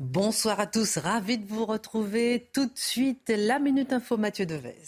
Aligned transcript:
Bonsoir 0.00 0.58
à 0.60 0.66
tous, 0.66 0.96
ravi 0.96 1.36
de 1.36 1.46
vous 1.46 1.66
retrouver. 1.66 2.48
Tout 2.54 2.64
de 2.64 2.72
suite, 2.74 3.30
la 3.36 3.58
Minute 3.58 3.92
Info 3.92 4.16
Mathieu 4.16 4.46
Devez. 4.46 4.78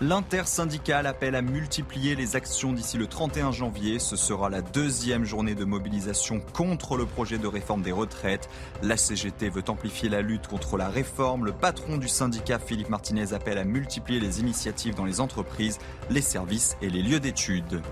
L'intersyndicale 0.00 1.06
appelle 1.08 1.34
à 1.34 1.42
multiplier 1.42 2.14
les 2.14 2.36
actions 2.36 2.72
d'ici 2.72 2.96
le 2.96 3.08
31 3.08 3.50
janvier. 3.50 3.98
Ce 3.98 4.14
sera 4.14 4.50
la 4.50 4.62
deuxième 4.62 5.24
journée 5.24 5.56
de 5.56 5.64
mobilisation 5.64 6.38
contre 6.38 6.96
le 6.96 7.06
projet 7.06 7.38
de 7.38 7.48
réforme 7.48 7.82
des 7.82 7.92
retraites. 7.92 8.48
La 8.82 8.96
CGT 8.96 9.48
veut 9.48 9.64
amplifier 9.66 10.08
la 10.08 10.22
lutte 10.22 10.46
contre 10.46 10.76
la 10.76 10.88
réforme. 10.88 11.44
Le 11.44 11.52
patron 11.52 11.98
du 11.98 12.06
syndicat, 12.06 12.60
Philippe 12.60 12.88
Martinez, 12.88 13.32
appelle 13.32 13.58
à 13.58 13.64
multiplier 13.64 14.20
les 14.20 14.38
initiatives 14.38 14.94
dans 14.94 15.04
les 15.04 15.20
entreprises, 15.20 15.78
les 16.08 16.22
services 16.22 16.76
et 16.82 16.90
les 16.90 17.02
lieux 17.02 17.20
d'études. 17.20 17.82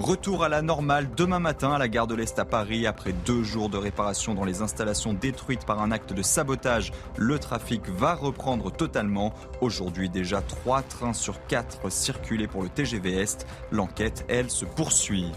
Retour 0.00 0.44
à 0.44 0.48
la 0.48 0.62
normale 0.62 1.10
demain 1.14 1.40
matin 1.40 1.72
à 1.72 1.78
la 1.78 1.86
gare 1.86 2.06
de 2.06 2.14
l'Est 2.14 2.38
à 2.38 2.46
Paris. 2.46 2.86
Après 2.86 3.12
deux 3.12 3.42
jours 3.42 3.68
de 3.68 3.76
réparation 3.76 4.34
dans 4.34 4.46
les 4.46 4.62
installations 4.62 5.12
détruites 5.12 5.66
par 5.66 5.82
un 5.82 5.90
acte 5.90 6.14
de 6.14 6.22
sabotage, 6.22 6.90
le 7.18 7.38
trafic 7.38 7.86
va 7.90 8.14
reprendre 8.14 8.72
totalement. 8.72 9.34
Aujourd'hui 9.60 10.08
déjà, 10.08 10.40
trois 10.40 10.80
trains 10.80 11.12
sur 11.12 11.46
quatre 11.48 11.92
circulaient 11.92 12.46
pour 12.46 12.62
le 12.62 12.70
TGV 12.70 13.12
Est. 13.12 13.46
L'enquête, 13.72 14.24
elle, 14.30 14.50
se 14.50 14.64
poursuit. 14.64 15.32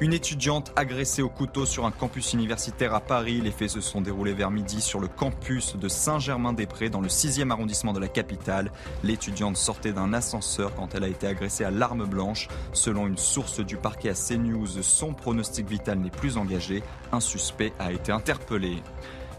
Une 0.00 0.12
étudiante 0.12 0.70
agressée 0.76 1.22
au 1.22 1.28
couteau 1.28 1.66
sur 1.66 1.84
un 1.84 1.90
campus 1.90 2.32
universitaire 2.32 2.94
à 2.94 3.00
Paris. 3.00 3.40
Les 3.40 3.50
faits 3.50 3.70
se 3.70 3.80
sont 3.80 4.00
déroulés 4.00 4.32
vers 4.32 4.52
midi 4.52 4.80
sur 4.80 5.00
le 5.00 5.08
campus 5.08 5.74
de 5.74 5.88
Saint-Germain-des-Prés 5.88 6.88
dans 6.88 7.00
le 7.00 7.08
6e 7.08 7.50
arrondissement 7.50 7.92
de 7.92 7.98
la 7.98 8.06
capitale. 8.06 8.70
L'étudiante 9.02 9.56
sortait 9.56 9.92
d'un 9.92 10.12
ascenseur 10.12 10.72
quand 10.76 10.94
elle 10.94 11.02
a 11.02 11.08
été 11.08 11.26
agressée 11.26 11.64
à 11.64 11.72
l'arme 11.72 12.06
blanche. 12.06 12.46
Selon 12.72 13.08
une 13.08 13.18
source 13.18 13.58
du 13.58 13.76
parquet 13.76 14.10
à 14.10 14.14
CNews, 14.14 14.82
son 14.82 15.14
pronostic 15.14 15.68
vital 15.68 15.98
n'est 15.98 16.10
plus 16.10 16.36
engagé. 16.36 16.84
Un 17.10 17.18
suspect 17.18 17.72
a 17.80 17.90
été 17.90 18.12
interpellé. 18.12 18.84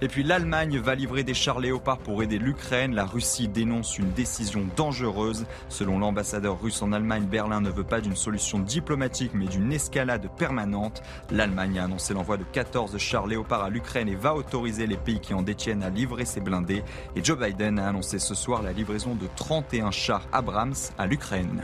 Et 0.01 0.07
puis 0.07 0.23
l'Allemagne 0.23 0.79
va 0.79 0.95
livrer 0.95 1.23
des 1.23 1.33
chars 1.33 1.59
léopards 1.59 1.97
pour 1.97 2.23
aider 2.23 2.37
l'Ukraine. 2.37 2.95
La 2.95 3.05
Russie 3.05 3.49
dénonce 3.49 3.97
une 3.97 4.11
décision 4.11 4.65
dangereuse. 4.77 5.45
Selon 5.67 5.99
l'ambassadeur 5.99 6.61
russe 6.61 6.81
en 6.81 6.93
Allemagne, 6.93 7.25
Berlin 7.25 7.59
ne 7.59 7.69
veut 7.69 7.83
pas 7.83 7.99
d'une 7.99 8.15
solution 8.15 8.59
diplomatique 8.59 9.31
mais 9.33 9.47
d'une 9.47 9.73
escalade 9.73 10.29
permanente. 10.37 11.01
L'Allemagne 11.31 11.79
a 11.79 11.83
annoncé 11.83 12.13
l'envoi 12.13 12.37
de 12.37 12.45
14 12.45 12.97
chars 12.97 13.27
léopards 13.27 13.63
à 13.63 13.69
l'Ukraine 13.69 14.07
et 14.07 14.15
va 14.15 14.35
autoriser 14.35 14.87
les 14.87 14.97
pays 14.97 15.19
qui 15.19 15.33
en 15.33 15.41
détiennent 15.41 15.83
à 15.83 15.89
livrer 15.89 16.23
ses 16.23 16.39
blindés. 16.39 16.83
Et 17.17 17.23
Joe 17.23 17.37
Biden 17.37 17.77
a 17.77 17.89
annoncé 17.89 18.19
ce 18.19 18.35
soir 18.35 18.63
la 18.63 18.71
livraison 18.71 19.15
de 19.15 19.27
31 19.35 19.91
chars 19.91 20.27
Abrams 20.31 20.75
à 20.97 21.07
l'Ukraine. 21.07 21.61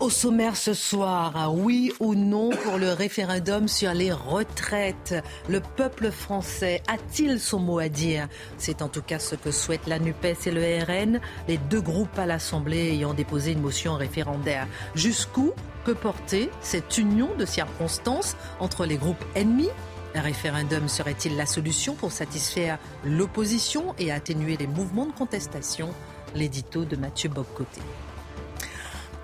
Au 0.00 0.10
sommaire 0.10 0.56
ce 0.56 0.74
soir, 0.74 1.52
oui 1.52 1.92
ou 1.98 2.14
non 2.14 2.50
pour 2.50 2.78
le 2.78 2.92
référendum 2.92 3.66
sur 3.66 3.92
les 3.94 4.12
retraites? 4.12 5.16
Le 5.48 5.58
peuple 5.58 6.12
français 6.12 6.82
a-t-il 6.86 7.40
son 7.40 7.58
mot 7.58 7.80
à 7.80 7.88
dire? 7.88 8.28
C'est 8.58 8.80
en 8.80 8.88
tout 8.88 9.02
cas 9.02 9.18
ce 9.18 9.34
que 9.34 9.50
souhaitent 9.50 9.88
la 9.88 9.98
NUPES 9.98 10.46
et 10.46 10.50
le 10.52 10.84
RN, 10.84 11.20
les 11.48 11.58
deux 11.58 11.80
groupes 11.80 12.16
à 12.16 12.26
l'Assemblée 12.26 12.92
ayant 12.92 13.12
déposé 13.12 13.50
une 13.50 13.60
motion 13.60 13.96
référendaire. 13.96 14.68
Jusqu'où 14.94 15.52
peut 15.84 15.96
porter 15.96 16.48
cette 16.60 16.96
union 16.96 17.30
de 17.36 17.44
circonstances 17.44 18.36
entre 18.60 18.86
les 18.86 18.98
groupes 18.98 19.24
ennemis? 19.34 19.70
Un 20.14 20.20
référendum 20.20 20.86
serait-il 20.86 21.36
la 21.36 21.46
solution 21.46 21.94
pour 21.96 22.12
satisfaire 22.12 22.78
l'opposition 23.04 23.96
et 23.98 24.12
atténuer 24.12 24.56
les 24.56 24.68
mouvements 24.68 25.06
de 25.06 25.12
contestation? 25.12 25.90
L'édito 26.36 26.84
de 26.84 26.94
Mathieu 26.94 27.30
Bobcoté. 27.30 27.80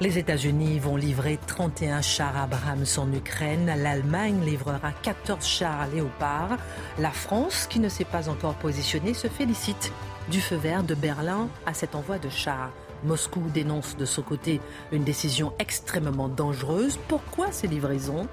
Les 0.00 0.18
États-Unis 0.18 0.80
vont 0.80 0.96
livrer 0.96 1.38
31 1.46 2.02
chars 2.02 2.36
Abrams 2.36 2.84
en 2.96 3.12
Ukraine. 3.12 3.72
L'Allemagne 3.78 4.44
livrera 4.44 4.90
14 5.02 5.46
chars 5.46 5.86
Léopard. 5.86 6.58
La 6.98 7.12
France, 7.12 7.68
qui 7.70 7.78
ne 7.78 7.88
s'est 7.88 8.04
pas 8.04 8.28
encore 8.28 8.54
positionnée, 8.54 9.14
se 9.14 9.28
félicite 9.28 9.92
du 10.32 10.40
feu 10.40 10.56
vert 10.56 10.82
de 10.82 10.96
Berlin 10.96 11.48
à 11.64 11.74
cet 11.74 11.94
envoi 11.94 12.18
de 12.18 12.28
chars. 12.28 12.72
Moscou 13.04 13.42
dénonce 13.54 13.96
de 13.96 14.04
son 14.04 14.22
côté 14.22 14.60
une 14.90 15.04
décision 15.04 15.52
extrêmement 15.60 16.28
dangereuse. 16.28 16.98
Pourquoi 17.06 17.52
ces 17.52 17.68
livraisons? 17.68 18.26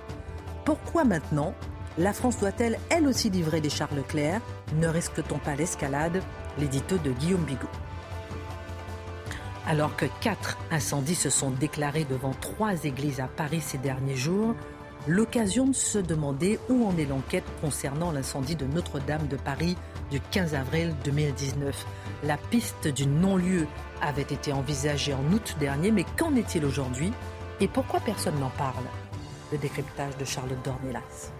Pourquoi 0.65 1.03
maintenant? 1.03 1.53
La 1.99 2.13
France 2.13 2.39
doit-elle 2.39 2.79
elle 2.89 3.07
aussi 3.07 3.29
livrer 3.29 3.61
des 3.61 3.69
chars 3.69 3.93
Leclerc? 3.93 4.41
Ne 4.77 4.87
risque-t-on 4.87 5.37
pas 5.37 5.55
l'escalade? 5.55 6.23
L'édito 6.57 6.97
de 6.97 7.11
Guillaume 7.11 7.43
Bigot. 7.43 7.69
Alors 9.67 9.95
que 9.95 10.05
quatre 10.21 10.57
incendies 10.71 11.15
se 11.15 11.29
sont 11.29 11.51
déclarés 11.51 12.05
devant 12.05 12.33
trois 12.33 12.83
églises 12.83 13.19
à 13.19 13.27
Paris 13.27 13.61
ces 13.61 13.77
derniers 13.77 14.15
jours, 14.15 14.55
l'occasion 15.07 15.67
de 15.67 15.73
se 15.73 15.99
demander 15.99 16.59
où 16.69 16.87
en 16.87 16.97
est 16.97 17.05
l'enquête 17.05 17.45
concernant 17.61 18.11
l'incendie 18.11 18.55
de 18.55 18.65
Notre-Dame 18.65 19.27
de 19.27 19.37
Paris 19.37 19.77
du 20.09 20.19
15 20.19 20.55
avril 20.55 20.95
2019. 21.03 21.85
La 22.23 22.37
piste 22.37 22.87
du 22.87 23.05
non-lieu 23.07 23.67
avait 24.01 24.21
été 24.23 24.51
envisagée 24.51 25.13
en 25.13 25.33
août 25.33 25.55
dernier, 25.59 25.91
mais 25.91 26.05
qu'en 26.17 26.35
est-il 26.35 26.65
aujourd'hui 26.65 27.13
et 27.59 27.67
pourquoi 27.67 27.99
personne 27.99 28.39
n'en 28.39 28.49
parle? 28.49 28.83
Le 29.51 29.57
décryptage 29.57 30.17
de 30.17 30.25
Charlotte 30.25 30.63
Dornelas. 30.63 31.31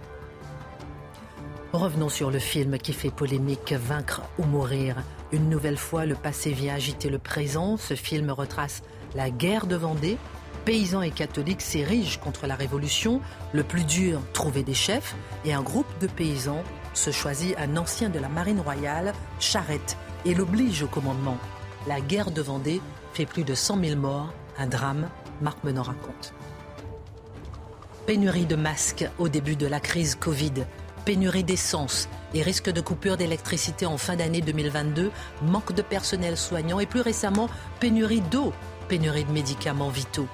Revenons 1.72 2.10
sur 2.10 2.30
le 2.30 2.38
film 2.38 2.78
qui 2.78 2.92
fait 2.92 3.10
polémique 3.10 3.72
Vaincre 3.72 4.22
ou 4.38 4.44
mourir. 4.44 4.96
Une 5.32 5.48
nouvelle 5.48 5.78
fois, 5.78 6.04
le 6.04 6.14
passé 6.14 6.52
vient 6.52 6.74
agiter 6.74 7.08
le 7.08 7.18
présent. 7.18 7.78
Ce 7.78 7.94
film 7.94 8.30
retrace 8.30 8.82
la 9.14 9.30
guerre 9.30 9.66
de 9.66 9.76
Vendée. 9.76 10.18
Paysans 10.66 11.00
et 11.00 11.10
catholiques 11.10 11.62
s'érigent 11.62 12.20
contre 12.20 12.46
la 12.46 12.54
révolution. 12.54 13.22
Le 13.54 13.64
plus 13.64 13.84
dur, 13.84 14.20
trouver 14.34 14.62
des 14.62 14.74
chefs. 14.74 15.16
Et 15.46 15.54
un 15.54 15.62
groupe 15.62 15.86
de 16.00 16.06
paysans 16.06 16.62
se 16.92 17.10
choisit 17.10 17.56
un 17.58 17.78
ancien 17.78 18.10
de 18.10 18.18
la 18.18 18.28
marine 18.28 18.60
royale, 18.60 19.14
Charette, 19.40 19.96
et 20.26 20.34
l'oblige 20.34 20.82
au 20.82 20.86
commandement. 20.86 21.38
La 21.86 22.02
guerre 22.02 22.30
de 22.30 22.42
Vendée 22.42 22.82
fait 23.14 23.26
plus 23.26 23.44
de 23.44 23.54
100 23.54 23.82
000 23.82 23.96
morts. 23.98 24.34
Un 24.58 24.66
drame, 24.66 25.08
Marc 25.40 25.64
Menon 25.64 25.82
raconte. 25.82 26.34
Pénurie 28.06 28.46
de 28.46 28.56
masques 28.56 29.08
au 29.18 29.28
début 29.28 29.56
de 29.56 29.66
la 29.66 29.80
crise 29.80 30.14
Covid 30.14 30.52
pénurie 31.04 31.44
d'essence 31.44 32.08
et 32.34 32.42
risque 32.42 32.70
de 32.70 32.80
coupure 32.80 33.16
d'électricité 33.16 33.86
en 33.86 33.98
fin 33.98 34.16
d'année 34.16 34.40
2022, 34.40 35.10
manque 35.42 35.72
de 35.72 35.82
personnel 35.82 36.36
soignant 36.36 36.80
et 36.80 36.86
plus 36.86 37.00
récemment 37.00 37.48
pénurie 37.80 38.20
d'eau, 38.20 38.52
pénurie 38.88 39.24
de 39.24 39.32
médicaments 39.32 39.90
vitaux. 39.90 40.28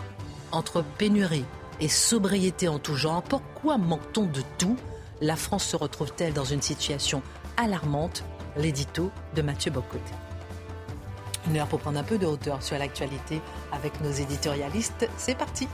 Entre 0.52 0.82
pénurie 0.82 1.44
et 1.80 1.88
sobriété 1.88 2.68
en 2.68 2.78
tout 2.78 2.96
genre, 2.96 3.22
pourquoi 3.22 3.78
manque-t-on 3.78 4.24
de 4.24 4.42
tout? 4.58 4.76
La 5.20 5.36
France 5.36 5.64
se 5.64 5.76
retrouve-t-elle 5.76 6.32
dans 6.32 6.44
une 6.44 6.62
situation 6.62 7.22
alarmante? 7.56 8.24
L'édito 8.56 9.10
de 9.36 9.42
Mathieu 9.42 9.70
Bocoté. 9.70 10.12
Une 11.46 11.58
heure 11.58 11.68
pour 11.68 11.78
prendre 11.78 11.98
un 11.98 12.02
peu 12.02 12.18
de 12.18 12.26
hauteur 12.26 12.62
sur 12.62 12.76
l'actualité 12.76 13.40
avec 13.72 14.00
nos 14.00 14.10
éditorialistes. 14.10 15.08
C'est 15.16 15.36
parti. 15.36 15.68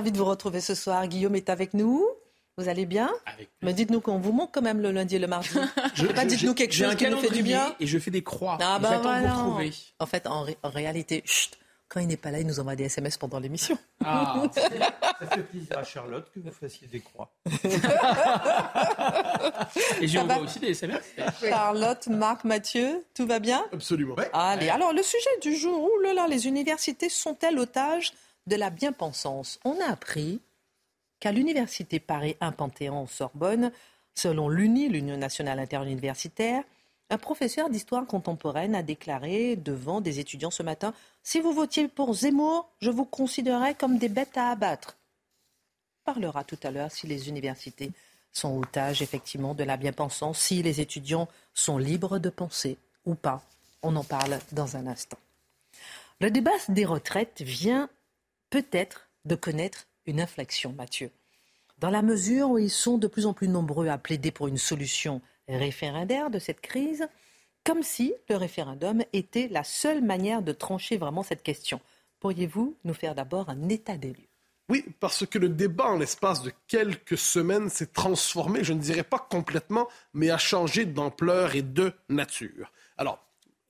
Ravi 0.00 0.12
de 0.12 0.16
vous 0.16 0.24
retrouver 0.24 0.62
ce 0.62 0.74
soir. 0.74 1.06
Guillaume 1.08 1.36
est 1.36 1.50
avec 1.50 1.74
nous. 1.74 2.08
Vous 2.56 2.70
allez 2.70 2.86
bien 2.86 3.10
Mais 3.60 3.74
dites-nous 3.74 4.00
qu'on 4.00 4.18
vous 4.18 4.32
manque 4.32 4.54
quand 4.54 4.62
même 4.62 4.80
le 4.80 4.92
lundi 4.92 5.16
et 5.16 5.18
le 5.18 5.26
mardi. 5.26 5.50
je, 5.94 6.06
pas 6.06 6.24
dites-nous 6.24 6.54
quelque 6.54 6.72
chose 6.72 6.96
qui 6.96 7.06
nous 7.06 7.18
fait 7.18 7.28
du 7.28 7.42
bien. 7.42 7.76
Et 7.80 7.86
je 7.86 7.98
fais 7.98 8.10
des 8.10 8.22
croix. 8.22 8.56
Ah 8.62 8.78
bah 8.78 8.98
voilà. 9.02 9.28
vous 9.28 9.44
retrouver. 9.44 9.74
En 9.98 10.06
fait, 10.06 10.26
en, 10.26 10.46
réalité, 10.64 11.22
quand 11.90 12.00
il 12.00 12.06
n'est 12.06 12.16
pas 12.16 12.30
là, 12.30 12.40
il 12.40 12.46
nous 12.46 12.60
envoie 12.60 12.76
des 12.76 12.84
SMS 12.84 13.18
pendant 13.18 13.38
l'émission. 13.38 13.76
Ah, 14.02 14.42
ça 14.54 15.26
fait 15.26 15.42
plaisir 15.42 15.76
à 15.76 15.84
Charlotte 15.84 16.30
que 16.34 16.40
vous 16.40 16.50
fassiez 16.50 16.86
des 16.86 17.00
croix. 17.00 17.30
et 20.00 20.08
j'ai 20.08 20.18
envoie 20.18 20.38
aussi 20.38 20.60
des 20.60 20.68
SMS. 20.68 21.02
Charlotte, 21.42 22.06
Marc, 22.06 22.44
Mathieu, 22.44 23.04
tout 23.14 23.26
va 23.26 23.38
bien 23.38 23.66
Absolument. 23.70 24.16
Allez, 24.32 24.70
alors 24.70 24.94
le 24.94 25.02
sujet 25.02 25.28
du 25.42 25.54
jour, 25.54 25.78
ouh 25.82 25.98
là 26.00 26.14
là, 26.14 26.26
les 26.26 26.46
universités 26.46 27.10
sont-elles 27.10 27.58
otages? 27.58 28.14
De 28.50 28.56
la 28.56 28.68
bien-pensance. 28.68 29.58
On 29.64 29.80
a 29.80 29.86
appris 29.90 30.40
qu'à 31.20 31.32
l'université 31.32 32.00
Paris 32.00 32.36
1 32.40 32.52
Panthéon-Sorbonne, 32.52 33.72
selon 34.14 34.48
l'UNI, 34.48 34.88
l'Union 34.88 35.16
nationale 35.16 35.60
interuniversitaire, 35.60 36.64
un 37.10 37.18
professeur 37.18 37.70
d'histoire 37.70 38.06
contemporaine 38.06 38.74
a 38.74 38.82
déclaré 38.82 39.56
devant 39.56 40.00
des 40.00 40.18
étudiants 40.18 40.50
ce 40.50 40.62
matin 40.62 40.92
Si 41.22 41.40
vous 41.40 41.52
votiez 41.52 41.88
pour 41.88 42.12
Zemmour, 42.12 42.68
je 42.82 42.90
vous 42.90 43.04
considérerais 43.04 43.74
comme 43.74 43.98
des 43.98 44.08
bêtes 44.08 44.36
à 44.36 44.50
abattre. 44.50 44.96
On 46.02 46.12
parlera 46.12 46.44
tout 46.44 46.58
à 46.62 46.70
l'heure 46.70 46.90
si 46.90 47.06
les 47.06 47.28
universités 47.28 47.92
sont 48.32 48.58
otages 48.58 49.02
effectivement 49.02 49.54
de 49.54 49.64
la 49.64 49.76
bien-pensance, 49.76 50.38
si 50.38 50.62
les 50.62 50.80
étudiants 50.80 51.28
sont 51.54 51.78
libres 51.78 52.18
de 52.18 52.30
penser 52.30 52.78
ou 53.04 53.14
pas. 53.14 53.42
On 53.82 53.94
en 53.96 54.04
parle 54.04 54.38
dans 54.52 54.76
un 54.76 54.86
instant. 54.86 55.18
Le 56.20 56.30
débat 56.30 56.50
des 56.68 56.84
retraites 56.84 57.42
vient 57.42 57.88
peut-être 58.50 59.08
de 59.24 59.34
connaître 59.34 59.86
une 60.06 60.20
inflexion, 60.20 60.72
Mathieu. 60.72 61.10
Dans 61.78 61.90
la 61.90 62.02
mesure 62.02 62.50
où 62.50 62.58
ils 62.58 62.70
sont 62.70 62.98
de 62.98 63.06
plus 63.06 63.26
en 63.26 63.32
plus 63.32 63.48
nombreux 63.48 63.88
à 63.88 63.96
plaider 63.96 64.30
pour 64.30 64.48
une 64.48 64.58
solution 64.58 65.22
référendaire 65.48 66.30
de 66.30 66.38
cette 66.38 66.60
crise, 66.60 67.08
comme 67.64 67.82
si 67.82 68.12
le 68.28 68.36
référendum 68.36 69.02
était 69.12 69.48
la 69.48 69.64
seule 69.64 70.02
manière 70.02 70.42
de 70.42 70.52
trancher 70.52 70.96
vraiment 70.96 71.22
cette 71.22 71.42
question. 71.42 71.80
Pourriez-vous 72.18 72.76
nous 72.84 72.94
faire 72.94 73.14
d'abord 73.14 73.48
un 73.48 73.68
état 73.68 73.96
des 73.96 74.08
lieux? 74.08 74.28
Oui, 74.68 74.84
parce 75.00 75.26
que 75.26 75.38
le 75.38 75.48
débat 75.48 75.86
en 75.86 75.98
l'espace 75.98 76.42
de 76.42 76.52
quelques 76.68 77.18
semaines 77.18 77.68
s'est 77.68 77.92
transformé, 77.92 78.62
je 78.62 78.72
ne 78.72 78.78
dirais 78.78 79.02
pas 79.02 79.18
complètement, 79.18 79.88
mais 80.14 80.30
a 80.30 80.38
changé 80.38 80.84
d'ampleur 80.84 81.56
et 81.56 81.62
de 81.62 81.92
nature. 82.08 82.70
Alors, 82.96 83.18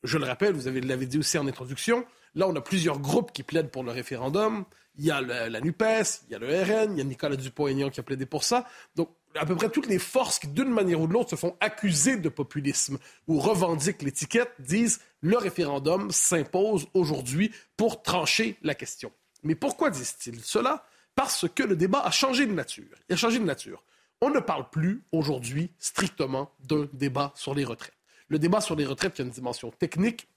je 0.05 0.19
le 0.19 0.27
rappelle, 0.27 0.55
vous 0.55 0.69
l'avez 0.69 1.07
dit 1.07 1.19
aussi 1.19 1.39
en 1.39 1.47
introduction, 1.47 2.05
là 2.35 2.49
on 2.49 2.55
a 2.57 2.61
plusieurs 2.61 2.99
groupes 2.99 3.33
qui 3.33 3.43
plaident 3.43 3.71
pour 3.71 3.85
le 3.85 3.91
référendum. 3.91 4.65
Il 4.97 5.05
y 5.05 5.11
a 5.11 5.21
la 5.21 5.61
NUPES, 5.61 6.25
il 6.27 6.33
y 6.33 6.35
a 6.35 6.39
le 6.39 6.47
RN, 6.47 6.93
il 6.93 6.99
y 6.99 7.01
a 7.01 7.05
Nicolas 7.05 7.37
Dupont-Aignan 7.37 7.91
qui 7.91 8.01
a 8.01 8.03
plaidé 8.03 8.27
pour 8.27 8.45
ça. 8.45 8.67
Donc, 8.97 9.09
à 9.35 9.47
peu 9.47 9.55
près 9.55 9.71
toutes 9.71 9.87
les 9.87 9.99
forces 9.99 10.39
qui, 10.39 10.49
d'une 10.49 10.69
manière 10.69 11.01
ou 11.01 11.07
de 11.07 11.13
l'autre, 11.13 11.31
se 11.31 11.37
font 11.37 11.57
accuser 11.61 12.17
de 12.17 12.29
populisme 12.29 12.99
ou 13.29 13.39
revendiquent 13.39 14.03
l'étiquette 14.03 14.53
disent 14.59 15.01
le 15.21 15.39
référendum 15.39 16.11
s'impose 16.11 16.89
aujourd'hui 16.93 17.53
pour 17.77 18.03
trancher 18.03 18.59
la 18.63 18.75
question. 18.75 19.13
Mais 19.43 19.55
pourquoi 19.55 19.91
disent-ils 19.91 20.41
cela? 20.41 20.85
Parce 21.15 21.47
que 21.49 21.63
le 21.63 21.77
débat 21.77 22.01
a 22.01 22.11
changé 22.11 22.47
de 22.47 22.53
nature. 22.53 22.97
Il 23.09 23.15
a 23.15 23.17
changé 23.17 23.39
de 23.39 23.45
nature. 23.45 23.83
On 24.21 24.31
ne 24.31 24.41
parle 24.41 24.69
plus 24.69 25.03
aujourd'hui 25.13 25.71
strictement 25.79 26.53
d'un 26.61 26.89
débat 26.93 27.33
sur 27.35 27.55
les 27.55 27.65
retraites. 27.65 27.97
Le 28.29 28.39
débat 28.39 28.61
sur 28.61 28.77
les 28.77 28.85
retraites 28.85 29.15
qui 29.15 29.23
a 29.23 29.25
une 29.25 29.31
dimension 29.31 29.71
technique, 29.71 30.29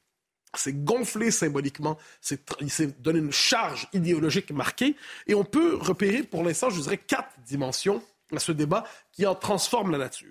c'est 0.55 0.83
gonflé 0.83 1.31
symboliquement, 1.31 1.97
il 2.61 2.69
s'est 2.71 2.87
donné 2.99 3.19
une 3.19 3.31
charge 3.31 3.87
idéologique 3.93 4.51
marquée, 4.51 4.95
et 5.27 5.35
on 5.35 5.43
peut 5.43 5.75
repérer 5.75 6.23
pour 6.23 6.43
l'instant, 6.43 6.69
je 6.69 6.81
dirais, 6.81 6.97
quatre 6.97 7.31
dimensions 7.45 8.03
à 8.35 8.39
ce 8.39 8.51
débat 8.51 8.83
qui 9.11 9.25
en 9.25 9.35
transforment 9.35 9.91
la 9.91 9.97
nature. 9.97 10.29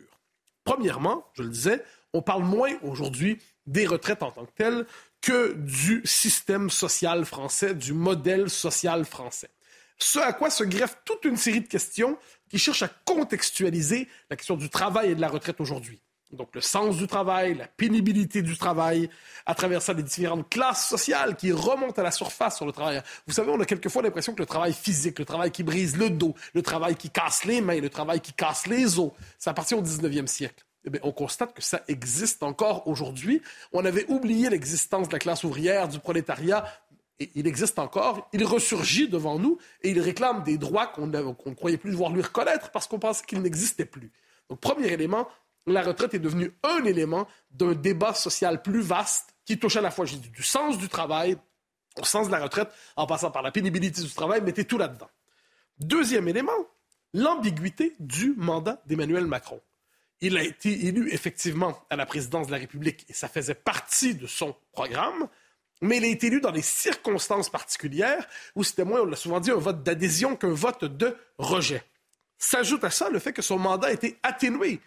Premièrement, 0.65 1.27
je 1.35 1.43
le 1.43 1.49
disais, 1.49 1.85
on 2.13 2.23
parle 2.23 2.45
moins 2.45 2.73
aujourd'hui 2.83 3.39
des 3.67 3.87
retraites 3.87 4.23
en 4.23 4.31
tant 4.31 4.45
que 4.45 4.53
telles 4.55 4.87
que 5.21 5.55
du 5.55 6.03
système 6.05 6.69
social 6.69 7.25
français, 7.25 7.75
du 7.75 7.93
modèle 7.93 8.51
social 8.51 9.05
français. 9.05 9.51
Ce 9.99 10.19
à 10.19 10.33
quoi 10.33 10.51
se 10.51 10.65
greffe 10.65 10.99
toute 11.05 11.25
une 11.25 11.37
série 11.37 11.61
de 11.61 11.69
questions 11.69 12.19
qui 12.49 12.59
cherchent 12.59 12.83
à 12.83 12.89
contextualiser 12.89 14.09
la 14.31 14.37
question 14.37 14.57
du 14.57 14.69
travail 14.69 15.13
et 15.13 15.15
de 15.15 15.21
la 15.21 15.29
retraite 15.29 15.61
aujourd'hui. 15.61 16.01
Donc 16.33 16.49
le 16.55 16.63
sens 16.63 16.97
du 16.97 17.07
travail, 17.07 17.55
la 17.55 17.67
pénibilité 17.67 18.41
du 18.41 18.57
travail, 18.57 19.11
à 19.45 19.55
travers 19.55 19.83
ça 19.83 19.93
les 19.93 20.03
différentes 20.03 20.49
classes 20.49 20.89
sociales 20.89 21.37
qui 21.37 21.53
remontent 21.53 22.01
à 22.01 22.05
la 22.05 22.11
surface 22.11 22.57
sur 22.57 22.65
le 22.65 22.73
travail. 22.73 23.03
Vous 23.27 23.35
savez, 23.35 23.51
on 23.51 23.61
a 23.61 23.67
quelquefois 23.67 24.03
l'impression 24.03 24.33
que 24.33 24.41
le 24.41 24.47
travail 24.47 24.73
physique, 24.73 25.19
le 25.19 25.27
travail 25.27 25.51
qui 25.51 25.63
brise 25.63 25.97
le 25.97 26.09
dos, 26.09 26.35
le 26.55 26.63
travail 26.63 26.97
qui 26.97 27.11
casse 27.11 27.45
les 27.45 27.61
mains, 27.61 27.81
le 27.81 27.91
travail 27.91 28.21
qui 28.21 28.33
casse 28.33 28.67
les 28.67 28.99
os, 28.99 29.11
ça 29.39 29.51
appartient 29.51 29.75
au 29.75 29.83
19e 29.83 30.27
siècle. 30.27 30.65
Eh 30.85 30.91
on 31.03 31.13
constate 31.13 31.55
que 31.55 31.63
ça 31.63 31.83
existe 31.87 32.43
encore 32.43 32.89
aujourd'hui. 32.89 33.43
On 33.73 33.85
avait 33.85 34.07
oublié 34.09 34.49
l'existence 34.51 35.09
de 35.09 35.13
la 35.13 35.19
classe 35.19 35.45
ouvrière, 35.45 35.87
du 35.87 36.01
prolétariat, 36.01 36.65
il 37.35 37.47
existe 37.47 37.79
encore. 37.79 38.29
Il 38.33 38.45
ressurgit 38.45 39.09
devant 39.09 39.39
nous 39.39 39.59
et 39.83 39.91
il 39.91 40.01
réclame 40.01 40.43
des 40.43 40.59
droits 40.59 40.87
qu'on 40.89 41.07
ne 41.07 41.55
croyait 41.55 41.77
plus 41.77 41.93
devoir 41.93 42.11
lui 42.13 42.23
reconnaître 42.23 42.71
parce 42.71 42.87
qu'on 42.87 42.99
pensait 42.99 43.25
qu'ils 43.25 43.43
n'existaient 43.43 43.85
plus. 43.85 44.11
Donc, 44.49 44.61
premier 44.61 44.89
élément, 44.89 45.29
la 45.67 45.83
retraite 45.83 46.15
est 46.15 46.19
devenue 46.19 46.53
un 46.63 46.85
élément 46.85 47.27
d'un 47.51 47.75
débat 47.75 48.15
social 48.15 48.63
plus 48.63 48.81
vaste 48.81 49.35
qui 49.45 49.59
touche 49.59 49.77
à 49.77 49.81
la 49.81 49.91
fois 49.91 50.07
du 50.07 50.43
sens 50.43 50.79
du 50.79 50.89
travail 50.89 51.37
au 52.01 52.05
sens 52.05 52.29
de 52.29 52.33
la 52.33 52.43
retraite, 52.43 52.69
en 52.97 53.07
passant 53.07 53.31
par 53.31 53.43
la 53.43 53.51
pénibilité 53.51 54.03
du 54.03 54.11
travail, 54.11 54.41
mettez 54.41 54.65
tout 54.65 54.79
là-dedans. 54.79 55.11
Deuxième 55.79 56.29
élément, 56.29 56.53
l'ambiguïté 57.13 57.95
du 57.99 58.35
mandat 58.37 58.83
d'Emmanuel 58.87 59.27
Macron. 59.27 59.61
Il 60.21 60.37
a 60.37 60.43
été 60.43 60.87
élu 60.87 61.13
effectivement 61.13 61.85
à 61.91 61.97
la 61.97 62.07
présidence 62.07 62.47
de 62.47 62.53
la 62.53 62.59
République 62.59 63.05
et 63.09 63.13
ça 63.13 63.29
faisait 63.29 63.55
partie 63.55 64.15
de 64.15 64.27
son 64.27 64.55
programme, 64.73 65.29
mais 65.81 65.97
il 65.97 66.05
a 66.05 66.09
été 66.09 66.29
élu 66.29 66.41
dans 66.41 66.53
des 66.53 66.63
circonstances 66.63 67.51
particulières 67.51 68.27
où 68.55 68.63
c'était 68.63 68.85
moins, 68.85 69.01
on 69.01 69.07
l'a 69.07 69.17
souvent 69.17 69.41
dit, 69.41 69.51
un 69.51 69.57
vote 69.57 69.83
d'adhésion 69.83 70.37
qu'un 70.37 70.53
vote 70.53 70.85
de 70.85 71.17
rejet. 71.39 71.83
S'ajoute 72.39 72.85
à 72.85 72.91
ça 72.91 73.11
le 73.11 73.19
fait 73.19 73.33
que 73.33 73.43
son 73.43 73.59
mandat 73.59 73.89
a 73.89 73.93
été 73.93 74.19
atténué 74.23 74.81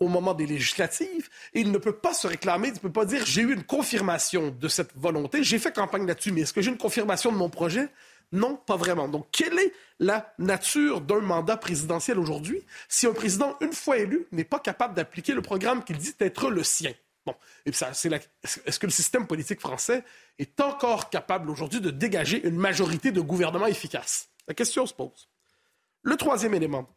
au 0.00 0.08
moment 0.08 0.34
des 0.34 0.46
législatives 0.46 1.28
il 1.54 1.72
ne 1.72 1.78
peut 1.78 1.96
pas 1.96 2.14
se 2.14 2.26
réclamer, 2.26 2.68
il 2.68 2.74
ne 2.74 2.78
peut 2.78 2.92
pas 2.92 3.04
dire 3.04 3.24
j'ai 3.26 3.42
eu 3.42 3.52
une 3.52 3.64
confirmation 3.64 4.50
de 4.50 4.68
cette 4.68 4.96
volonté, 4.96 5.42
j'ai 5.42 5.58
fait 5.58 5.72
campagne 5.72 6.06
là-dessus, 6.06 6.32
mais 6.32 6.42
est-ce 6.42 6.52
que 6.52 6.62
j'ai 6.62 6.70
une 6.70 6.78
confirmation 6.78 7.32
de 7.32 7.36
mon 7.36 7.50
projet? 7.50 7.88
Non, 8.30 8.56
pas 8.56 8.76
vraiment. 8.76 9.08
Donc, 9.08 9.26
quelle 9.32 9.58
est 9.58 9.72
la 10.00 10.34
nature 10.38 11.00
d'un 11.00 11.20
mandat 11.20 11.56
présidentiel 11.56 12.18
aujourd'hui 12.18 12.62
si 12.88 13.06
un 13.06 13.12
président, 13.12 13.56
une 13.60 13.72
fois 13.72 13.96
élu, 13.96 14.26
n'est 14.32 14.44
pas 14.44 14.58
capable 14.58 14.94
d'appliquer 14.94 15.32
le 15.32 15.40
programme 15.40 15.82
qu'il 15.82 15.96
dit 15.96 16.14
être 16.20 16.50
le 16.50 16.62
sien? 16.62 16.92
Bon, 17.24 17.34
et 17.64 17.72
ça, 17.72 17.94
c'est 17.94 18.10
est-ce 18.66 18.78
que 18.78 18.86
le 18.86 18.92
système 18.92 19.26
politique 19.26 19.60
français 19.60 20.04
est 20.38 20.60
encore 20.60 21.10
capable 21.10 21.50
aujourd'hui 21.50 21.80
de 21.80 21.90
dégager 21.90 22.46
une 22.46 22.56
majorité 22.56 23.12
de 23.12 23.20
gouvernement 23.20 23.66
efficace? 23.66 24.28
La 24.46 24.54
question 24.54 24.86
se 24.86 24.94
pose. 24.94 25.28
Le 26.02 26.16
troisième 26.16 26.54
élément, 26.54 26.88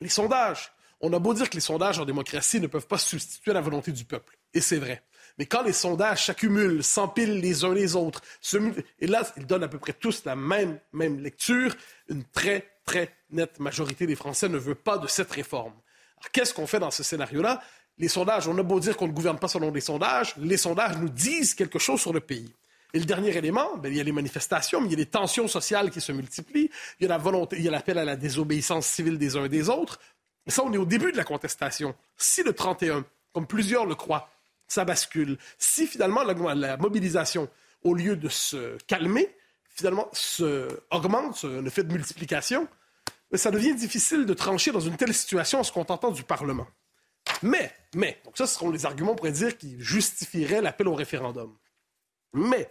les 0.00 0.08
sondages. 0.08 0.72
On 1.04 1.12
a 1.12 1.18
beau 1.18 1.34
dire 1.34 1.50
que 1.50 1.54
les 1.54 1.60
sondages 1.60 1.98
en 1.98 2.04
démocratie 2.04 2.60
ne 2.60 2.68
peuvent 2.68 2.86
pas 2.86 2.98
substituer 2.98 3.52
la 3.52 3.60
volonté 3.60 3.90
du 3.90 4.04
peuple. 4.04 4.38
Et 4.54 4.60
c'est 4.60 4.78
vrai. 4.78 5.02
Mais 5.36 5.46
quand 5.46 5.62
les 5.62 5.72
sondages 5.72 6.26
s'accumulent, 6.26 6.84
s'empilent 6.84 7.40
les 7.40 7.64
uns 7.64 7.74
les 7.74 7.96
autres, 7.96 8.22
et 9.00 9.06
là, 9.08 9.22
ils 9.36 9.46
donnent 9.46 9.64
à 9.64 9.68
peu 9.68 9.78
près 9.78 9.94
tous 9.94 10.24
la 10.24 10.36
même, 10.36 10.78
même 10.92 11.18
lecture, 11.18 11.74
une 12.08 12.22
très, 12.24 12.68
très 12.84 13.12
nette 13.30 13.58
majorité 13.58 14.06
des 14.06 14.14
Français 14.14 14.48
ne 14.48 14.58
veut 14.58 14.76
pas 14.76 14.98
de 14.98 15.08
cette 15.08 15.32
réforme. 15.32 15.74
Alors, 16.18 16.30
qu'est-ce 16.32 16.54
qu'on 16.54 16.68
fait 16.68 16.78
dans 16.78 16.92
ce 16.92 17.02
scénario-là? 17.02 17.60
Les 17.98 18.08
sondages, 18.08 18.46
on 18.46 18.56
a 18.56 18.62
beau 18.62 18.78
dire 18.78 18.96
qu'on 18.96 19.08
ne 19.08 19.12
gouverne 19.12 19.38
pas 19.38 19.48
selon 19.48 19.72
les 19.72 19.80
sondages, 19.80 20.34
les 20.36 20.56
sondages 20.56 20.98
nous 20.98 21.08
disent 21.08 21.54
quelque 21.54 21.78
chose 21.78 22.00
sur 22.00 22.12
le 22.12 22.20
pays. 22.20 22.52
Et 22.94 22.98
le 22.98 23.06
dernier 23.06 23.34
élément, 23.34 23.78
ben, 23.78 23.90
il 23.90 23.96
y 23.96 24.00
a 24.00 24.04
les 24.04 24.12
manifestations, 24.12 24.80
mais 24.80 24.88
il 24.88 24.90
y 24.90 24.94
a 24.94 24.98
les 24.98 25.06
tensions 25.06 25.48
sociales 25.48 25.90
qui 25.90 26.00
se 26.00 26.12
multiplient, 26.12 26.70
il 27.00 27.02
y 27.02 27.06
a 27.06 27.08
la 27.08 27.16
volonté, 27.16 27.56
il 27.56 27.64
y 27.64 27.68
a 27.68 27.70
l'appel 27.70 27.96
à 27.96 28.04
la 28.04 28.16
désobéissance 28.16 28.86
civile 28.86 29.16
des 29.16 29.36
uns 29.36 29.46
et 29.46 29.48
des 29.48 29.70
autres. 29.70 29.98
Ça, 30.46 30.62
on 30.64 30.72
est 30.72 30.78
au 30.78 30.84
début 30.84 31.12
de 31.12 31.16
la 31.16 31.24
contestation. 31.24 31.94
Si 32.16 32.42
le 32.42 32.52
31, 32.52 33.04
comme 33.32 33.46
plusieurs 33.46 33.86
le 33.86 33.94
croient, 33.94 34.28
ça 34.66 34.84
bascule, 34.84 35.38
si 35.58 35.86
finalement 35.86 36.22
la, 36.22 36.76
mobilisation, 36.76 37.48
au 37.84 37.94
lieu 37.94 38.16
de 38.16 38.28
se 38.28 38.76
calmer, 38.86 39.34
finalement 39.68 40.08
se 40.12 40.68
augmente, 40.90 41.44
le 41.44 41.68
fait 41.70 41.84
de 41.84 41.92
multiplication, 41.92 42.68
ça 43.34 43.50
devient 43.50 43.74
difficile 43.74 44.26
de 44.26 44.34
trancher 44.34 44.72
dans 44.72 44.80
une 44.80 44.96
telle 44.96 45.14
situation 45.14 45.60
en 45.60 45.64
se 45.64 45.72
contentant 45.72 46.10
du 46.10 46.22
Parlement. 46.22 46.66
Mais, 47.42 47.72
mais, 47.94 48.20
donc 48.24 48.36
ça, 48.36 48.46
ce 48.46 48.54
seront 48.54 48.70
les 48.70 48.86
arguments 48.86 49.14
pour 49.14 49.30
dire 49.30 49.56
qui 49.56 49.76
justifieraient 49.80 50.60
l'appel 50.60 50.88
au 50.88 50.94
référendum. 50.94 51.56
Mais, 52.32 52.68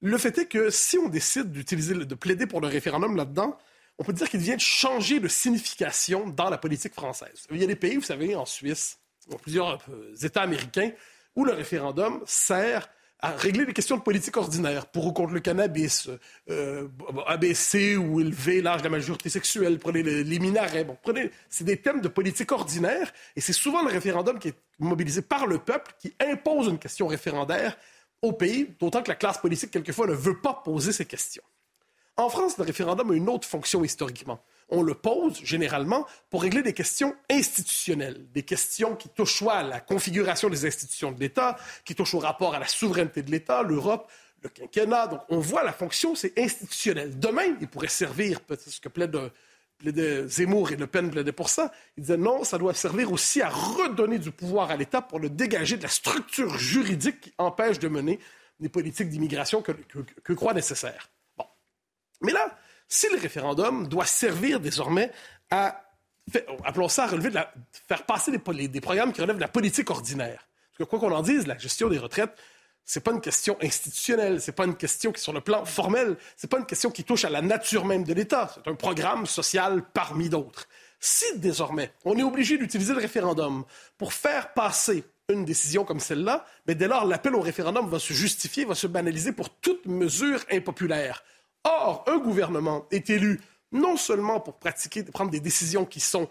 le 0.00 0.16
fait 0.18 0.36
est 0.38 0.46
que 0.46 0.70
si 0.70 0.98
on 0.98 1.08
décide 1.08 1.50
d'utiliser, 1.50 1.94
de 1.94 2.14
plaider 2.14 2.46
pour 2.46 2.60
le 2.60 2.68
référendum 2.68 3.16
là-dedans, 3.16 3.58
on 3.98 4.04
peut 4.04 4.12
dire 4.12 4.28
qu'il 4.28 4.40
vient 4.40 4.56
de 4.56 4.60
changer 4.60 5.20
de 5.20 5.28
signification 5.28 6.28
dans 6.28 6.50
la 6.50 6.58
politique 6.58 6.94
française. 6.94 7.46
Il 7.50 7.58
y 7.58 7.64
a 7.64 7.66
des 7.66 7.76
pays, 7.76 7.96
vous 7.96 8.02
savez, 8.02 8.34
en 8.34 8.46
Suisse, 8.46 8.98
dans 9.28 9.38
plusieurs 9.38 9.80
euh, 9.90 10.14
États 10.22 10.42
américains, 10.42 10.92
où 11.34 11.44
le 11.44 11.52
référendum 11.52 12.22
sert 12.24 12.88
à 13.20 13.30
régler 13.30 13.66
des 13.66 13.72
questions 13.72 13.96
de 13.96 14.02
politique 14.02 14.36
ordinaire, 14.36 14.86
pour 14.86 15.06
ou 15.06 15.12
contre 15.12 15.32
le 15.32 15.40
cannabis, 15.40 16.08
euh, 16.50 16.86
abaisser 17.26 17.96
ou 17.96 18.20
élever 18.20 18.62
l'âge 18.62 18.78
de 18.78 18.84
la 18.84 18.90
majorité 18.90 19.28
sexuelle, 19.28 19.80
prenez 19.80 20.04
les, 20.04 20.38
minarets. 20.38 20.84
Bon, 20.84 20.96
prenez, 21.02 21.32
c'est 21.48 21.64
des 21.64 21.78
thèmes 21.78 22.00
de 22.00 22.06
politique 22.06 22.52
ordinaire, 22.52 23.12
et 23.34 23.40
c'est 23.40 23.52
souvent 23.52 23.82
le 23.82 23.90
référendum 23.90 24.38
qui 24.38 24.48
est 24.48 24.58
mobilisé 24.78 25.22
par 25.22 25.48
le 25.48 25.58
peuple 25.58 25.92
qui 25.98 26.14
impose 26.20 26.68
une 26.68 26.78
question 26.78 27.08
référendaire 27.08 27.76
au 28.22 28.32
pays, 28.32 28.74
d'autant 28.78 29.02
que 29.02 29.08
la 29.08 29.16
classe 29.16 29.38
politique, 29.38 29.72
quelquefois, 29.72 30.06
ne 30.06 30.12
veut 30.12 30.40
pas 30.40 30.54
poser 30.64 30.92
ces 30.92 31.04
questions. 31.04 31.42
En 32.18 32.30
France, 32.30 32.58
le 32.58 32.64
référendum 32.64 33.12
a 33.12 33.14
une 33.14 33.28
autre 33.28 33.46
fonction 33.46 33.84
historiquement. 33.84 34.44
On 34.68 34.82
le 34.82 34.94
pose 34.94 35.40
généralement 35.44 36.04
pour 36.30 36.42
régler 36.42 36.62
des 36.62 36.72
questions 36.72 37.14
institutionnelles, 37.30 38.26
des 38.32 38.42
questions 38.42 38.96
qui 38.96 39.08
touchent 39.08 39.36
soit 39.36 39.54
à 39.54 39.62
la 39.62 39.80
configuration 39.80 40.50
des 40.50 40.66
institutions 40.66 41.12
de 41.12 41.20
l'État, 41.20 41.56
qui 41.84 41.94
touchent 41.94 42.14
au 42.14 42.18
rapport 42.18 42.56
à 42.56 42.58
la 42.58 42.66
souveraineté 42.66 43.22
de 43.22 43.30
l'État, 43.30 43.62
l'Europe, 43.62 44.10
le 44.42 44.48
quinquennat. 44.48 45.06
Donc, 45.06 45.20
on 45.28 45.38
voit 45.38 45.62
la 45.62 45.72
fonction, 45.72 46.16
c'est 46.16 46.36
institutionnel. 46.36 47.20
Demain, 47.20 47.56
il 47.60 47.68
pourrait 47.68 47.86
servir, 47.86 48.40
peut-être 48.40 48.68
ce 48.68 48.80
que 48.80 48.88
plaide 48.88 49.16
Zemmour 50.26 50.72
et 50.72 50.76
Le 50.76 50.88
Pen 50.88 51.12
plaidaient 51.12 51.30
pour 51.30 51.48
ça. 51.48 51.70
Ils 51.96 52.00
disaient 52.00 52.16
non, 52.16 52.42
ça 52.42 52.58
doit 52.58 52.74
servir 52.74 53.12
aussi 53.12 53.42
à 53.42 53.48
redonner 53.48 54.18
du 54.18 54.32
pouvoir 54.32 54.72
à 54.72 54.76
l'État 54.76 55.02
pour 55.02 55.20
le 55.20 55.30
dégager 55.30 55.76
de 55.76 55.84
la 55.84 55.88
structure 55.88 56.58
juridique 56.58 57.20
qui 57.20 57.32
empêche 57.38 57.78
de 57.78 57.86
mener 57.86 58.18
des 58.58 58.68
politiques 58.68 59.08
d'immigration 59.08 59.62
que, 59.62 59.70
que, 59.70 60.32
croit 60.32 60.52
nécessaire. 60.52 61.08
Mais 62.20 62.32
là, 62.32 62.56
si 62.88 63.08
le 63.10 63.18
référendum 63.18 63.86
doit 63.86 64.06
servir 64.06 64.60
désormais 64.60 65.10
à, 65.50 65.84
appelons 66.64 66.88
ça, 66.88 67.06
relever 67.06 67.30
de 67.30 67.38
faire 67.88 68.04
passer 68.04 68.30
des, 68.30 68.80
programmes 68.80 69.12
qui 69.12 69.20
relèvent 69.20 69.36
de 69.36 69.40
la 69.40 69.48
politique 69.48 69.90
ordinaire, 69.90 70.46
parce 70.70 70.78
que 70.78 70.84
quoi 70.84 70.98
qu'on 70.98 71.14
en 71.14 71.22
dise, 71.22 71.46
la 71.46 71.58
gestion 71.58 71.88
des 71.88 71.98
retraites, 71.98 72.34
c'est 72.84 73.00
pas 73.00 73.10
une 73.10 73.20
question 73.20 73.58
institutionnelle, 73.60 74.40
c'est 74.40 74.52
pas 74.52 74.64
une 74.64 74.76
question 74.76 75.12
qui 75.12 75.20
sur 75.20 75.34
le 75.34 75.42
plan 75.42 75.64
formel, 75.66 76.16
c'est 76.36 76.48
pas 76.48 76.58
une 76.58 76.66
question 76.66 76.90
qui 76.90 77.04
touche 77.04 77.24
à 77.24 77.30
la 77.30 77.42
nature 77.42 77.84
même 77.84 78.04
de 78.04 78.14
l'État, 78.14 78.50
c'est 78.54 78.70
un 78.70 78.74
programme 78.74 79.26
social 79.26 79.82
parmi 79.92 80.30
d'autres. 80.30 80.66
Si 80.98 81.38
désormais 81.38 81.92
on 82.04 82.16
est 82.16 82.22
obligé 82.22 82.56
d'utiliser 82.56 82.94
le 82.94 83.00
référendum 83.00 83.64
pour 83.98 84.14
faire 84.14 84.54
passer 84.54 85.04
une 85.28 85.44
décision 85.44 85.84
comme 85.84 86.00
celle-là, 86.00 86.46
mais 86.66 86.74
dès 86.74 86.88
lors 86.88 87.04
l'appel 87.04 87.34
au 87.34 87.40
référendum 87.40 87.86
va 87.88 87.98
se 87.98 88.14
justifier, 88.14 88.64
va 88.64 88.74
se 88.74 88.86
banaliser 88.86 89.32
pour 89.32 89.50
toute 89.50 89.84
mesure 89.84 90.40
impopulaire. 90.50 91.22
Or, 91.64 92.04
un 92.06 92.18
gouvernement 92.18 92.86
est 92.90 93.10
élu 93.10 93.40
non 93.72 93.96
seulement 93.96 94.40
pour 94.40 94.58
pratiquer, 94.58 95.02
prendre 95.02 95.30
des 95.30 95.40
décisions 95.40 95.84
qui 95.84 96.00
sont 96.00 96.28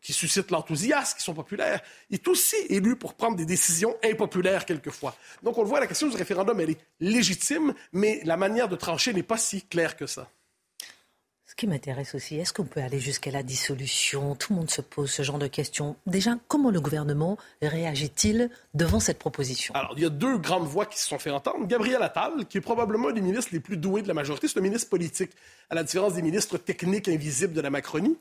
qui 0.00 0.12
suscitent 0.12 0.50
l'enthousiasme, 0.50 1.16
qui 1.16 1.24
sont 1.24 1.34
populaires, 1.34 1.80
est 2.10 2.26
aussi 2.28 2.56
élu 2.68 2.96
pour 2.96 3.14
prendre 3.14 3.36
des 3.36 3.44
décisions 3.44 3.96
impopulaires 4.04 4.64
quelquefois. 4.64 5.14
Donc 5.42 5.58
on 5.58 5.62
le 5.62 5.68
voit, 5.68 5.80
la 5.80 5.86
question 5.86 6.08
du 6.08 6.16
référendum, 6.16 6.60
elle 6.60 6.70
est 6.70 6.80
légitime, 7.00 7.74
mais 7.92 8.20
la 8.24 8.36
manière 8.36 8.68
de 8.68 8.76
trancher 8.76 9.12
n'est 9.12 9.22
pas 9.22 9.38
si 9.38 9.62
claire 9.62 9.96
que 9.96 10.06
ça. 10.06 10.28
Qui 11.58 11.66
m'intéresse 11.66 12.14
aussi, 12.14 12.36
est-ce 12.36 12.52
qu'on 12.52 12.66
peut 12.66 12.80
aller 12.80 13.00
jusqu'à 13.00 13.32
la 13.32 13.42
dissolution? 13.42 14.36
Tout 14.36 14.52
le 14.52 14.60
monde 14.60 14.70
se 14.70 14.80
pose 14.80 15.10
ce 15.10 15.24
genre 15.24 15.40
de 15.40 15.48
questions. 15.48 15.96
Déjà, 16.06 16.38
comment 16.46 16.70
le 16.70 16.80
gouvernement 16.80 17.36
réagit-il 17.60 18.48
devant 18.74 19.00
cette 19.00 19.18
proposition? 19.18 19.74
Alors, 19.74 19.92
il 19.96 20.04
y 20.04 20.06
a 20.06 20.08
deux 20.08 20.38
grandes 20.38 20.68
voix 20.68 20.86
qui 20.86 21.00
se 21.00 21.08
sont 21.08 21.18
fait 21.18 21.32
entendre. 21.32 21.66
Gabriel 21.66 22.00
Attal, 22.00 22.46
qui 22.46 22.58
est 22.58 22.60
probablement 22.60 23.08
un 23.08 23.12
des 23.12 23.22
ministres 23.22 23.50
les 23.52 23.58
plus 23.58 23.76
doués 23.76 24.02
de 24.02 24.06
la 24.06 24.14
majorité, 24.14 24.46
c'est 24.46 24.56
un 24.56 24.62
ministre 24.62 24.88
politique, 24.88 25.32
à 25.68 25.74
la 25.74 25.82
différence 25.82 26.14
des 26.14 26.22
ministres 26.22 26.58
techniques 26.58 27.08
invisibles 27.08 27.54
de 27.54 27.60
la 27.60 27.70
Macronie. 27.70 28.16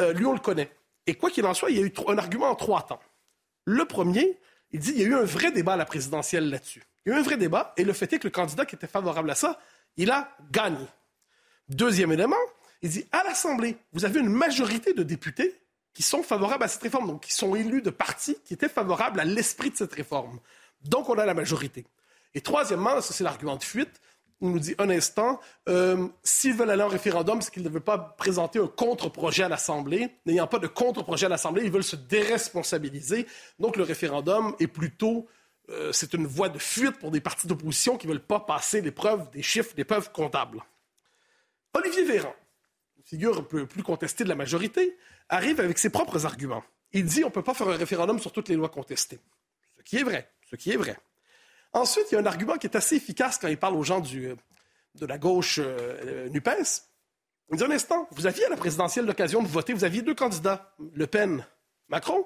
Euh, 0.00 0.12
lui, 0.12 0.26
on 0.26 0.32
le 0.32 0.40
connaît. 0.40 0.72
Et 1.06 1.14
quoi 1.14 1.30
qu'il 1.30 1.46
en 1.46 1.54
soit, 1.54 1.70
il 1.70 1.76
y 1.76 1.80
a 1.80 1.86
eu 1.86 1.92
un 2.08 2.18
argument 2.18 2.50
en 2.50 2.56
trois 2.56 2.82
temps. 2.82 3.00
Le 3.66 3.84
premier, 3.84 4.36
il 4.72 4.80
dit 4.80 4.94
qu'il 4.94 5.02
y 5.02 5.04
a 5.04 5.08
eu 5.08 5.14
un 5.14 5.22
vrai 5.22 5.52
débat 5.52 5.74
à 5.74 5.76
la 5.76 5.84
présidentielle 5.84 6.50
là-dessus. 6.50 6.82
Il 7.06 7.10
y 7.10 7.12
a 7.12 7.18
eu 7.18 7.20
un 7.20 7.22
vrai 7.22 7.36
débat, 7.36 7.72
et 7.76 7.84
le 7.84 7.92
fait 7.92 8.12
est 8.12 8.18
que 8.18 8.26
le 8.26 8.32
candidat 8.32 8.66
qui 8.66 8.74
était 8.74 8.88
favorable 8.88 9.30
à 9.30 9.36
ça, 9.36 9.60
il 9.96 10.10
a 10.10 10.36
gagné. 10.50 10.86
Deuxième 11.68 12.10
élément, 12.10 12.34
il 12.82 12.90
dit 12.90 13.06
à 13.12 13.22
l'Assemblée, 13.24 13.76
vous 13.92 14.04
avez 14.04 14.20
une 14.20 14.28
majorité 14.28 14.92
de 14.92 15.02
députés 15.02 15.54
qui 15.92 16.02
sont 16.02 16.22
favorables 16.22 16.64
à 16.64 16.68
cette 16.68 16.82
réforme, 16.82 17.08
donc 17.08 17.22
qui 17.22 17.34
sont 17.34 17.54
élus 17.54 17.82
de 17.82 17.90
partis 17.90 18.36
qui 18.44 18.54
étaient 18.54 18.68
favorables 18.68 19.20
à 19.20 19.24
l'esprit 19.24 19.70
de 19.70 19.76
cette 19.76 19.92
réforme. 19.92 20.38
Donc 20.82 21.08
on 21.08 21.14
a 21.14 21.26
la 21.26 21.34
majorité. 21.34 21.84
Et 22.34 22.40
troisièmement, 22.40 23.00
ça 23.00 23.12
c'est 23.12 23.24
l'argument 23.24 23.56
de 23.56 23.64
fuite, 23.64 24.00
il 24.42 24.50
nous 24.50 24.58
dit 24.58 24.74
un 24.78 24.88
instant, 24.88 25.38
euh, 25.68 26.08
s'ils 26.22 26.54
veulent 26.54 26.70
aller 26.70 26.82
en 26.82 26.88
référendum, 26.88 27.42
c'est 27.42 27.52
qu'ils 27.52 27.62
ne 27.62 27.68
veulent 27.68 27.82
pas 27.82 27.98
présenter 27.98 28.58
un 28.58 28.66
contre-projet 28.66 29.42
à 29.42 29.48
l'Assemblée. 29.48 30.16
N'ayant 30.24 30.46
pas 30.46 30.58
de 30.58 30.66
contre-projet 30.66 31.26
à 31.26 31.28
l'Assemblée, 31.28 31.62
ils 31.64 31.70
veulent 31.70 31.84
se 31.84 31.96
déresponsabiliser. 31.96 33.26
Donc 33.58 33.76
le 33.76 33.82
référendum 33.82 34.54
est 34.58 34.66
plutôt, 34.66 35.26
euh, 35.68 35.92
c'est 35.92 36.14
une 36.14 36.26
voie 36.26 36.48
de 36.48 36.58
fuite 36.58 36.98
pour 36.98 37.10
des 37.10 37.20
partis 37.20 37.46
d'opposition 37.46 37.98
qui 37.98 38.06
ne 38.06 38.12
veulent 38.12 38.22
pas 38.22 38.40
passer 38.40 38.80
l'épreuve 38.80 39.30
des 39.30 39.42
chiffres, 39.42 39.74
des 39.74 39.84
preuves 39.84 40.10
comptables. 40.10 40.64
Olivier 41.74 42.04
Véran, 42.04 42.34
figure 43.10 43.46
peu 43.48 43.66
plus 43.66 43.82
contestée 43.82 44.22
de 44.22 44.28
la 44.28 44.36
majorité, 44.36 44.96
arrive 45.28 45.60
avec 45.60 45.78
ses 45.78 45.90
propres 45.90 46.26
arguments. 46.26 46.62
Il 46.92 47.04
dit 47.04 47.24
on 47.24 47.28
ne 47.28 47.32
peut 47.32 47.42
pas 47.42 47.54
faire 47.54 47.68
un 47.68 47.76
référendum 47.76 48.20
sur 48.20 48.30
toutes 48.30 48.48
les 48.48 48.54
lois 48.54 48.68
contestées. 48.68 49.18
Ce 49.78 49.82
qui 49.82 49.96
est 49.96 50.04
vrai. 50.04 50.30
Ce 50.48 50.54
qui 50.54 50.70
est 50.70 50.76
vrai. 50.76 50.96
Ensuite, 51.72 52.06
il 52.10 52.14
y 52.14 52.18
a 52.18 52.20
un 52.20 52.26
argument 52.26 52.56
qui 52.56 52.68
est 52.68 52.76
assez 52.76 52.96
efficace 52.96 53.38
quand 53.38 53.48
il 53.48 53.56
parle 53.56 53.76
aux 53.76 53.82
gens 53.82 54.00
de 54.00 55.06
la 55.06 55.18
gauche 55.18 55.58
euh, 55.60 56.28
NUPES. 56.28 56.82
Il 57.52 57.58
dit 57.58 57.64
un 57.64 57.70
instant, 57.70 58.08
vous 58.12 58.26
aviez 58.26 58.44
à 58.44 58.48
la 58.48 58.56
présidentielle 58.56 59.06
l'occasion 59.06 59.42
de 59.42 59.48
voter, 59.48 59.72
vous 59.72 59.84
aviez 59.84 60.02
deux 60.02 60.14
candidats, 60.14 60.72
Le 60.94 61.06
Pen, 61.08 61.44
Macron, 61.88 62.24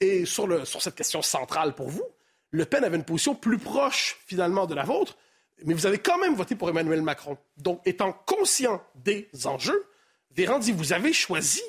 et 0.00 0.24
sur 0.24 0.66
cette 0.82 0.96
question 0.96 1.22
centrale 1.22 1.76
pour 1.76 1.88
vous, 1.88 2.04
Le 2.50 2.64
Pen 2.64 2.82
avait 2.82 2.96
une 2.96 3.04
position 3.04 3.36
plus 3.36 3.58
proche 3.58 4.18
finalement 4.26 4.66
de 4.66 4.74
la 4.74 4.82
vôtre, 4.82 5.16
mais 5.64 5.74
vous 5.74 5.86
avez 5.86 5.98
quand 5.98 6.18
même 6.18 6.34
voté 6.34 6.56
pour 6.56 6.68
Emmanuel 6.68 7.02
Macron. 7.02 7.38
Donc, 7.56 7.80
étant 7.84 8.12
conscient 8.12 8.82
des 8.96 9.28
enjeux, 9.44 9.86
Véran 10.34 10.58
dit, 10.58 10.72
vous 10.72 10.92
avez 10.92 11.12
choisi 11.12 11.62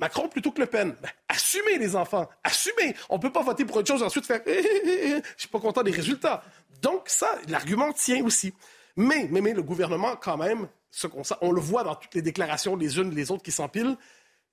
Macron 0.00 0.28
plutôt 0.28 0.50
que 0.50 0.60
Le 0.60 0.66
Pen. 0.66 0.96
Ben, 1.02 1.10
assumez 1.28 1.78
les 1.78 1.94
enfants, 1.94 2.28
assumez. 2.42 2.96
On 3.10 3.16
ne 3.16 3.20
peut 3.20 3.32
pas 3.32 3.42
voter 3.42 3.66
pour 3.66 3.76
autre 3.76 3.86
chose 3.86 4.00
et 4.00 4.04
ensuite 4.04 4.24
faire 4.24 4.40
eh, 4.46 4.62
eh, 4.64 4.88
eh, 4.88 5.22
je 5.36 5.40
suis 5.42 5.48
pas 5.48 5.60
content 5.60 5.82
des 5.82 5.90
résultats. 5.90 6.42
Donc 6.80 7.02
ça, 7.06 7.28
l'argument 7.48 7.92
tient 7.92 8.24
aussi. 8.24 8.54
Mais, 8.96 9.28
le 9.30 9.62
gouvernement, 9.62 10.16
quand 10.16 10.38
même, 10.38 10.68
on 11.42 11.52
le 11.52 11.60
voit 11.60 11.84
dans 11.84 11.94
toutes 11.94 12.14
les 12.14 12.22
déclarations, 12.22 12.76
les 12.76 12.98
unes 12.98 13.14
les 13.14 13.30
autres 13.30 13.42
qui 13.42 13.52
s'empilent, 13.52 13.96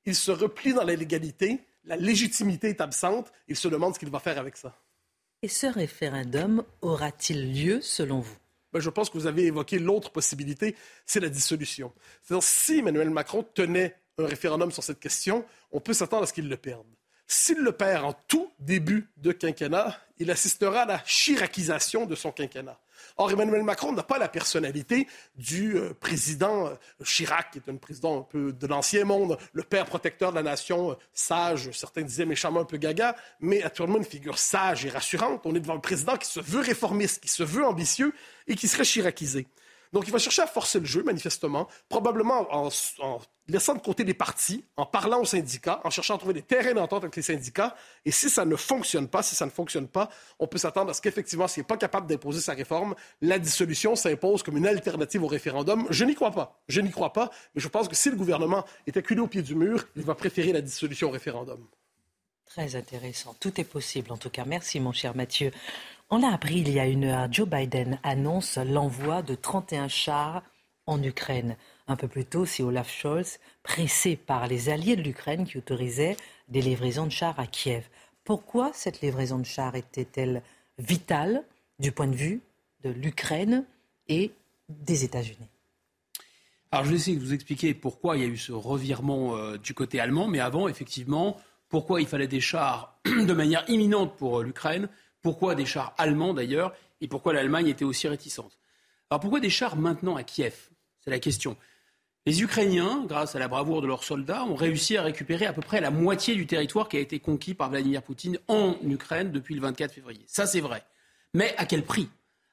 il 0.06 0.16
se 0.16 0.32
replie 0.32 0.74
dans 0.74 0.84
la 0.84 0.96
légalité, 0.96 1.66
la 1.86 1.96
légitimité 1.96 2.70
est 2.70 2.82
absente, 2.82 3.32
il 3.48 3.56
se 3.56 3.68
demande 3.68 3.94
ce 3.94 4.00
qu'il 4.00 4.10
va 4.10 4.20
faire 4.20 4.38
avec 4.38 4.58
ça. 4.58 4.76
Et 5.44 5.48
ce 5.48 5.68
référendum 5.68 6.64
aura-t-il 6.82 7.54
lieu 7.54 7.82
selon 7.82 8.20
vous? 8.20 8.38
Ben, 8.74 8.80
je 8.80 8.90
pense 8.90 9.10
que 9.10 9.18
vous 9.18 9.28
avez 9.28 9.46
évoqué 9.46 9.80
l'autre 9.80 10.12
possibilité, 10.12 10.76
c'est 11.06 11.20
la 11.20 11.30
dissolution. 11.30 11.94
C'est-à-dire, 12.22 12.48
si 12.48 12.80
Emmanuel 12.80 13.10
Macron 13.10 13.44
tenait 13.44 13.96
un 14.18 14.26
référendum 14.26 14.72
sur 14.72 14.84
cette 14.84 15.00
question, 15.00 15.46
on 15.72 15.80
peut 15.80 15.94
s'attendre 15.94 16.24
à 16.24 16.26
ce 16.26 16.34
qu'il 16.34 16.50
le 16.50 16.58
perde. 16.58 16.86
S'il 17.28 17.58
le 17.60 17.72
perd 17.72 18.06
en 18.06 18.14
tout 18.28 18.52
début 18.60 19.10
de 19.18 19.32
quinquennat, 19.32 20.00
il 20.18 20.32
assistera 20.32 20.82
à 20.82 20.86
la 20.86 21.00
chiracisation 21.00 22.06
de 22.06 22.16
son 22.16 22.32
quinquennat. 22.32 22.80
Or, 23.18 23.32
Emmanuel 23.32 23.64
Macron 23.64 23.92
n'a 23.92 24.04
pas 24.04 24.18
la 24.18 24.28
personnalité 24.28 25.08
du 25.36 25.78
euh, 25.78 25.94
président 26.00 26.68
euh, 26.68 26.76
Chirac, 27.04 27.52
qui 27.52 27.60
est 27.60 27.70
un 27.70 27.76
président 27.76 28.20
un 28.20 28.24
peu 28.24 28.54
de 28.54 28.68
l'ancien 28.68 29.06
monde, 29.06 29.38
le 29.54 29.64
père 29.64 29.86
protecteur 29.86 30.32
de 30.32 30.36
la 30.36 30.44
nation, 30.44 30.92
euh, 30.92 30.96
sage, 31.14 31.72
certains 31.72 32.02
disaient 32.02 32.26
méchamment 32.26 32.62
un 32.62 32.66
peu 32.66 32.78
gaga, 32.78 33.16
mais 33.40 33.64
actuellement 33.64 33.98
une 33.98 34.06
figure 34.06 34.38
sage 34.38 34.86
et 34.86 34.90
rassurante. 34.90 35.42
On 35.46 35.56
est 35.56 35.60
devant 35.60 35.76
un 35.76 35.80
président 35.80 36.18
qui 36.18 36.28
se 36.28 36.40
veut 36.40 36.62
réformiste, 36.62 37.22
qui 37.22 37.30
se 37.30 37.44
veut 37.44 37.66
ambitieux 37.66 38.14
et 38.48 38.56
qui 38.56 38.68
serait 38.68 38.86
chiracisé. 38.86 39.48
Donc, 39.94 40.08
il 40.08 40.12
va 40.12 40.20
chercher 40.20 40.42
à 40.42 40.48
forcer 40.48 40.80
le 40.80 40.86
jeu, 40.86 41.04
manifestement, 41.04 41.68
probablement 41.90 42.48
en, 42.52 42.70
laissant 43.48 43.74
de 43.74 43.80
côté 43.80 44.04
les 44.04 44.14
partis, 44.14 44.66
en 44.76 44.86
parlant 44.86 45.22
aux 45.22 45.26
syndicats, 45.26 45.82
en 45.84 45.90
cherchant 45.90 46.16
à 46.16 46.18
trouver 46.18 46.34
des 46.34 46.42
terrains 46.42 46.74
d'entente 46.74 47.04
avec 47.04 47.16
les 47.16 47.22
syndicats. 47.22 47.76
Et 48.06 48.12
si 48.12 48.30
ça 48.30 48.46
ne 48.46 48.56
fonctionne 48.56 49.08
pas, 49.08 49.24
si 49.24 49.36
ça 49.36 49.46
ne 49.46 49.52
fonctionne 49.52 49.88
pas, 49.88 50.10
on 50.40 50.48
peut 50.48 50.58
s'attendre 50.58 50.92
à 50.92 50.94
ce 50.94 51.02
qu'effectivement, 51.02 51.48
s'il 51.48 51.62
n'est 51.62 51.68
pas 51.68 51.78
capable 51.78 52.08
d'imposer 52.08 52.42
sa 52.42 52.54
réforme, 52.54 52.96
la 53.22 53.40
dissolution 53.40 53.96
s'impose 53.96 54.44
comme 54.44 54.58
une 54.58 54.68
alternative 54.68 55.24
au 55.24 55.28
référendum. 55.28 55.88
Je 55.90 56.04
n'y 56.04 56.16
crois 56.16 56.32
pas. 56.32 56.60
Je 56.68 56.82
n'y 56.82 56.92
crois 56.92 57.14
pas. 57.14 57.32
Mais 57.56 57.62
je 57.62 57.68
pense 57.68 57.88
que 57.88 57.96
si 57.96 58.10
le 58.10 58.16
gouvernement 58.16 58.66
est 58.86 58.98
acculé 58.98 59.22
au 59.22 59.28
pied 59.28 59.42
du 59.42 59.56
mur, 59.56 59.86
il 59.96 60.04
va 60.04 60.16
préférer 60.16 60.52
la 60.52 60.62
dissolution 60.62 61.08
au 61.08 61.12
référendum. 61.12 61.66
Très 62.46 62.76
intéressant. 62.76 63.36
Tout 63.40 63.60
est 63.60 63.66
possible, 63.66 64.12
en 64.12 64.18
tout 64.18 64.30
cas. 64.30 64.46
Merci, 64.46 64.80
mon 64.80 64.92
cher 64.92 65.16
Mathieu. 65.16 65.52
On 66.10 66.20
l'a 66.20 66.32
appris 66.32 66.60
il 66.60 66.70
y 66.70 66.80
a 66.80 66.88
une 66.88 67.04
heure, 67.04 67.28
Joe 67.30 67.50
Biden 67.50 68.00
annonce 68.02 68.58
l'envoi 68.58 69.22
de 69.22 69.36
31 69.36 69.90
chars 69.90 70.42
en 70.86 71.04
Ukraine. 71.04 71.58
Un 71.90 71.98
peu 71.98 72.08
plus 72.08 72.24
tôt, 72.24 72.46
c'est 72.46 72.64
Olaf 72.64 72.90
Scholz, 72.90 73.40
pressé 73.62 74.16
par 74.16 74.48
les 74.48 74.70
alliés 74.70 74.96
de 74.96 75.02
l'Ukraine 75.02 75.46
qui 75.46 75.58
autorisaient 75.58 76.16
des 76.48 76.62
livraisons 76.62 77.08
de 77.08 77.12
chars 77.12 77.38
à 77.38 77.46
Kiev. 77.46 77.90
Pourquoi 78.24 78.72
cette 78.74 79.02
livraison 79.02 79.38
de 79.38 79.46
chars 79.46 79.76
était-elle 79.76 80.44
vitale 80.78 81.44
du 81.78 81.92
point 81.92 82.08
de 82.08 82.16
vue 82.16 82.40
de 82.86 82.90
l'Ukraine 82.90 83.66
et 84.08 84.32
des 84.70 85.04
États-Unis? 85.04 85.50
Alors 86.72 86.86
je 86.86 86.92
vais 86.92 86.96
essayer 86.96 87.18
de 87.18 87.22
vous 87.22 87.34
expliquer 87.34 87.74
pourquoi 87.74 88.16
il 88.16 88.24
y 88.24 88.26
a 88.26 88.30
eu 88.30 88.38
ce 88.38 88.54
revirement 88.54 89.36
euh, 89.36 89.58
du 89.58 89.74
côté 89.74 90.00
allemand, 90.00 90.30
mais 90.30 90.40
avant, 90.40 90.70
effectivement, 90.70 91.36
pourquoi 91.68 92.00
il 92.00 92.08
fallait 92.08 92.28
des 92.28 92.40
chars 92.40 92.98
de 93.06 93.34
manière 93.34 93.70
imminente 93.70 94.16
pour 94.16 94.40
euh, 94.40 94.44
l'Ukraine 94.44 94.88
pourquoi 95.28 95.56
des 95.56 95.66
chars 95.66 95.94
allemands 95.98 96.34
d'ailleurs 96.34 96.74
Et 97.02 97.10
pourquoi 97.10 97.34
l'Allemagne 97.34 97.68
était 97.68 97.84
aussi 97.84 98.08
réticente 98.08 98.58
Alors 99.10 99.20
pourquoi 99.20 99.42
des 99.42 99.50
chars 99.50 99.76
maintenant 99.76 100.16
à 100.16 100.24
Kiev? 100.24 100.70
C'est 101.02 101.12
la 101.12 101.20
question. 101.20 101.58
Les 102.26 102.42
Ukrainiens, 102.42 103.04
grâce 103.06 103.36
à 103.36 103.40
la 103.40 103.50
bravoure 103.50 103.82
de 103.82 103.88
leurs 103.88 104.06
soldats, 104.06 104.46
ont 104.46 104.56
réussi 104.56 104.96
à 104.96 105.02
récupérer 105.02 105.46
à 105.46 105.52
peu 105.52 105.60
près 105.60 105.82
la 105.82 105.92
moitié 105.92 106.34
du 106.36 106.48
territoire 106.48 106.88
qui 106.88 106.96
a 106.96 107.02
été 107.02 107.20
conquis 107.20 107.54
par 107.54 107.70
Vladimir 107.70 108.04
Poutine 108.04 108.40
en 108.48 108.76
Ukraine 108.86 109.34
depuis 109.34 109.54
le 109.54 109.60
24 109.60 109.96
février. 109.96 110.24
Ça, 110.28 110.46
c'est 110.46 110.62
vrai. 110.62 110.82
Mais 111.34 111.54
à 111.58 111.66
quel 111.66 111.84
prix? 111.84 112.08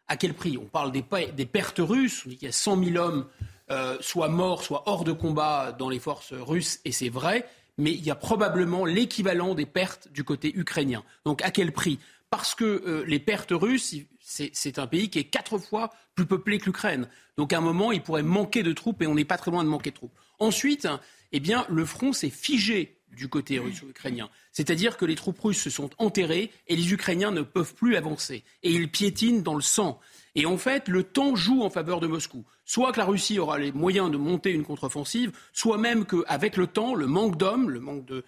À 0.08 0.16
quel 0.16 0.34
prix? 0.34 0.58
On 0.58 0.66
parle 0.66 0.90
des, 0.90 1.02
pertes 1.46 1.78
russes. 1.78 2.24
On 2.26 2.28
dit 2.28 2.36
qu'il 2.36 2.46
y 2.46 2.48
a 2.48 2.52
100 2.52 2.82
000 2.86 2.96
hommes, 2.96 3.28
euh, 3.70 3.96
soit 4.00 4.28
morts, 4.28 4.64
soit 4.64 4.82
hors 4.86 5.04
de 5.04 5.12
combat 5.12 5.70
dans 5.70 5.90
les 5.90 6.00
forces 6.00 6.32
russes, 6.32 6.80
et 6.84 6.90
c'est 6.90 7.08
vrai. 7.08 7.48
Mais 7.78 7.92
il 7.92 8.04
y 8.04 8.10
a 8.10 8.16
probablement 8.16 8.84
l'équivalent 8.84 9.54
des 9.54 9.66
pertes 9.66 10.08
du 10.10 10.24
côté 10.24 10.52
ukrainien. 10.56 11.04
Donc 11.24 11.40
à 11.42 11.52
quel 11.52 11.70
prix? 11.70 12.00
Parce 12.36 12.56
que 12.56 12.64
euh, 12.64 13.04
les 13.06 13.20
pertes 13.20 13.52
russes, 13.52 13.94
c'est 14.18 14.78
un 14.80 14.88
pays 14.88 15.08
qui 15.08 15.20
est 15.20 15.24
quatre 15.24 15.56
fois 15.56 15.90
plus 16.16 16.26
peuplé 16.26 16.58
que 16.58 16.64
l'Ukraine. 16.64 17.08
Donc 17.36 17.52
à 17.52 17.58
un 17.58 17.60
moment, 17.60 17.92
il 17.92 18.02
pourrait 18.02 18.24
manquer 18.24 18.64
de 18.64 18.72
troupes 18.72 19.00
et 19.02 19.06
on 19.06 19.14
n'est 19.14 19.24
pas 19.24 19.36
très 19.36 19.52
loin 19.52 19.62
de 19.62 19.68
manquer 19.68 19.90
de 19.90 19.94
troupes. 19.94 20.18
Ensuite, 20.40 20.88
eh 21.30 21.38
bien, 21.38 21.64
le 21.68 21.84
front 21.84 22.12
s'est 22.12 22.30
figé 22.30 22.98
du 23.12 23.28
côté 23.28 23.60
russo-ukrainien. 23.60 24.30
C'est-à-dire 24.50 24.96
que 24.96 25.04
les 25.04 25.14
troupes 25.14 25.38
russes 25.38 25.62
se 25.62 25.70
sont 25.70 25.90
enterrées 25.98 26.50
et 26.66 26.74
les 26.74 26.92
Ukrainiens 26.92 27.30
ne 27.30 27.42
peuvent 27.42 27.72
plus 27.72 27.94
avancer. 27.94 28.42
Et 28.64 28.72
ils 28.72 28.90
piétinent 28.90 29.42
dans 29.42 29.54
le 29.54 29.62
sang. 29.62 30.00
Et 30.34 30.44
en 30.44 30.56
fait, 30.56 30.88
le 30.88 31.04
temps 31.04 31.36
joue 31.36 31.62
en 31.62 31.70
faveur 31.70 32.00
de 32.00 32.08
Moscou. 32.08 32.44
Soit 32.64 32.90
que 32.90 32.98
la 32.98 33.04
Russie 33.04 33.38
aura 33.38 33.60
les 33.60 33.70
moyens 33.70 34.10
de 34.10 34.16
monter 34.16 34.50
une 34.50 34.64
contre-offensive, 34.64 35.30
soit 35.52 35.78
même 35.78 36.04
qu'avec 36.04 36.56
le 36.56 36.66
temps, 36.66 36.96
le 36.96 37.06
manque 37.06 37.36
d'hommes, 37.36 37.70
le 37.70 37.78
manque 37.78 38.04
de, 38.06 38.24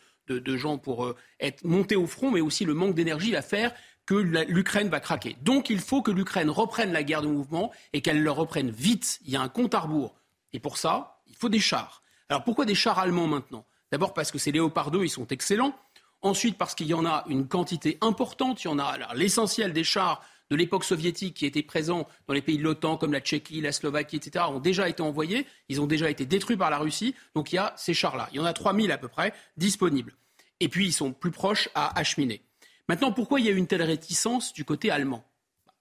gens 0.56 0.78
pour 0.78 1.06
euh, 1.06 1.16
être 1.40 1.64
montés 1.64 1.96
au 1.96 2.06
front, 2.06 2.30
mais 2.30 2.40
aussi 2.40 2.64
le 2.64 2.74
manque 2.74 2.94
d'énergie 2.94 3.32
va 3.32 3.42
faire 3.42 3.72
que 4.06 4.14
l'Ukraine 4.14 4.88
va 4.88 5.00
craquer. 5.00 5.36
Donc 5.42 5.68
il 5.68 5.80
faut 5.80 6.00
que 6.00 6.12
l'Ukraine 6.12 6.48
reprenne 6.48 6.92
la 6.92 7.02
guerre 7.02 7.22
de 7.22 7.26
mouvement 7.26 7.72
et 7.92 8.00
qu'elle 8.00 8.22
le 8.22 8.30
reprenne 8.30 8.70
vite. 8.70 9.18
Il 9.24 9.32
y 9.32 9.36
a 9.36 9.42
un 9.42 9.48
compte 9.48 9.74
à 9.74 9.80
rebours. 9.80 10.14
Et 10.52 10.60
pour 10.60 10.78
ça, 10.78 11.20
il 11.26 11.34
faut 11.34 11.48
des 11.48 11.58
chars. 11.58 12.02
Alors 12.28 12.44
pourquoi 12.44 12.64
des 12.64 12.74
chars 12.74 12.98
allemands 12.98 13.26
maintenant? 13.26 13.66
D'abord 13.90 14.14
parce 14.14 14.30
que 14.30 14.38
ces 14.38 14.52
Léopard 14.52 14.90
2, 14.90 15.04
ils 15.04 15.10
sont 15.10 15.26
excellents. 15.28 15.76
Ensuite 16.22 16.56
parce 16.56 16.74
qu'il 16.74 16.86
y 16.86 16.94
en 16.94 17.04
a 17.04 17.24
une 17.28 17.46
quantité 17.46 17.98
importante. 18.00 18.62
Il 18.64 18.68
y 18.68 18.70
en 18.70 18.78
a 18.78 19.14
l'essentiel 19.14 19.72
des 19.72 19.84
chars 19.84 20.22
de 20.50 20.56
l'époque 20.56 20.84
soviétique 20.84 21.34
qui 21.34 21.46
étaient 21.46 21.62
présents 21.62 22.06
dans 22.28 22.34
les 22.34 22.42
pays 22.42 22.58
de 22.58 22.62
l'OTAN 22.62 22.96
comme 22.96 23.12
la 23.12 23.20
Tchéquie, 23.20 23.60
la 23.60 23.72
Slovaquie, 23.72 24.16
etc., 24.16 24.44
ont 24.48 24.60
déjà 24.60 24.88
été 24.88 25.02
envoyés. 25.02 25.46
Ils 25.68 25.80
ont 25.80 25.86
déjà 25.86 26.08
été 26.08 26.24
détruits 26.24 26.56
par 26.56 26.70
la 26.70 26.78
Russie. 26.78 27.14
Donc 27.34 27.52
il 27.52 27.56
y 27.56 27.58
a 27.58 27.74
ces 27.76 27.94
chars-là. 27.94 28.28
Il 28.32 28.36
y 28.36 28.40
en 28.40 28.44
a 28.44 28.52
3000 28.52 28.92
à 28.92 28.98
peu 28.98 29.08
près 29.08 29.32
disponibles. 29.56 30.14
Et 30.60 30.68
puis 30.68 30.86
ils 30.86 30.92
sont 30.92 31.12
plus 31.12 31.32
proches 31.32 31.68
à 31.74 31.98
acheminer. 31.98 32.42
Maintenant, 32.88 33.12
pourquoi 33.12 33.40
il 33.40 33.46
y 33.46 33.48
a 33.48 33.52
eu 33.52 33.56
une 33.56 33.66
telle 33.66 33.82
réticence 33.82 34.52
du 34.52 34.64
côté 34.64 34.90
allemand? 34.90 35.24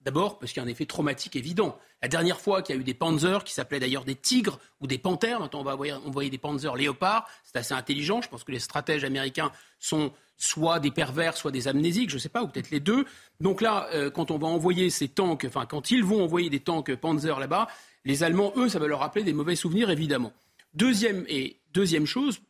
D'abord 0.01 0.37
parce 0.37 0.51
qu'il 0.51 0.61
y 0.61 0.63
a 0.63 0.67
un 0.67 0.71
effet 0.71 0.85
traumatique 0.85 1.35
évident. 1.35 1.79
La 2.03 2.07
dernière 2.07 2.39
fois 2.39 2.61
qu'il 2.61 2.75
y 2.75 2.77
a 2.77 2.81
eu 2.81 2.83
des 2.83 2.93
Panzers, 2.93 3.43
qui 3.43 3.53
s'appelaient 3.53 3.79
d'ailleurs 3.79 4.05
des 4.05 4.13
tigres 4.13 4.59
ou 4.79 4.85
des 4.85 4.99
panthères, 4.99 5.39
maintenant 5.39 5.61
on 5.61 5.63
va 5.63 5.75
envoyer, 6.05 6.29
des 6.29 6.37
Panzers 6.37 6.75
léopards, 6.75 7.27
c'est 7.43 7.57
assez 7.57 7.73
intelligent. 7.73 8.21
Je 8.21 8.29
pense 8.29 8.43
que 8.43 8.51
les 8.51 8.59
stratèges 8.59 9.03
américains 9.03 9.51
sont 9.79 10.11
soit 10.37 10.79
des 10.79 10.91
pervers, 10.91 11.35
soit 11.35 11.49
des 11.49 11.67
amnésiques, 11.67 12.11
je 12.11 12.15
ne 12.15 12.19
sais 12.19 12.29
pas, 12.29 12.43
ou 12.43 12.47
peut-être 12.47 12.69
les 12.69 12.79
deux. 12.79 13.05
Donc 13.39 13.61
là, 13.61 13.87
euh, 13.93 14.11
quand 14.11 14.29
on 14.29 14.37
va 14.37 14.45
envoyer 14.45 14.91
ces 14.91 15.07
tanks, 15.07 15.45
enfin 15.47 15.65
quand 15.65 15.89
ils 15.89 16.03
vont 16.03 16.23
envoyer 16.23 16.51
des 16.51 16.59
tanks 16.59 16.95
Panzer 16.95 17.39
là-bas, 17.39 17.67
les 18.03 18.21
Allemands, 18.21 18.53
eux, 18.57 18.69
ça 18.69 18.77
va 18.77 18.85
leur 18.85 18.99
rappeler 18.99 19.23
des 19.23 19.33
mauvais 19.33 19.55
souvenirs, 19.55 19.89
évidemment. 19.89 20.33
Deuxième 20.75 21.25
et 21.27 21.59
deuxième 21.73 22.05
chose, 22.05 22.41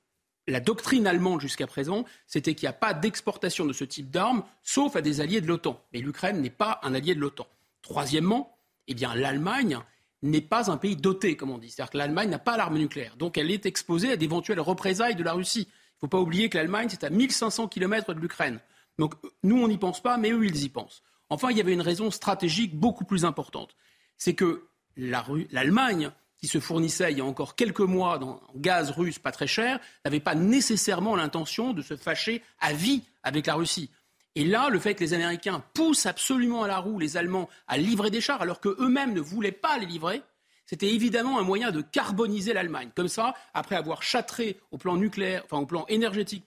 la 0.47 0.59
doctrine 0.59 1.07
allemande 1.07 1.41
jusqu'à 1.41 1.67
présent, 1.67 2.05
c'était 2.27 2.53
qu'il 2.53 2.67
n'y 2.67 2.71
a 2.71 2.73
pas 2.73 2.93
d'exportation 2.93 3.65
de 3.65 3.73
ce 3.73 3.83
type 3.83 4.11
d'armes, 4.11 4.43
sauf 4.61 4.95
à 4.95 5.01
des 5.01 5.21
alliés 5.21 5.41
de 5.41 5.47
l'OTAN. 5.47 5.81
Mais 5.91 5.99
l'Ukraine 5.99 6.41
n'est 6.41 6.49
pas 6.49 6.79
un 6.83 6.93
allié 6.93 7.15
de 7.15 7.19
l'OTAN. 7.19 7.47
Troisièmement, 7.81 8.57
eh 8.87 8.93
bien, 8.93 9.15
l'Allemagne 9.15 9.79
n'est 10.21 10.41
pas 10.41 10.71
un 10.71 10.77
pays 10.77 10.95
doté, 10.95 11.35
comme 11.35 11.51
on 11.51 11.57
dit. 11.57 11.69
C'est-à-dire 11.69 11.91
que 11.91 11.97
l'Allemagne 11.97 12.29
n'a 12.29 12.39
pas 12.39 12.57
l'arme 12.57 12.77
nucléaire. 12.77 13.15
Donc 13.17 13.37
elle 13.37 13.51
est 13.51 13.65
exposée 13.65 14.11
à 14.11 14.17
d'éventuelles 14.17 14.59
représailles 14.59 15.15
de 15.15 15.23
la 15.23 15.33
Russie. 15.33 15.67
Il 15.67 15.97
ne 15.97 15.99
faut 16.01 16.07
pas 16.07 16.19
oublier 16.19 16.49
que 16.49 16.57
l'Allemagne, 16.57 16.87
c'est 16.89 17.03
à 17.03 17.09
1500 17.09 17.67
km 17.67 18.13
de 18.13 18.19
l'Ukraine. 18.19 18.59
Donc 18.97 19.13
nous, 19.43 19.61
on 19.61 19.67
n'y 19.67 19.77
pense 19.77 20.01
pas, 20.01 20.17
mais 20.17 20.31
eux, 20.31 20.45
ils 20.45 20.63
y 20.63 20.69
pensent. 20.69 21.03
Enfin, 21.29 21.49
il 21.51 21.57
y 21.57 21.61
avait 21.61 21.73
une 21.73 21.81
raison 21.81 22.11
stratégique 22.11 22.75
beaucoup 22.75 23.05
plus 23.05 23.25
importante. 23.25 23.75
C'est 24.17 24.35
que 24.35 24.67
l'Allemagne 24.95 26.11
qui 26.37 26.47
se 26.47 26.59
fournissait 26.59 27.11
il 27.11 27.17
y 27.17 27.21
a 27.21 27.25
encore 27.25 27.55
quelques 27.55 27.79
mois 27.79 28.21
en 28.23 28.41
gaz 28.55 28.91
russe 28.91 29.19
pas 29.19 29.31
très 29.31 29.47
cher, 29.47 29.79
n'avait 30.03 30.19
pas 30.19 30.35
nécessairement 30.35 31.15
l'intention 31.15 31.73
de 31.73 31.81
se 31.81 31.95
fâcher 31.95 32.43
à 32.59 32.73
vie 32.73 33.03
avec 33.23 33.45
la 33.45 33.55
Russie. 33.55 33.89
Et 34.35 34.43
là, 34.43 34.69
le 34.69 34.79
fait 34.79 34.95
que 34.95 35.03
les 35.03 35.13
Américains 35.13 35.63
poussent 35.73 36.05
absolument 36.05 36.63
à 36.63 36.67
la 36.67 36.77
roue 36.77 36.99
les 36.99 37.15
Allemands 37.15 37.49
à 37.67 37.77
livrer 37.77 38.11
des 38.11 38.19
chars 38.19 38.41
alors 38.41 38.59
qu'eux-mêmes 38.59 39.13
ne 39.13 39.21
voulaient 39.21 39.53
pas 39.53 39.77
les 39.77 39.85
livrer, 39.85 40.21
c'était 40.65 40.93
évidemment 40.93 41.39
un 41.39 41.43
moyen 41.43 41.71
de 41.71 41.81
carboniser 41.81 42.53
l'Allemagne. 42.53 42.89
Comme 42.95 43.07
ça, 43.07 43.33
après 43.53 43.75
avoir 43.75 44.03
châtré 44.03 44.59
au 44.71 44.77
plan 44.77 44.97
nucléaire, 44.97 45.43
enfin 45.45 45.57
au 45.57 45.65
plan 45.65 45.85
énergétique, 45.87 46.45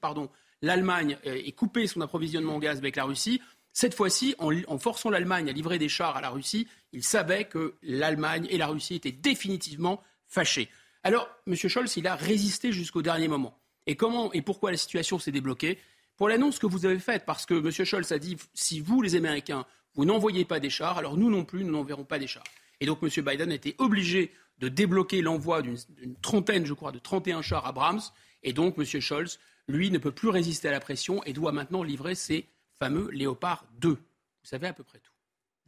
l'Allemagne 0.61 1.17
euh, 1.25 1.41
et 1.43 1.53
coupé 1.53 1.87
son 1.87 2.01
approvisionnement 2.01 2.57
en 2.57 2.59
gaz 2.59 2.79
avec 2.79 2.97
la 2.97 3.05
Russie, 3.05 3.41
cette 3.79 3.95
fois-ci, 3.95 4.35
en, 4.39 4.79
forçant 4.81 5.09
l'Allemagne 5.09 5.49
à 5.49 5.53
livrer 5.53 5.79
des 5.79 5.89
chars 5.89 6.17
à 6.17 6.21
la 6.21 6.31
Russie, 6.31 6.67
il 6.93 7.05
savait 7.05 7.45
que 7.45 7.77
l'Allemagne 7.85 8.49
et 8.51 8.59
la 8.59 8.67
Russie 8.67 8.97
étaient 8.97 9.13
définitivement 9.13 10.03
fâchés. 10.27 10.69
Alors, 11.05 11.29
M. 11.47 11.55
Scholz, 11.55 11.97
il 11.97 12.09
a 12.09 12.17
résisté 12.17 12.73
jusqu'au 12.73 13.03
dernier 13.03 13.29
moment. 13.29 13.57
Et 13.87 13.95
comment 13.95 14.33
et 14.33 14.43
pourquoi 14.43 14.73
la 14.73 14.77
situation 14.77 15.21
s'est 15.21 15.31
débloquée? 15.31 15.79
Pour 16.17 16.29
l'annonce 16.29 16.59
que 16.59 16.67
vous 16.67 16.87
avez 16.87 16.99
faite, 16.99 17.23
parce 17.25 17.47
que 17.47 17.55
M. 17.55 17.71
Scholz 17.71 18.11
a 18.11 18.19
dit 18.19 18.37
si 18.53 18.81
vous, 18.81 19.01
les 19.01 19.15
Américains, 19.15 19.65
vous 19.95 20.05
n'envoyez 20.05 20.45
pas 20.45 20.59
des 20.59 20.71
chars, 20.71 20.99
alors 20.99 21.17
nous 21.17 21.31
non 21.31 21.45
plus, 21.45 21.63
nous 21.63 21.71
n'enverrons 21.71 22.05
pas 22.05 22.19
des 22.19 22.27
chars. 22.27 22.43
Et 22.81 22.87
donc 22.87 22.99
M. 23.01 23.25
Biden 23.25 23.53
a 23.53 23.55
été 23.55 23.77
obligé 23.79 24.33
de 24.59 24.67
débloquer 24.67 25.23
l'envoi 25.23 25.63
d'une 25.63 25.79
trentaine, 26.21 26.67
je 26.67 26.75
crois, 26.75 26.91
de 26.91 26.99
31 26.99 27.43
chars 27.43 27.65
à 27.65 27.71
Brahms. 27.71 28.03
Et 28.43 28.53
donc 28.53 28.75
M. 28.77 28.85
Scholz, 28.85 29.39
lui, 29.69 29.93
ne 29.93 29.99
peut 29.99 30.11
plus 30.11 30.31
résister 30.31 30.67
à 30.67 30.73
la 30.73 30.81
pression 30.81 31.23
et 31.23 31.33
doit 31.33 31.53
maintenant 31.53 31.85
livrer 31.85 32.17
ses 32.17 32.49
fameux 32.79 33.11
Léopard 33.11 33.65
2. 33.81 33.91
Vous 33.91 33.99
savez 34.43 34.67
à 34.67 34.73
peu 34.73 34.85
près 34.85 34.99
tout. 34.99 35.13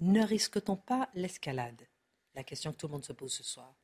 Ne 0.01 0.23
risque-t-on 0.23 0.77
pas 0.77 1.09
l'escalade? 1.15 1.83
La 2.35 2.45
question 2.45 2.73
que 2.73 2.77
tout 2.79 2.87
le 2.87 2.93
monde 2.93 3.05
se 3.05 3.13
pose 3.13 3.33
ce 3.33 3.43
soir. 3.43 3.75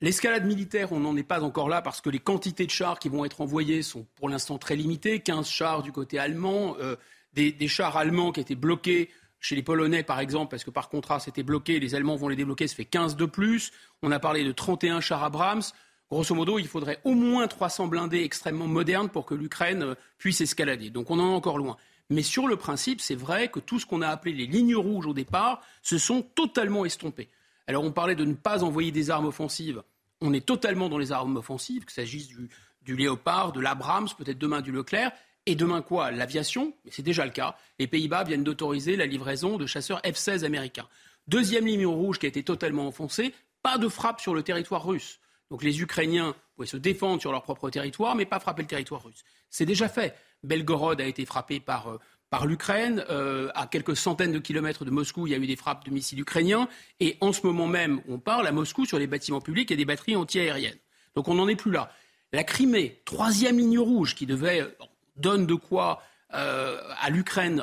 L'escalade 0.00 0.44
militaire, 0.44 0.92
on 0.92 1.00
n'en 1.00 1.16
est 1.16 1.22
pas 1.22 1.42
encore 1.42 1.68
là 1.68 1.80
parce 1.80 2.00
que 2.00 2.10
les 2.10 2.18
quantités 2.18 2.66
de 2.66 2.70
chars 2.70 2.98
qui 2.98 3.08
vont 3.08 3.24
être 3.24 3.40
envoyés 3.40 3.82
sont 3.82 4.06
pour 4.16 4.28
l'instant 4.28 4.58
très 4.58 4.76
limitées. 4.76 5.20
15 5.20 5.48
chars 5.48 5.82
du 5.82 5.92
côté 5.92 6.18
allemand, 6.18 6.76
euh, 6.78 6.96
des, 7.32 7.68
chars 7.68 7.96
allemands 7.96 8.30
qui 8.30 8.40
étaient 8.40 8.54
bloqués 8.54 9.10
chez 9.40 9.56
les 9.56 9.62
Polonais, 9.62 10.02
par 10.02 10.20
exemple, 10.20 10.50
parce 10.50 10.64
que 10.64 10.70
par 10.70 10.88
contrat, 10.88 11.20
c'était 11.20 11.42
bloqué, 11.42 11.78
les 11.78 11.94
Allemands 11.94 12.16
vont 12.16 12.28
les 12.28 12.36
débloquer, 12.36 12.66
ça 12.66 12.76
fait 12.76 12.84
15 12.86 13.14
de 13.16 13.26
plus. 13.26 13.72
On 14.02 14.10
a 14.10 14.18
parlé 14.18 14.42
de 14.42 14.52
31 14.52 15.00
chars 15.00 15.22
Abrams. 15.22 15.62
Grosso 16.10 16.34
modo, 16.34 16.58
il 16.58 16.68
faudrait 16.68 17.00
au 17.04 17.14
moins 17.14 17.46
300 17.46 17.88
blindés 17.88 18.22
extrêmement 18.22 18.66
modernes 18.66 19.08
pour 19.08 19.26
que 19.26 19.34
l'Ukraine 19.34 19.82
euh, 19.82 19.94
puisse 20.18 20.40
escalader. 20.40 20.90
Donc 20.90 21.10
on 21.10 21.18
en 21.18 21.30
est 21.30 21.34
encore 21.34 21.58
loin. 21.58 21.76
Mais 22.10 22.22
sur 22.22 22.46
le 22.46 22.56
principe, 22.56 23.00
c'est 23.00 23.14
vrai 23.14 23.48
que 23.48 23.60
tout 23.60 23.78
ce 23.78 23.86
qu'on 23.86 24.02
a 24.02 24.08
appelé 24.08 24.34
les 24.34 24.46
lignes 24.46 24.76
rouges 24.76 25.06
au 25.06 25.14
départ 25.14 25.62
se 25.82 25.98
sont 25.98 26.22
totalement 26.22 26.84
estompées. 26.84 27.30
Alors 27.66 27.84
on 27.84 27.92
parlait 27.92 28.14
de 28.14 28.24
ne 28.24 28.34
pas 28.34 28.62
envoyer 28.62 28.90
des 28.90 29.10
armes 29.10 29.26
offensives. 29.26 29.82
On 30.20 30.32
est 30.32 30.44
totalement 30.44 30.88
dans 30.88 30.98
les 30.98 31.12
armes 31.12 31.36
offensives, 31.36 31.84
qu'il 31.84 31.94
s'agisse 31.94 32.28
du, 32.28 32.96
Léopard, 32.96 33.52
de 33.52 33.60
l'Abrams, 33.60 34.08
peut-être 34.16 34.38
demain 34.38 34.60
du 34.60 34.70
Leclerc. 34.70 35.12
Et 35.46 35.54
demain 35.54 35.82
quoi? 35.82 36.10
L'aviation, 36.10 36.72
c'est 36.90 37.02
déjà 37.02 37.24
le 37.24 37.30
cas. 37.30 37.56
Les 37.78 37.86
Pays-Bas 37.86 38.24
viennent 38.24 38.44
d'autoriser 38.44 38.96
la 38.96 39.06
livraison 39.06 39.56
de 39.58 39.66
chasseurs 39.66 40.00
F-16 40.00 40.44
américains. 40.44 40.88
Deuxième 41.26 41.66
ligne 41.66 41.86
rouge 41.86 42.18
qui 42.18 42.26
a 42.26 42.28
été 42.28 42.42
totalement 42.42 42.86
enfoncée, 42.86 43.34
pas 43.62 43.78
de 43.78 43.88
frappe 43.88 44.20
sur 44.20 44.34
le 44.34 44.42
territoire 44.42 44.86
russe. 44.86 45.20
Donc 45.50 45.62
les 45.62 45.80
Ukrainiens 45.80 46.34
pouvaient 46.54 46.66
se 46.66 46.76
défendre 46.76 47.20
sur 47.20 47.32
leur 47.32 47.42
propre 47.42 47.70
territoire, 47.70 48.14
mais 48.14 48.26
pas 48.26 48.40
frapper 48.40 48.62
le 48.62 48.68
territoire 48.68 49.02
russe. 49.04 49.24
C'est 49.50 49.66
déjà 49.66 49.88
fait. 49.88 50.14
Belgorod 50.44 51.00
a 51.00 51.06
été 51.06 51.24
frappé 51.24 51.60
par, 51.60 51.88
euh, 51.88 51.98
par 52.30 52.46
l'Ukraine. 52.46 53.04
Euh, 53.10 53.48
à 53.54 53.66
quelques 53.66 53.96
centaines 53.96 54.32
de 54.32 54.38
kilomètres 54.38 54.84
de 54.84 54.90
Moscou, 54.90 55.26
il 55.26 55.30
y 55.30 55.34
a 55.34 55.38
eu 55.38 55.46
des 55.46 55.56
frappes 55.56 55.84
de 55.84 55.90
missiles 55.90 56.20
ukrainiens. 56.20 56.68
Et 57.00 57.16
en 57.20 57.32
ce 57.32 57.46
moment 57.46 57.66
même, 57.66 58.00
on 58.08 58.18
parle 58.18 58.46
à 58.46 58.52
Moscou 58.52 58.86
sur 58.86 58.98
les 58.98 59.06
bâtiments 59.06 59.40
publics 59.40 59.70
et 59.70 59.76
des 59.76 59.84
batteries 59.84 60.16
antiaériennes. 60.16 60.78
Donc 61.14 61.28
on 61.28 61.34
n'en 61.34 61.48
est 61.48 61.56
plus 61.56 61.70
là. 61.70 61.90
La 62.32 62.44
Crimée, 62.44 63.00
troisième 63.04 63.58
ligne 63.58 63.78
rouge 63.78 64.14
qui 64.14 64.26
devait 64.26 64.62
euh, 64.62 64.68
donne 65.16 65.46
de 65.46 65.54
quoi 65.54 66.02
à 66.30 67.10
l'Ukraine 67.10 67.62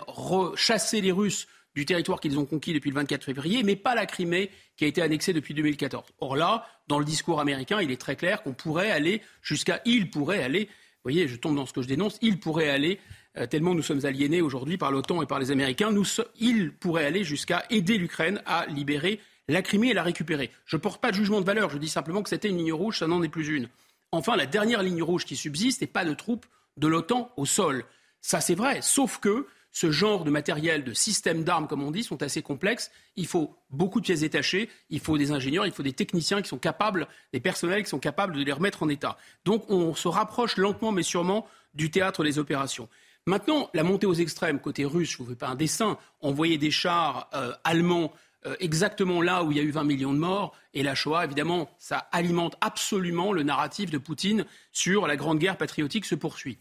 chasser 0.55 1.01
les 1.01 1.11
Russes 1.11 1.45
du 1.75 1.85
territoire 1.85 2.19
qu'ils 2.19 2.37
ont 2.37 2.45
conquis 2.45 2.73
depuis 2.73 2.89
le 2.89 2.95
24 2.95 3.23
février, 3.23 3.63
mais 3.63 3.75
pas 3.75 3.95
la 3.95 4.05
Crimée 4.05 4.49
qui 4.75 4.85
a 4.85 4.87
été 4.87 5.01
annexée 5.01 5.33
depuis 5.33 5.53
2014. 5.53 6.03
Or 6.19 6.35
là, 6.35 6.65
dans 6.87 6.99
le 6.99 7.05
discours 7.05 7.39
américain, 7.39 7.81
il 7.81 7.91
est 7.91 7.99
très 7.99 8.15
clair 8.15 8.43
qu'on 8.43 8.53
pourrait 8.53 8.91
aller 8.91 9.21
jusqu'à, 9.41 9.81
il 9.85 10.09
pourrait 10.09 10.43
aller 10.43 10.69
voyez, 11.03 11.27
je 11.27 11.35
tombe 11.35 11.55
dans 11.55 11.65
ce 11.65 11.73
que 11.73 11.81
je 11.81 11.87
dénonce, 11.87 12.17
il 12.21 12.39
pourrait 12.39 12.69
aller, 12.69 12.99
euh, 13.37 13.47
tellement 13.47 13.73
nous 13.73 13.81
sommes 13.81 14.05
aliénés 14.05 14.41
aujourd'hui 14.41 14.77
par 14.77 14.91
l'OTAN 14.91 15.21
et 15.21 15.25
par 15.25 15.39
les 15.39 15.51
Américains, 15.51 15.93
il 16.39 16.73
pourrait 16.73 17.05
aller 17.05 17.23
jusqu'à 17.23 17.65
aider 17.69 17.97
l'Ukraine 17.97 18.41
à 18.45 18.65
libérer 18.67 19.19
la 19.47 19.61
Crimée 19.61 19.89
et 19.89 19.93
la 19.93 20.03
récupérer. 20.03 20.51
Je 20.65 20.75
ne 20.77 20.81
porte 20.81 21.01
pas 21.01 21.11
de 21.11 21.15
jugement 21.15 21.41
de 21.41 21.45
valeur, 21.45 21.69
je 21.69 21.77
dis 21.77 21.89
simplement 21.89 22.23
que 22.23 22.29
c'était 22.29 22.49
une 22.49 22.57
ligne 22.57 22.73
rouge, 22.73 22.99
ça 22.99 23.07
n'en 23.07 23.23
est 23.23 23.29
plus 23.29 23.47
une. 23.49 23.69
Enfin, 24.11 24.35
la 24.35 24.45
dernière 24.45 24.83
ligne 24.83 25.03
rouge 25.03 25.25
qui 25.25 25.35
subsiste 25.35 25.81
n'est 25.81 25.87
pas 25.87 26.05
de 26.05 26.13
troupes 26.13 26.45
de 26.77 26.87
l'OTAN 26.87 27.31
au 27.37 27.45
sol. 27.45 27.85
Ça, 28.21 28.41
c'est 28.41 28.55
vrai, 28.55 28.81
sauf 28.81 29.19
que 29.19 29.47
ce 29.71 29.89
genre 29.89 30.23
de 30.23 30.31
matériel, 30.31 30.83
de 30.83 30.93
systèmes 30.93 31.43
d'armes, 31.43 31.67
comme 31.67 31.81
on 31.81 31.91
dit, 31.91 32.03
sont 32.03 32.21
assez 32.23 32.41
complexes. 32.41 32.91
Il 33.15 33.25
faut 33.25 33.55
beaucoup 33.69 33.99
de 33.99 34.05
pièces 34.05 34.19
détachées, 34.19 34.69
il 34.89 34.99
faut 34.99 35.17
des 35.17 35.31
ingénieurs, 35.31 35.65
il 35.65 35.71
faut 35.71 35.83
des 35.83 35.93
techniciens 35.93 36.41
qui 36.41 36.49
sont 36.49 36.57
capables, 36.57 37.07
des 37.33 37.39
personnels 37.39 37.83
qui 37.83 37.89
sont 37.89 37.99
capables 37.99 38.35
de 38.35 38.43
les 38.43 38.51
remettre 38.51 38.83
en 38.83 38.89
état. 38.89 39.17
Donc 39.45 39.69
on 39.69 39.95
se 39.95 40.07
rapproche 40.07 40.57
lentement 40.57 40.91
mais 40.91 41.03
sûrement 41.03 41.47
du 41.73 41.89
théâtre 41.89 42.23
des 42.23 42.37
opérations. 42.37 42.89
Maintenant, 43.27 43.69
la 43.73 43.83
montée 43.83 44.07
aux 44.07 44.13
extrêmes, 44.13 44.59
côté 44.59 44.83
russe, 44.83 45.11
je 45.11 45.17
ne 45.21 45.23
vous 45.23 45.29
fais 45.31 45.37
pas 45.37 45.47
un 45.47 45.55
dessin, 45.55 45.97
envoyer 46.21 46.57
des 46.57 46.71
chars 46.71 47.29
euh, 47.33 47.53
allemands 47.63 48.11
euh, 48.47 48.55
exactement 48.59 49.21
là 49.21 49.43
où 49.43 49.51
il 49.51 49.57
y 49.57 49.59
a 49.59 49.63
eu 49.63 49.69
20 49.69 49.83
millions 49.83 50.13
de 50.13 50.17
morts, 50.17 50.55
et 50.73 50.81
la 50.81 50.95
Shoah, 50.95 51.25
évidemment, 51.25 51.69
ça 51.77 51.97
alimente 52.11 52.57
absolument 52.61 53.31
le 53.31 53.43
narratif 53.43 53.91
de 53.91 53.99
Poutine 53.99 54.45
sur 54.71 55.05
la 55.05 55.15
grande 55.15 55.37
guerre 55.37 55.57
patriotique 55.57 56.05
se 56.05 56.15
poursuit. 56.15 56.57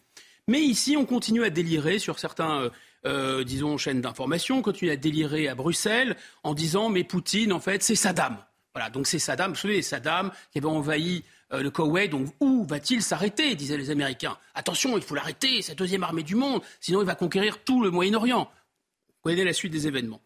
Mais 0.47 0.61
ici, 0.61 0.97
on 0.99 1.07
continue 1.07 1.45
à 1.45 1.51
délirer 1.51 1.99
sur 1.99 2.19
certains, 2.19 2.71
euh, 3.07 3.45
disons, 3.45 3.79
chaînes 3.79 4.01
d'information, 4.01 4.61
continuent 4.61 4.91
à 4.91 4.97
délirer 4.97 5.49
à 5.49 5.55
Bruxelles 5.55 6.17
en 6.43 6.55
disant 6.55 6.91
mais 6.91 7.05
Poutine, 7.05 7.53
en 7.53 7.61
fait, 7.61 7.83
c'est 7.83 7.95
Saddam. 7.95 8.37
Voilà, 8.75 8.91
donc 8.91 9.07
c'est 9.07 9.19
Saddam, 9.19 9.53
vous 9.53 9.57
savez, 9.57 9.83
Saddam 9.83 10.31
qui 10.53 10.59
avait 10.59 10.67
envahi 10.67 11.25
euh, 11.53 11.63
le 11.63 11.71
Koweït, 11.71 12.11
donc 12.11 12.29
où 12.41 12.65
va-t-il 12.65 13.03
s'arrêter, 13.03 13.55
disaient 13.55 13.77
les 13.77 13.91
Américains. 13.91 14.37
Attention, 14.55 14.97
il 14.97 15.03
faut 15.03 15.15
l'arrêter, 15.15 15.63
c'est 15.63 15.73
la 15.73 15.77
deuxième 15.77 16.03
armée 16.03 16.23
du 16.23 16.35
monde, 16.35 16.63
sinon 16.81 17.01
il 17.01 17.07
va 17.07 17.15
conquérir 17.15 17.65
tout 17.65 17.83
le 17.83 17.91
Moyen-Orient. 17.91 18.51
Vous 19.09 19.21
connaissez 19.23 19.45
la 19.45 19.53
suite 19.53 19.73
des 19.73 19.87
événements. 19.87 20.21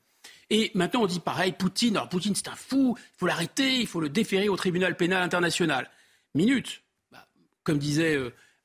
Et 0.51 0.71
maintenant, 0.75 1.03
on 1.03 1.07
dit 1.07 1.21
pareil, 1.21 1.53
Poutine, 1.53 1.97
alors 1.97 2.09
Poutine, 2.09 2.35
c'est 2.35 2.49
un 2.49 2.57
fou, 2.57 2.97
il 2.99 3.19
faut 3.19 3.27
l'arrêter, 3.27 3.81
il 3.81 3.87
faut 3.87 4.01
le 4.01 4.11
déférer 4.11 4.49
au 4.49 4.57
tribunal 4.57 4.97
pénal 4.97 5.23
international. 5.23 5.89
Minute. 6.35 6.83
Bah, 7.11 7.27
comme 7.63 7.79
disait 7.79 8.19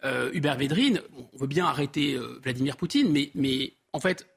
euh, 0.03 0.31
Hubert 0.33 0.57
Védrine, 0.57 1.01
on 1.33 1.37
veut 1.37 1.47
bien 1.47 1.65
arrêter 1.65 2.17
Vladimir 2.41 2.75
Poutine, 2.75 3.13
mais 3.35 3.73
en 3.93 3.99
fait, 3.99 4.27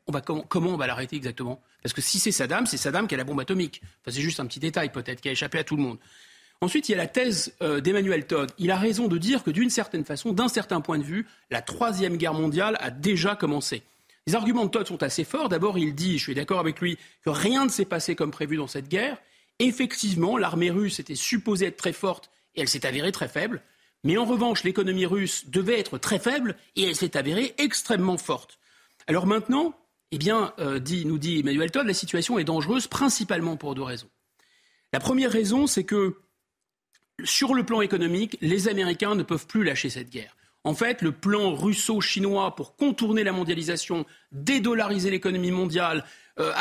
comment 0.49 0.71
on 0.71 0.77
va 0.77 0.87
l'arrêter 0.87 1.17
exactement? 1.17 1.61
Parce 1.83 1.93
que 1.93 2.01
si 2.01 2.19
c'est 2.19 2.33
Saddam, 2.33 2.67
c'est 2.67 2.77
Saddam 2.77 3.07
qui 3.07 3.15
a 3.15 3.19
la 3.19 3.25
bombe 3.25 3.41
atomique. 3.41 3.83
C'est 4.07 4.21
juste 4.21 4.41
un 4.41 4.47
petit 4.47 4.61
détail 4.61 4.91
peut-être 4.91 5.21
qui 5.21 5.29
a 5.29 5.33
échappé 5.33 5.59
à 5.59 5.65
tout 5.65 5.77
le 5.77 5.83
monde. 5.83 5.99
Ensuite, 6.63 6.89
il 6.89 6.93
y 6.93 6.95
a 6.95 6.99
la 6.99 7.09
thèse 7.09 7.55
euh, 7.61 7.81
d'Emmanuel 7.81 8.25
Todd. 8.25 8.53
Il 8.57 8.71
a 8.71 8.77
raison 8.77 9.09
de 9.09 9.19
dire 9.19 9.43
que 9.43 9.51
d'une 9.51 9.69
certaine 9.69 10.05
façon, 10.05 10.33
d'un 10.33 10.47
certain 10.47 10.81
point 10.81 10.97
de 10.97 11.03
vue, 11.03 11.27
la 11.51 11.61
troisième 11.61 12.17
guerre 12.17 12.35
mondiale 12.35 12.79
a 12.81 12.91
déjà 12.91 13.35
commencé. 13.35 13.83
Les 14.29 14.37
arguments 14.37 14.65
de 14.65 14.71
Todd 14.71 14.87
sont 14.87 15.03
assez 15.03 15.25
forts. 15.25 15.49
D'abord, 15.49 15.77
il 15.77 15.95
dit, 15.95 16.19
je 16.19 16.23
suis 16.23 16.35
d'accord 16.35 16.61
avec 16.61 16.81
lui, 16.81 16.99
que 17.25 17.31
rien 17.31 17.65
ne 17.65 17.71
s'est 17.71 17.85
passé 17.85 18.15
comme 18.15 18.31
prévu 18.31 18.57
dans 18.57 18.69
cette 18.69 18.89
guerre. 18.89 19.19
Effectivement, 19.59 20.39
l'armée 20.39 20.71
russe 20.71 21.01
était 21.01 21.17
supposée 21.17 21.67
être 21.67 21.77
très 21.77 21.93
forte 21.93 22.31
et 22.55 22.61
elle 22.61 22.69
s'est 22.69 22.87
avérée 22.87 23.11
très 23.11 23.29
faible. 23.29 23.61
Mais 24.05 24.17
en 24.17 24.25
revanche, 24.25 24.63
l'économie 24.63 25.07
russe 25.07 25.49
devait 25.49 25.81
être 25.81 25.99
très 25.99 26.21
faible 26.21 26.57
et 26.77 26.85
elle 26.85 26.97
s'est 26.97 27.17
avérée 27.17 27.55
extrêmement 27.59 28.19
forte. 28.19 28.61
Alors 29.07 29.27
maintenant, 29.27 29.75
eh 30.13 30.19
euh, 30.31 30.81
nous 31.07 31.19
dit 31.19 31.41
Emmanuel 31.41 31.71
Todd, 31.71 31.87
la 31.87 31.95
situation 31.95 32.39
est 32.39 32.45
dangereuse 32.45 32.87
principalement 32.87 33.57
pour 33.57 33.75
deux 33.75 33.83
raisons. 33.83 34.11
La 34.93 35.01
première 35.01 35.31
raison, 35.31 35.67
c'est 35.67 35.85
que 35.85 36.19
sur 37.25 37.55
le 37.55 37.65
plan 37.65 37.81
économique, 37.81 38.37
les 38.43 38.69
Américains 38.69 39.15
ne 39.15 39.23
peuvent 39.23 39.47
plus 39.47 39.65
lâcher 39.65 39.89
cette 39.89 40.11
guerre. 40.11 40.37
En 40.65 40.75
fait, 40.75 41.03
le 41.03 41.13
plan 41.13 41.55
russo-chinois 41.55 42.55
pour 42.55 42.77
contourner 42.77 43.25
la 43.25 43.33
mondialisation, 43.33 44.05
dédollariser 44.31 45.11
l'économie 45.11 45.51
mondiale, 45.51 46.05
euh, 46.39 46.53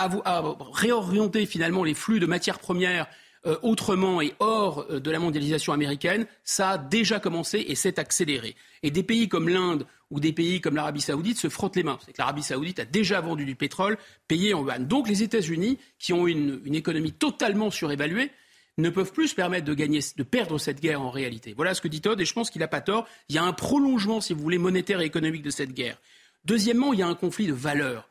réorienter 0.71 1.45
finalement 1.45 1.83
les 1.83 1.93
flux 1.93 2.19
de 2.19 2.25
matières 2.25 2.59
premières 2.59 3.07
euh, 3.45 3.57
autrement 3.63 4.21
et 4.21 4.33
hors 4.39 4.85
de 4.87 5.11
la 5.11 5.19
mondialisation 5.19 5.73
américaine, 5.73 6.25
ça 6.43 6.71
a 6.71 6.77
déjà 6.77 7.19
commencé 7.19 7.65
et 7.67 7.75
s'est 7.75 7.99
accéléré. 7.99 8.55
Et 8.81 8.91
des 8.91 9.03
pays 9.03 9.27
comme 9.27 9.49
l'Inde 9.49 9.85
ou 10.11 10.19
des 10.19 10.33
pays 10.33 10.61
comme 10.61 10.75
l'Arabie 10.75 11.01
saoudite 11.01 11.39
se 11.39 11.49
frottent 11.49 11.75
les 11.75 11.83
mains. 11.83 11.97
C'est 12.05 12.11
que 12.13 12.17
l'Arabie 12.19 12.43
saoudite 12.43 12.79
a 12.79 12.85
déjà 12.85 13.19
vendu 13.21 13.45
du 13.45 13.55
pétrole 13.55 13.97
payé 14.27 14.53
en 14.53 14.63
yuan. 14.63 14.85
Donc 14.85 15.09
les 15.09 15.23
États-Unis, 15.23 15.79
qui 15.97 16.13
ont 16.13 16.27
une 16.27 16.75
économie 16.75 17.13
totalement 17.13 17.71
surévaluée, 17.71 18.29
ne 18.77 18.89
peuvent 18.89 19.11
plus 19.11 19.29
se 19.29 19.35
permettre 19.35 19.65
de 19.65 20.23
perdre 20.23 20.57
cette 20.57 20.79
guerre 20.81 21.01
en 21.01 21.09
réalité. 21.09 21.53
Voilà 21.55 21.73
ce 21.73 21.81
que 21.81 21.87
dit 21.87 22.01
Todd, 22.01 22.19
et 22.19 22.25
je 22.25 22.33
pense 22.33 22.49
qu'il 22.49 22.61
n'a 22.61 22.67
pas 22.67 22.81
tort. 22.81 23.07
Il 23.29 23.35
y 23.35 23.37
a 23.37 23.43
un 23.43 23.53
prolongement, 23.53 24.21
si 24.21 24.33
vous 24.33 24.41
voulez, 24.41 24.57
monétaire 24.57 25.01
et 25.01 25.05
économique 25.05 25.43
de 25.43 25.49
cette 25.49 25.73
guerre. 25.73 25.97
Deuxièmement, 26.45 26.93
il 26.93 26.99
y 26.99 27.03
a 27.03 27.07
un 27.07 27.15
conflit 27.15 27.47
de 27.47 27.53
valeurs. 27.53 28.09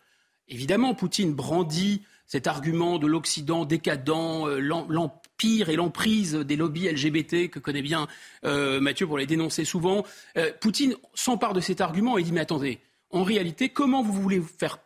Évidemment, 0.49 0.95
Poutine 0.95 1.33
brandit 1.33 2.03
cet 2.31 2.47
argument 2.47 3.01
de 3.01 3.09
l'Occident 3.09 3.65
décadent, 3.65 4.47
euh, 4.47 4.61
l'empire 4.61 5.69
et 5.69 5.75
l'emprise 5.75 6.35
des 6.37 6.55
lobbies 6.55 6.89
LGBT 6.89 7.51
que 7.51 7.59
connaît 7.59 7.83
bien 7.83 8.07
euh, 8.45 8.81
Mathieu 8.81 9.05
pour 9.09 9.19
les 9.19 9.27
dénoncer 9.27 9.65
souvent. 9.65 10.05
Euh, 10.37 10.53
Poutine 10.61 10.95
s'empare 11.13 11.55
de 11.55 11.61
cet 11.61 11.81
argument 11.81 12.19
et 12.19 12.23
dit 12.23 12.31
mais 12.31 12.43
attendez, 12.43 12.79
en 13.11 13.25
réalité, 13.25 13.71
comment 13.71 14.05
vous 14.05 14.13
voulez 14.13 14.41
faire 14.41 14.79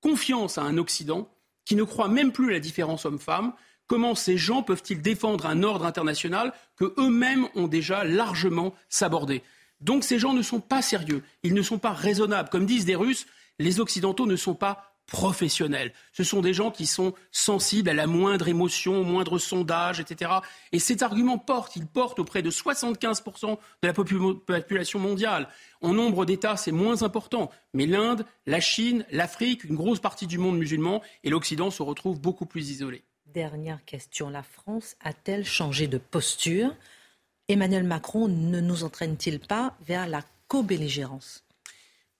confiance 0.00 0.56
à 0.56 0.62
un 0.62 0.78
Occident 0.78 1.28
qui 1.66 1.76
ne 1.76 1.82
croit 1.82 2.08
même 2.08 2.32
plus 2.32 2.48
à 2.48 2.52
la 2.52 2.58
différence 2.60 3.04
homme-femme, 3.04 3.52
Comment 3.88 4.14
ces 4.14 4.38
gens 4.38 4.62
peuvent-ils 4.62 5.02
défendre 5.02 5.44
un 5.44 5.62
ordre 5.62 5.84
international 5.84 6.54
que 6.76 6.94
eux-mêmes 6.96 7.48
ont 7.54 7.66
déjà 7.66 8.04
largement 8.04 8.74
sabordé? 8.88 9.42
Donc 9.82 10.04
ces 10.04 10.18
gens 10.18 10.32
ne 10.32 10.40
sont 10.40 10.60
pas 10.60 10.80
sérieux, 10.80 11.22
ils 11.42 11.52
ne 11.52 11.60
sont 11.60 11.78
pas 11.78 11.92
raisonnables. 11.92 12.48
Comme 12.48 12.64
disent 12.64 12.86
des 12.86 12.94
Russes, 12.94 13.26
les 13.58 13.80
Occidentaux 13.80 14.24
ne 14.24 14.36
sont 14.36 14.54
pas 14.54 14.91
professionnels. 15.06 15.92
Ce 16.12 16.24
sont 16.24 16.40
des 16.40 16.54
gens 16.54 16.70
qui 16.70 16.86
sont 16.86 17.14
sensibles 17.30 17.90
à 17.90 17.94
la 17.94 18.06
moindre 18.06 18.48
émotion, 18.48 19.00
au 19.00 19.04
moindre 19.04 19.38
sondage, 19.38 20.00
etc. 20.00 20.30
Et 20.72 20.78
cet 20.78 21.02
argument 21.02 21.38
porte, 21.38 21.76
il 21.76 21.86
porte 21.86 22.18
auprès 22.18 22.42
de 22.42 22.50
75% 22.50 23.58
de 23.82 23.88
la 23.88 23.92
population 23.92 24.98
mondiale. 24.98 25.48
En 25.80 25.92
nombre 25.92 26.24
d'États, 26.24 26.56
c'est 26.56 26.72
moins 26.72 27.02
important. 27.02 27.50
Mais 27.74 27.86
l'Inde, 27.86 28.24
la 28.46 28.60
Chine, 28.60 29.04
l'Afrique, 29.10 29.64
une 29.64 29.76
grosse 29.76 30.00
partie 30.00 30.26
du 30.26 30.38
monde 30.38 30.58
musulman 30.58 31.02
et 31.24 31.30
l'Occident 31.30 31.70
se 31.70 31.82
retrouvent 31.82 32.20
beaucoup 32.20 32.46
plus 32.46 32.70
isolés. 32.70 33.04
Dernière 33.26 33.84
question. 33.84 34.28
La 34.28 34.42
France 34.42 34.96
a-t-elle 35.00 35.44
changé 35.44 35.86
de 35.88 35.98
posture? 35.98 36.74
Emmanuel 37.48 37.84
Macron 37.84 38.28
ne 38.28 38.60
nous 38.60 38.84
entraîne-t-il 38.84 39.40
pas 39.40 39.76
vers 39.84 40.06
la 40.06 40.22
co-belligérance? 40.48 41.44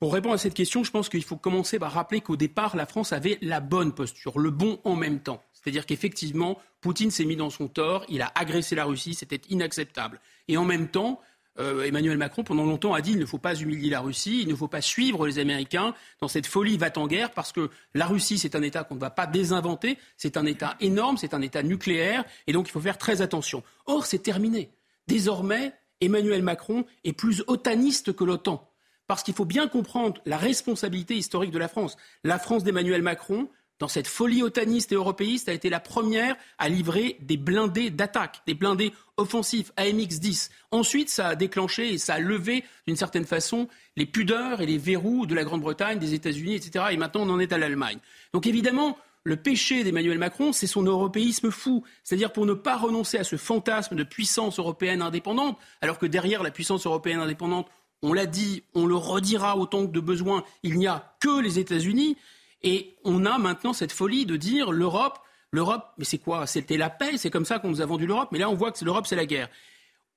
Pour 0.02 0.14
répondre 0.14 0.34
à 0.34 0.38
cette 0.38 0.54
question, 0.54 0.82
je 0.82 0.90
pense 0.90 1.08
qu'il 1.08 1.22
faut 1.22 1.36
commencer 1.36 1.78
par 1.78 1.92
rappeler 1.92 2.20
qu'au 2.22 2.34
départ, 2.34 2.74
la 2.74 2.86
France 2.86 3.12
avait 3.12 3.38
la 3.40 3.60
bonne 3.60 3.92
posture, 3.92 4.40
le 4.40 4.50
bon 4.50 4.80
en 4.82 4.96
même 4.96 5.20
temps. 5.20 5.40
C'est-à-dire 5.52 5.86
qu'effectivement, 5.86 6.58
Poutine 6.80 7.12
s'est 7.12 7.24
mis 7.24 7.36
dans 7.36 7.50
son 7.50 7.68
tort, 7.68 8.04
il 8.08 8.20
a 8.20 8.32
agressé 8.34 8.74
la 8.74 8.84
Russie, 8.84 9.14
c'était 9.14 9.40
inacceptable. 9.48 10.18
Et 10.48 10.56
en 10.56 10.64
même 10.64 10.88
temps, 10.88 11.20
euh, 11.60 11.84
Emmanuel 11.84 12.18
Macron, 12.18 12.42
pendant 12.42 12.64
longtemps, 12.64 12.94
a 12.94 13.00
dit 13.00 13.12
qu'il 13.12 13.20
ne 13.20 13.26
faut 13.26 13.38
pas 13.38 13.54
humilier 13.54 13.90
la 13.90 14.00
Russie, 14.00 14.42
il 14.42 14.48
ne 14.48 14.56
faut 14.56 14.66
pas 14.66 14.80
suivre 14.80 15.24
les 15.24 15.38
Américains 15.38 15.94
dans 16.20 16.26
cette 16.26 16.48
folie 16.48 16.76
va-t-en-guerre, 16.78 17.30
parce 17.30 17.52
que 17.52 17.70
la 17.94 18.06
Russie, 18.06 18.38
c'est 18.38 18.56
un 18.56 18.62
État 18.62 18.82
qu'on 18.82 18.96
ne 18.96 19.00
va 19.00 19.10
pas 19.10 19.28
désinventer, 19.28 19.98
c'est 20.16 20.36
un 20.36 20.46
État 20.46 20.74
énorme, 20.80 21.16
c'est 21.16 21.32
un 21.32 21.42
État 21.42 21.62
nucléaire, 21.62 22.24
et 22.48 22.52
donc 22.52 22.66
il 22.66 22.72
faut 22.72 22.80
faire 22.80 22.98
très 22.98 23.22
attention. 23.22 23.62
Or, 23.86 24.04
c'est 24.06 24.18
terminé. 24.18 24.72
Désormais, 25.06 25.72
Emmanuel 26.00 26.42
Macron 26.42 26.86
est 27.04 27.12
plus 27.12 27.44
otaniste 27.46 28.16
que 28.16 28.24
l'OTAN, 28.24 28.68
parce 29.12 29.24
qu'il 29.24 29.34
faut 29.34 29.44
bien 29.44 29.68
comprendre 29.68 30.22
la 30.24 30.38
responsabilité 30.38 31.14
historique 31.14 31.50
de 31.50 31.58
la 31.58 31.68
France. 31.68 31.98
La 32.24 32.38
France 32.38 32.64
d'Emmanuel 32.64 33.02
Macron, 33.02 33.50
dans 33.78 33.86
cette 33.86 34.06
folie 34.06 34.42
otaniste 34.42 34.90
et 34.90 34.94
européiste, 34.94 35.50
a 35.50 35.52
été 35.52 35.68
la 35.68 35.80
première 35.80 36.34
à 36.56 36.70
livrer 36.70 37.18
des 37.20 37.36
blindés 37.36 37.90
d'attaque, 37.90 38.40
des 38.46 38.54
blindés 38.54 38.90
offensifs 39.18 39.70
AMX-10. 39.76 40.48
Ensuite, 40.70 41.10
ça 41.10 41.28
a 41.28 41.34
déclenché 41.34 41.92
et 41.92 41.98
ça 41.98 42.14
a 42.14 42.20
levé 42.20 42.64
d'une 42.86 42.96
certaine 42.96 43.26
façon 43.26 43.68
les 43.98 44.06
pudeurs 44.06 44.62
et 44.62 44.66
les 44.66 44.78
verrous 44.78 45.26
de 45.26 45.34
la 45.34 45.44
Grande-Bretagne, 45.44 45.98
des 45.98 46.14
États-Unis, 46.14 46.54
etc. 46.54 46.86
Et 46.92 46.96
maintenant, 46.96 47.28
on 47.28 47.34
en 47.34 47.38
est 47.38 47.52
à 47.52 47.58
l'Allemagne. 47.58 47.98
Donc 48.32 48.46
évidemment, 48.46 48.96
le 49.24 49.36
péché 49.36 49.84
d'Emmanuel 49.84 50.16
Macron, 50.16 50.54
c'est 50.54 50.66
son 50.66 50.84
européisme 50.84 51.50
fou. 51.50 51.84
C'est-à-dire 52.02 52.32
pour 52.32 52.46
ne 52.46 52.54
pas 52.54 52.78
renoncer 52.78 53.18
à 53.18 53.24
ce 53.24 53.36
fantasme 53.36 53.94
de 53.94 54.04
puissance 54.04 54.58
européenne 54.58 55.02
indépendante, 55.02 55.58
alors 55.82 55.98
que 55.98 56.06
derrière 56.06 56.42
la 56.42 56.50
puissance 56.50 56.86
européenne 56.86 57.20
indépendante, 57.20 57.68
on 58.02 58.12
l'a 58.12 58.26
dit, 58.26 58.64
on 58.74 58.86
le 58.86 58.96
redira 58.96 59.56
autant 59.56 59.86
que 59.86 59.92
de 59.92 60.00
besoin, 60.00 60.44
il 60.62 60.76
n'y 60.78 60.86
a 60.86 61.14
que 61.20 61.40
les 61.40 61.58
États-Unis. 61.58 62.16
Et 62.62 62.96
on 63.04 63.24
a 63.24 63.38
maintenant 63.38 63.72
cette 63.72 63.92
folie 63.92 64.26
de 64.26 64.36
dire 64.36 64.70
l'Europe, 64.70 65.18
l'Europe, 65.50 65.84
mais 65.98 66.04
c'est 66.04 66.18
quoi? 66.18 66.46
C'était 66.46 66.76
la 66.76 66.90
paix, 66.90 67.16
c'est 67.16 67.30
comme 67.30 67.44
ça 67.44 67.58
qu'on 67.58 67.68
nous 67.68 67.80
a 67.80 67.86
vendu 67.86 68.06
l'Europe, 68.06 68.28
mais 68.32 68.38
là 68.38 68.48
on 68.48 68.54
voit 68.54 68.72
que 68.72 68.84
l'Europe 68.84 69.06
c'est 69.06 69.16
la 69.16 69.26
guerre. 69.26 69.48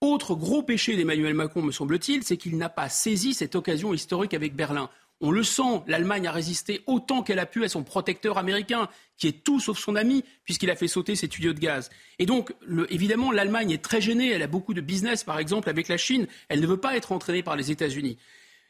Autre 0.02 0.36
gros 0.36 0.62
péché 0.62 0.96
d'Emmanuel 0.96 1.34
Macron, 1.34 1.62
me 1.62 1.72
semble-t-il, 1.72 2.24
c'est 2.24 2.38
qu'il 2.38 2.58
n'a 2.58 2.70
pas 2.70 2.90
saisi 2.90 3.34
cette 3.34 3.56
occasion 3.56 3.94
historique 3.94 4.34
avec 4.34 4.56
Berlin. 4.56 4.90
On 5.22 5.32
le 5.32 5.44
sent, 5.44 5.82
l'Allemagne 5.88 6.28
a 6.28 6.32
résisté 6.32 6.82
autant 6.88 7.24
qu'elle 7.24 7.40
a 7.40 7.46
pu 7.46 7.64
à 7.64 7.70
son 7.70 7.84
protecteur 7.84 8.38
américain, 8.38 8.90
qui 9.18 9.28
est 9.28 9.44
tout 9.44 9.60
sauf 9.60 9.80
son 9.80 9.96
ami, 9.96 10.26
puisqu'il 10.44 10.70
a 10.70 10.76
fait 10.76 10.90
sauter 10.90 11.16
ses 11.16 11.30
tuyaux 11.30 11.54
de 11.54 11.60
gaz. 11.60 11.90
Et 12.20 12.26
donc, 12.26 12.54
évidemment, 12.90 13.32
l'Allemagne 13.32 13.72
est 13.72 13.82
très 13.82 14.02
gênée, 14.02 14.30
elle 14.30 14.44
a 14.44 14.48
beaucoup 14.48 14.74
de 14.74 14.82
business, 14.82 15.24
par 15.24 15.40
exemple, 15.40 15.70
avec 15.70 15.88
la 15.88 15.98
Chine, 15.98 16.28
elle 16.50 16.60
ne 16.60 16.68
veut 16.68 16.78
pas 16.78 16.98
être 16.98 17.14
entraînée 17.14 17.44
par 17.44 17.56
les 17.56 17.72
États-Unis. 17.72 18.18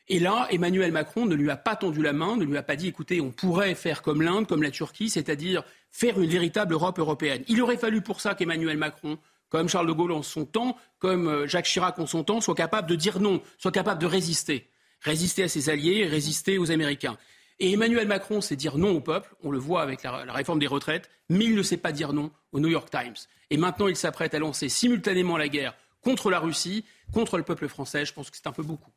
Et 0.08 0.20
là, 0.20 0.48
Emmanuel 0.52 0.92
Macron 0.92 1.26
ne 1.26 1.34
lui 1.34 1.50
a 1.50 1.58
pas 1.58 1.76
tendu 1.76 2.04
la 2.04 2.14
main, 2.14 2.38
ne 2.38 2.46
lui 2.46 2.58
a 2.58 2.64
pas 2.64 2.76
dit, 2.76 2.88
écoutez, 2.88 3.22
on 3.22 3.32
pourrait 3.32 3.74
faire 3.74 4.04
comme 4.04 4.22
l'Inde, 4.22 4.46
comme 4.46 4.62
la 4.62 4.70
Turquie, 4.70 5.10
c'est-à-dire 5.10 5.64
faire 5.90 6.20
une 6.22 6.30
véritable 6.30 6.74
Europe 6.74 7.00
européenne. 7.00 7.44
Il 7.48 7.60
aurait 7.64 7.78
fallu 7.78 8.02
pour 8.02 8.22
ça 8.22 8.36
qu'Emmanuel 8.36 8.78
Macron, 8.78 9.18
comme 9.50 9.68
Charles 9.68 9.88
de 9.88 9.94
Gaulle 9.94 10.12
en 10.12 10.22
son 10.22 10.46
temps, 10.46 10.78
comme 11.00 11.28
euh, 11.28 11.48
Jacques 11.48 11.66
Chirac 11.66 11.98
en 11.98 12.06
son 12.06 12.24
temps, 12.24 12.40
soit 12.40 12.56
capable 12.56 12.88
de 12.88 12.96
dire 12.96 13.20
non, 13.20 13.42
soit 13.58 13.72
capable 13.72 14.00
de 14.00 14.06
résister. 14.06 14.70
Résister 15.06 15.44
à 15.44 15.48
ses 15.48 15.70
alliés, 15.70 16.06
résister 16.06 16.58
aux 16.58 16.72
Américains. 16.72 17.18
Et 17.60 17.72
Emmanuel 17.72 18.08
Macron 18.08 18.42
sait 18.42 18.56
dire 18.56 18.78
non 18.78 18.90
au 18.90 19.00
peuple, 19.00 19.34
on 19.44 19.52
le 19.52 19.60
voit 19.60 19.82
avec 19.82 20.04
la, 20.04 20.26
la 20.26 20.34
réforme 20.34 20.60
des 20.60 20.68
retraites, 20.68 21.10
mais 21.30 21.46
il 21.46 21.56
ne 21.56 21.64
sait 21.64 21.78
pas 21.78 21.92
dire 21.92 22.12
non 22.12 22.32
au 22.52 22.60
New 22.60 22.70
York 22.70 22.90
Times. 22.90 23.16
Et 23.52 23.58
maintenant, 23.58 23.88
il 23.88 23.96
s'apprête 23.96 24.34
à 24.34 24.40
lancer 24.40 24.68
simultanément 24.68 25.38
la 25.38 25.48
guerre 25.48 25.76
contre 26.04 26.32
la 26.32 26.40
Russie, 26.40 26.84
contre 27.14 27.38
le 27.38 27.44
peuple 27.44 27.68
français. 27.68 28.04
Je 28.04 28.14
pense 28.14 28.30
que 28.30 28.38
c'est 28.38 28.48
un 28.48 28.52
peu 28.52 28.64
beaucoup. 28.64 28.92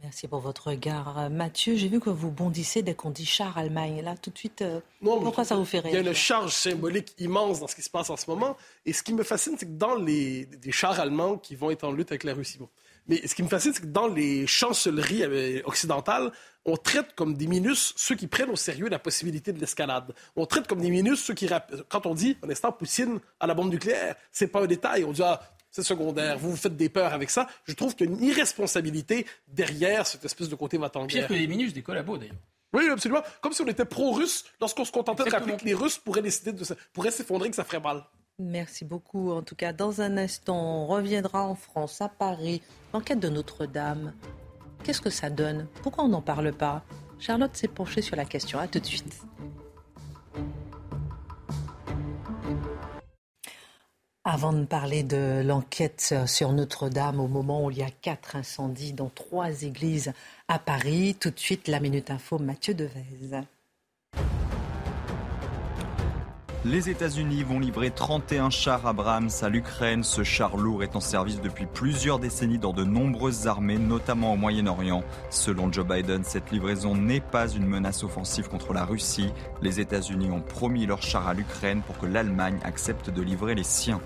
Merci 0.00 0.28
pour 0.28 0.38
votre 0.38 0.68
regard. 0.68 1.28
Mathieu, 1.28 1.74
j'ai 1.74 1.88
vu 1.88 1.98
que 1.98 2.08
vous 2.08 2.30
bondissez 2.30 2.82
dès 2.82 2.94
qu'on 2.94 3.10
dit 3.10 3.26
char 3.26 3.58
Allemagne. 3.58 4.00
Là, 4.00 4.16
tout 4.16 4.30
de 4.30 4.38
suite, 4.38 4.62
euh, 4.62 4.80
pourquoi 5.02 5.44
ça 5.44 5.56
vous 5.56 5.64
fait 5.64 5.80
rire 5.80 5.90
Il 5.90 5.94
y 5.94 5.96
a 5.96 6.08
une 6.08 6.14
charge 6.14 6.52
symbolique 6.52 7.14
immense 7.18 7.58
dans 7.58 7.66
ce 7.66 7.74
qui 7.74 7.82
se 7.82 7.90
passe 7.90 8.08
en 8.08 8.16
ce 8.16 8.30
moment. 8.30 8.56
Et 8.86 8.92
ce 8.92 9.02
qui 9.02 9.12
me 9.12 9.24
fascine, 9.24 9.56
c'est 9.58 9.66
que 9.66 9.72
dans 9.72 9.96
les, 9.96 10.48
chars 10.70 11.00
allemands 11.00 11.36
qui 11.36 11.56
vont 11.56 11.72
être 11.72 11.82
en 11.82 11.90
lutte 11.90 12.12
avec 12.12 12.22
la 12.22 12.34
Russie, 12.34 12.60
Mais 13.08 13.26
ce 13.26 13.34
qui 13.34 13.42
me 13.42 13.48
fascine, 13.48 13.72
c'est 13.72 13.82
que 13.82 13.86
dans 13.86 14.06
les 14.06 14.46
chancelleries 14.46 15.24
euh, 15.24 15.62
occidentales, 15.64 16.30
on 16.64 16.76
traite 16.76 17.14
comme 17.14 17.34
des 17.34 17.46
minus 17.46 17.94
ceux 17.96 18.14
qui 18.14 18.26
prennent 18.26 18.50
au 18.50 18.56
sérieux 18.56 18.88
la 18.88 18.98
possibilité 18.98 19.52
de 19.52 19.58
l'escalade. 19.58 20.14
On 20.36 20.46
traite 20.46 20.66
comme 20.66 20.80
des 20.80 20.90
minus 20.90 21.24
ceux 21.24 21.34
qui, 21.34 21.48
quand 21.88 22.06
on 22.06 22.14
dit, 22.14 22.36
un 22.42 22.50
instant, 22.50 22.72
Poutine 22.72 23.20
à 23.40 23.46
la 23.46 23.54
bombe 23.54 23.70
nucléaire, 23.70 24.14
c'est 24.30 24.48
pas 24.48 24.60
un 24.60 24.66
détail. 24.66 25.04
On 25.04 25.12
dit, 25.12 25.22
ah, 25.22 25.40
c'est 25.70 25.82
secondaire, 25.82 26.38
vous 26.38 26.50
vous 26.50 26.56
faites 26.56 26.76
des 26.76 26.88
peurs 26.88 27.12
avec 27.12 27.30
ça. 27.30 27.48
Je 27.64 27.74
trouve 27.74 27.94
qu'il 27.94 28.08
y 28.08 28.10
a 28.10 28.12
une 28.12 28.22
irresponsabilité 28.22 29.26
derrière 29.46 30.06
cette 30.06 30.24
espèce 30.24 30.48
de 30.48 30.54
côté 30.54 30.76
va 30.78 30.90
Pire 30.90 31.26
que 31.26 31.34
les 31.34 31.46
minus 31.46 31.72
des 31.72 31.82
collabos, 31.82 32.18
d'ailleurs. 32.18 32.36
Oui, 32.72 32.88
absolument. 32.90 33.22
Comme 33.40 33.52
si 33.52 33.62
on 33.62 33.66
était 33.66 33.84
pro-russe 33.84 34.44
lorsqu'on 34.60 34.84
se 34.84 34.92
contentait 34.92 35.24
de 35.24 35.30
rappeler 35.30 35.56
que 35.56 35.64
les 35.64 35.74
Russes 35.74 35.96
pourraient 35.96 36.22
décider 36.22 36.52
de 36.52 36.64
pourraient 36.92 37.10
s'effondrer, 37.10 37.48
que 37.48 37.56
ça 37.56 37.64
ferait 37.64 37.80
mal. 37.80 38.04
Merci 38.40 38.84
beaucoup. 38.84 39.32
En 39.32 39.42
tout 39.42 39.56
cas, 39.56 39.72
dans 39.72 40.00
un 40.00 40.16
instant, 40.16 40.56
on 40.56 40.86
reviendra 40.86 41.44
en 41.44 41.56
France, 41.56 42.00
à 42.00 42.08
Paris, 42.08 42.62
l'enquête 42.94 43.18
de 43.18 43.28
Notre-Dame. 43.28 44.12
Qu'est-ce 44.84 45.00
que 45.00 45.10
ça 45.10 45.28
donne? 45.28 45.66
Pourquoi 45.82 46.04
on 46.04 46.08
n'en 46.08 46.22
parle 46.22 46.52
pas? 46.52 46.84
Charlotte 47.18 47.56
s'est 47.56 47.66
penchée 47.66 48.00
sur 48.00 48.14
la 48.14 48.24
question. 48.24 48.60
À 48.60 48.68
tout 48.68 48.78
de 48.78 48.86
suite. 48.86 49.22
Avant 54.22 54.52
de 54.52 54.64
parler 54.66 55.02
de 55.02 55.42
l'enquête 55.44 56.14
sur 56.26 56.52
Notre-Dame, 56.52 57.18
au 57.18 57.28
moment 57.28 57.64
où 57.64 57.70
il 57.72 57.78
y 57.78 57.82
a 57.82 57.90
quatre 57.90 58.36
incendies 58.36 58.92
dans 58.92 59.08
trois 59.08 59.62
églises 59.62 60.12
à 60.46 60.60
Paris, 60.60 61.16
tout 61.18 61.30
de 61.30 61.38
suite 61.40 61.66
la 61.66 61.80
Minute 61.80 62.10
Info, 62.10 62.38
Mathieu 62.38 62.74
Devez. 62.74 63.04
Les 66.70 66.90
États-Unis 66.90 67.44
vont 67.44 67.60
livrer 67.60 67.90
31 67.90 68.50
chars 68.50 68.86
Abrams 68.86 69.30
à 69.40 69.48
l'Ukraine. 69.48 70.04
Ce 70.04 70.22
char 70.22 70.58
lourd 70.58 70.82
est 70.82 70.96
en 70.96 71.00
service 71.00 71.40
depuis 71.40 71.64
plusieurs 71.64 72.18
décennies 72.18 72.58
dans 72.58 72.74
de 72.74 72.84
nombreuses 72.84 73.46
armées, 73.46 73.78
notamment 73.78 74.34
au 74.34 74.36
Moyen-Orient. 74.36 75.02
Selon 75.30 75.72
Joe 75.72 75.86
Biden, 75.86 76.24
cette 76.24 76.50
livraison 76.50 76.94
n'est 76.94 77.22
pas 77.22 77.48
une 77.48 77.64
menace 77.64 78.04
offensive 78.04 78.50
contre 78.50 78.74
la 78.74 78.84
Russie. 78.84 79.32
Les 79.62 79.80
États-Unis 79.80 80.30
ont 80.30 80.42
promis 80.42 80.84
leurs 80.84 81.00
chars 81.00 81.26
à 81.26 81.32
l'Ukraine 81.32 81.80
pour 81.86 81.96
que 81.96 82.04
l'Allemagne 82.04 82.58
accepte 82.62 83.08
de 83.08 83.22
livrer 83.22 83.54
les 83.54 83.64
siens. 83.64 84.02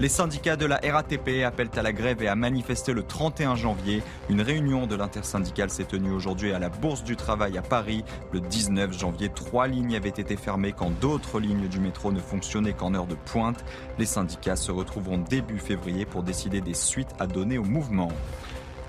Les 0.00 0.08
syndicats 0.08 0.56
de 0.56 0.66
la 0.66 0.80
RATP 0.82 1.44
appellent 1.44 1.70
à 1.76 1.82
la 1.82 1.92
grève 1.92 2.22
et 2.22 2.28
à 2.28 2.34
manifester 2.34 2.92
le 2.92 3.02
31 3.02 3.56
janvier. 3.56 4.02
Une 4.30 4.40
réunion 4.40 4.86
de 4.86 4.96
l'intersyndicale 4.96 5.70
s'est 5.70 5.84
tenue 5.84 6.10
aujourd'hui 6.10 6.52
à 6.52 6.58
la 6.58 6.70
Bourse 6.70 7.04
du 7.04 7.14
Travail 7.14 7.58
à 7.58 7.62
Paris. 7.62 8.04
Le 8.32 8.40
19 8.40 8.98
janvier, 8.98 9.28
trois 9.28 9.68
lignes 9.68 9.94
avaient 9.94 10.08
été 10.08 10.36
fermées 10.36 10.72
quand 10.72 10.90
d'autres 11.00 11.38
lignes 11.38 11.68
du 11.68 11.78
métro 11.78 12.10
ne 12.10 12.20
fonctionnaient 12.20 12.72
qu'en 12.72 12.94
heure 12.94 13.06
de 13.06 13.14
pointe. 13.14 13.64
Les 13.98 14.06
syndicats 14.06 14.56
se 14.56 14.72
retrouveront 14.72 15.18
début 15.18 15.58
février 15.58 16.04
pour 16.04 16.22
décider 16.22 16.60
des 16.60 16.74
suites 16.74 17.14
à 17.20 17.26
donner 17.26 17.58
au 17.58 17.64
mouvement. 17.64 18.08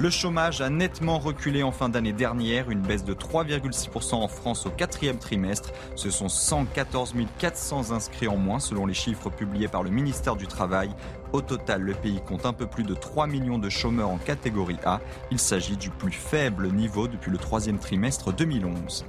Le 0.03 0.09
chômage 0.09 0.59
a 0.59 0.69
nettement 0.69 1.17
reculé 1.17 1.63
en 1.63 1.71
fin 1.71 1.87
d'année 1.87 2.11
dernière, 2.11 2.69
une 2.69 2.81
baisse 2.81 3.05
de 3.05 3.13
3,6% 3.13 4.15
en 4.15 4.27
France 4.27 4.65
au 4.65 4.69
quatrième 4.69 5.17
trimestre. 5.17 5.71
Ce 5.95 6.09
sont 6.09 6.27
114 6.27 7.13
400 7.39 7.91
inscrits 7.91 8.27
en 8.27 8.35
moins 8.35 8.59
selon 8.59 8.85
les 8.85 8.93
chiffres 8.93 9.29
publiés 9.29 9.69
par 9.69 9.81
le 9.81 9.91
ministère 9.91 10.35
du 10.35 10.45
Travail. 10.45 10.89
Au 11.31 11.39
total, 11.39 11.83
le 11.83 11.93
pays 11.93 12.19
compte 12.19 12.45
un 12.45 12.51
peu 12.51 12.67
plus 12.67 12.83
de 12.83 12.93
3 12.93 13.27
millions 13.27 13.57
de 13.57 13.69
chômeurs 13.69 14.09
en 14.09 14.17
catégorie 14.17 14.75
A. 14.83 14.99
Il 15.31 15.39
s'agit 15.39 15.77
du 15.77 15.89
plus 15.89 16.11
faible 16.11 16.67
niveau 16.73 17.07
depuis 17.07 17.31
le 17.31 17.37
troisième 17.37 17.79
trimestre 17.79 18.33
2011. 18.33 19.05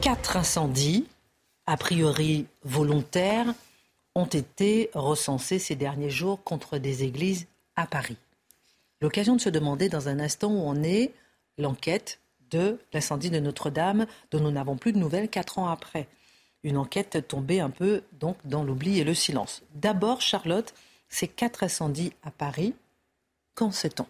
Quatre 0.00 0.38
incendies, 0.38 1.06
a 1.66 1.76
priori 1.76 2.46
volontaires, 2.64 3.52
ont 4.14 4.24
été 4.24 4.88
recensés 4.94 5.58
ces 5.58 5.76
derniers 5.76 6.08
jours 6.08 6.42
contre 6.42 6.78
des 6.78 7.04
églises 7.04 7.46
à 7.76 7.86
Paris. 7.86 8.16
L'occasion 9.00 9.36
de 9.36 9.40
se 9.40 9.48
demander 9.48 9.88
dans 9.88 10.08
un 10.08 10.20
instant 10.20 10.50
où 10.50 10.58
on 10.58 10.82
est 10.82 11.12
l'enquête 11.58 12.20
de 12.50 12.78
l'incendie 12.92 13.30
de 13.30 13.40
Notre-Dame, 13.40 14.06
dont 14.30 14.40
nous 14.40 14.50
n'avons 14.50 14.76
plus 14.76 14.92
de 14.92 14.98
nouvelles 14.98 15.28
quatre 15.28 15.58
ans 15.58 15.68
après. 15.68 16.08
Une 16.62 16.76
enquête 16.76 17.26
tombée 17.28 17.60
un 17.60 17.70
peu 17.70 18.02
donc 18.12 18.36
dans 18.44 18.64
l'oubli 18.64 18.98
et 18.98 19.04
le 19.04 19.14
silence. 19.14 19.62
D'abord, 19.74 20.20
Charlotte, 20.20 20.74
ces 21.08 21.28
quatre 21.28 21.62
incendies 21.62 22.12
à 22.22 22.30
Paris, 22.30 22.74
qu'en 23.54 23.70
sait-on? 23.70 24.06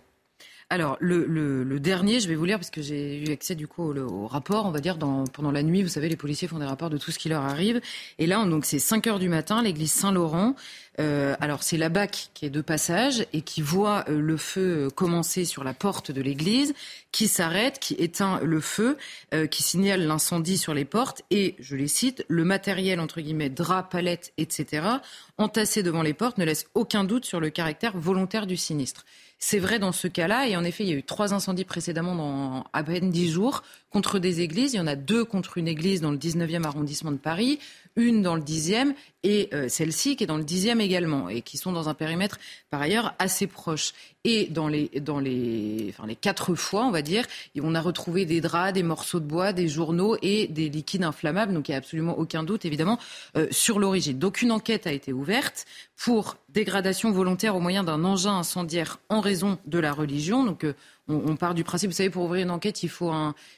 Alors, 0.69 0.97
le, 0.99 1.79
dernier, 1.79 2.19
je 2.19 2.27
vais 2.27 2.35
vous 2.35 2.45
lire 2.45 2.59
parce 2.59 2.71
que 2.71 2.83
j'ai 2.83 3.23
eu 3.23 3.31
accès 3.31 3.55
du 3.55 3.69
coup 3.69 3.93
au, 3.93 4.27
rapport, 4.27 4.67
on 4.67 4.73
va 4.73 4.81
dire, 4.81 4.99
pendant 4.99 5.53
la 5.53 5.63
nuit. 5.63 5.83
Vous 5.83 5.89
savez, 5.89 6.09
les 6.09 6.17
policiers 6.17 6.49
font 6.49 6.59
des 6.59 6.67
rapports 6.67 6.91
de 6.91 6.99
tout 6.99 7.13
ce 7.13 7.21
qui 7.21 7.29
leur 7.29 7.43
arrive. 7.43 7.81
Et 8.19 8.27
là, 8.27 8.45
donc, 8.45 8.65
c'est 8.65 8.81
5 8.81 9.07
heures 9.07 9.19
du 9.21 9.29
matin, 9.29 9.63
l'église 9.63 9.93
Saint-Laurent. 9.93 10.57
Euh, 10.99 11.37
alors, 11.41 11.63
c'est 11.63 11.77
la 11.77 11.89
BAC 11.89 12.31
qui 12.35 12.47
est 12.47 12.51
de 12.51 12.61
passage 12.61 13.27
et 13.33 13.43
qui 13.43 13.61
voit 13.61 14.05
euh, 14.09 14.19
le 14.19 14.37
feu 14.37 14.89
commencer 14.95 15.45
sur 15.45 15.63
la 15.65 15.75
porte 15.75 16.11
de 16.11 16.23
l'église, 16.23 16.75
qui 17.13 17.29
s'arrête, 17.29 17.79
qui 17.79 17.95
éteint 17.95 18.41
le 18.43 18.61
feu, 18.61 18.97
euh, 19.35 19.47
qui 19.47 19.63
signale 19.63 20.07
l'incendie 20.07 20.59
sur 20.59 20.75
les 20.75 20.85
portes. 20.85 21.23
Et, 21.31 21.55
je 21.59 21.77
les 21.77 21.89
cite, 21.89 22.25
le 22.29 22.45
matériel, 22.45 23.01
entre 23.01 23.21
guillemets, 23.21 23.51
drap, 23.51 23.85
palettes, 23.85 24.33
etc., 24.39 24.87
entassé 25.39 25.83
devant 25.83 26.03
les 26.03 26.15
portes, 26.15 26.39
ne 26.39 26.45
laisse 26.45 26.67
aucun 26.75 27.05
doute 27.05 27.27
sur 27.27 27.41
le 27.41 27.51
caractère 27.51 27.97
volontaire 27.97 28.47
du 28.47 28.57
sinistre. 28.57 29.05
C'est 29.39 29.59
vrai 29.59 29.79
dans 29.79 29.93
ce 29.93 30.09
cas-là. 30.09 30.49
Et 30.49 30.57
en 30.57 30.65
effet, 30.65 30.85
il 30.85 30.91
y 30.91 30.93
a 30.93 30.97
eu 30.97 31.03
trois 31.03 31.35
incendies 31.35 31.65
précédemment 31.65 32.15
dans 32.15 32.65
à 32.73 32.83
peine 32.83 33.11
dix 33.11 33.31
jours 33.31 33.63
contre 33.91 34.19
des 34.19 34.41
églises. 34.41 34.73
Il 34.73 34.77
y 34.79 34.81
en 34.81 34.87
a 34.87 34.97
deux 34.97 35.25
contre 35.25 35.59
une 35.59 35.69
église 35.69 36.01
dans 36.01 36.11
le 36.11 36.17
19e 36.17 36.65
arrondissement 36.65 37.13
de 37.13 37.19
Paris, 37.19 37.59
une 37.97 38.23
dans 38.23 38.37
le 38.37 38.43
10e 38.43 38.95
et 39.23 39.49
euh, 39.53 39.69
celle-ci 39.69 40.15
qui 40.15 40.25
est 40.25 40.27
dans 40.27 40.37
le 40.37 40.45
10e 40.45 40.81
également 40.81 41.29
et 41.29 41.43
qui 41.43 41.57
sont 41.57 41.73
dans 41.73 41.89
un 41.89 41.95
périmètre 41.95 42.39
par 42.71 42.81
ailleurs 42.81 43.15
assez 43.19 43.47
proche. 43.47 43.93
Et 44.25 44.47
dans 44.47 44.69
les, 44.69 44.89
dans 45.01 45.21
les 45.21 45.93
quatre 46.21 46.55
fois, 46.55 46.85
on 46.85 46.91
va 46.91 47.03
dire, 47.03 47.27
on 47.61 47.75
a 47.75 47.81
retrouvé 47.81 48.27
des 48.27 48.41
draps, 48.41 48.73
des 48.73 48.83
morceaux 48.83 49.21
de 49.21 49.25
bois, 49.25 49.53
des 49.53 49.69
journaux 49.69 50.17
et 50.21 50.49
des 50.49 50.69
liquides 50.69 51.05
inflammables. 51.05 51.55
Donc 51.55 51.69
il 51.69 51.73
n'y 51.73 51.77
a 51.77 51.79
absolument 51.79 52.19
aucun 52.19 52.43
doute, 52.43 52.65
évidemment, 52.65 52.99
euh, 53.37 53.47
sur 53.51 53.79
l'origine. 53.79 54.19
Donc 54.19 54.43
une 54.43 54.53
enquête 54.53 54.87
a 54.87 54.93
été 54.93 55.13
ouverte 55.13 55.65
pour 55.97 56.37
dégradation 56.49 57.11
volontaire 57.11 57.57
au 57.57 57.61
moyen 57.61 57.85
d'un 57.85 58.05
engin 58.05 58.37
incendiaire 58.37 58.99
en 59.09 59.21
raison 59.21 59.59
de 59.67 59.79
la 59.79 59.93
religion. 59.93 60.45
Donc 60.45 60.65
euh, 60.65 60.75
on, 61.09 61.37
part 61.37 61.55
du 61.55 61.65
principe, 61.65 61.91
vous 61.91 61.97
savez, 61.97 62.11
pour 62.11 62.25
ouvrir 62.25 62.43
une 62.43 62.51
enquête, 62.51 62.83
il 62.83 62.89
faut 62.89 63.13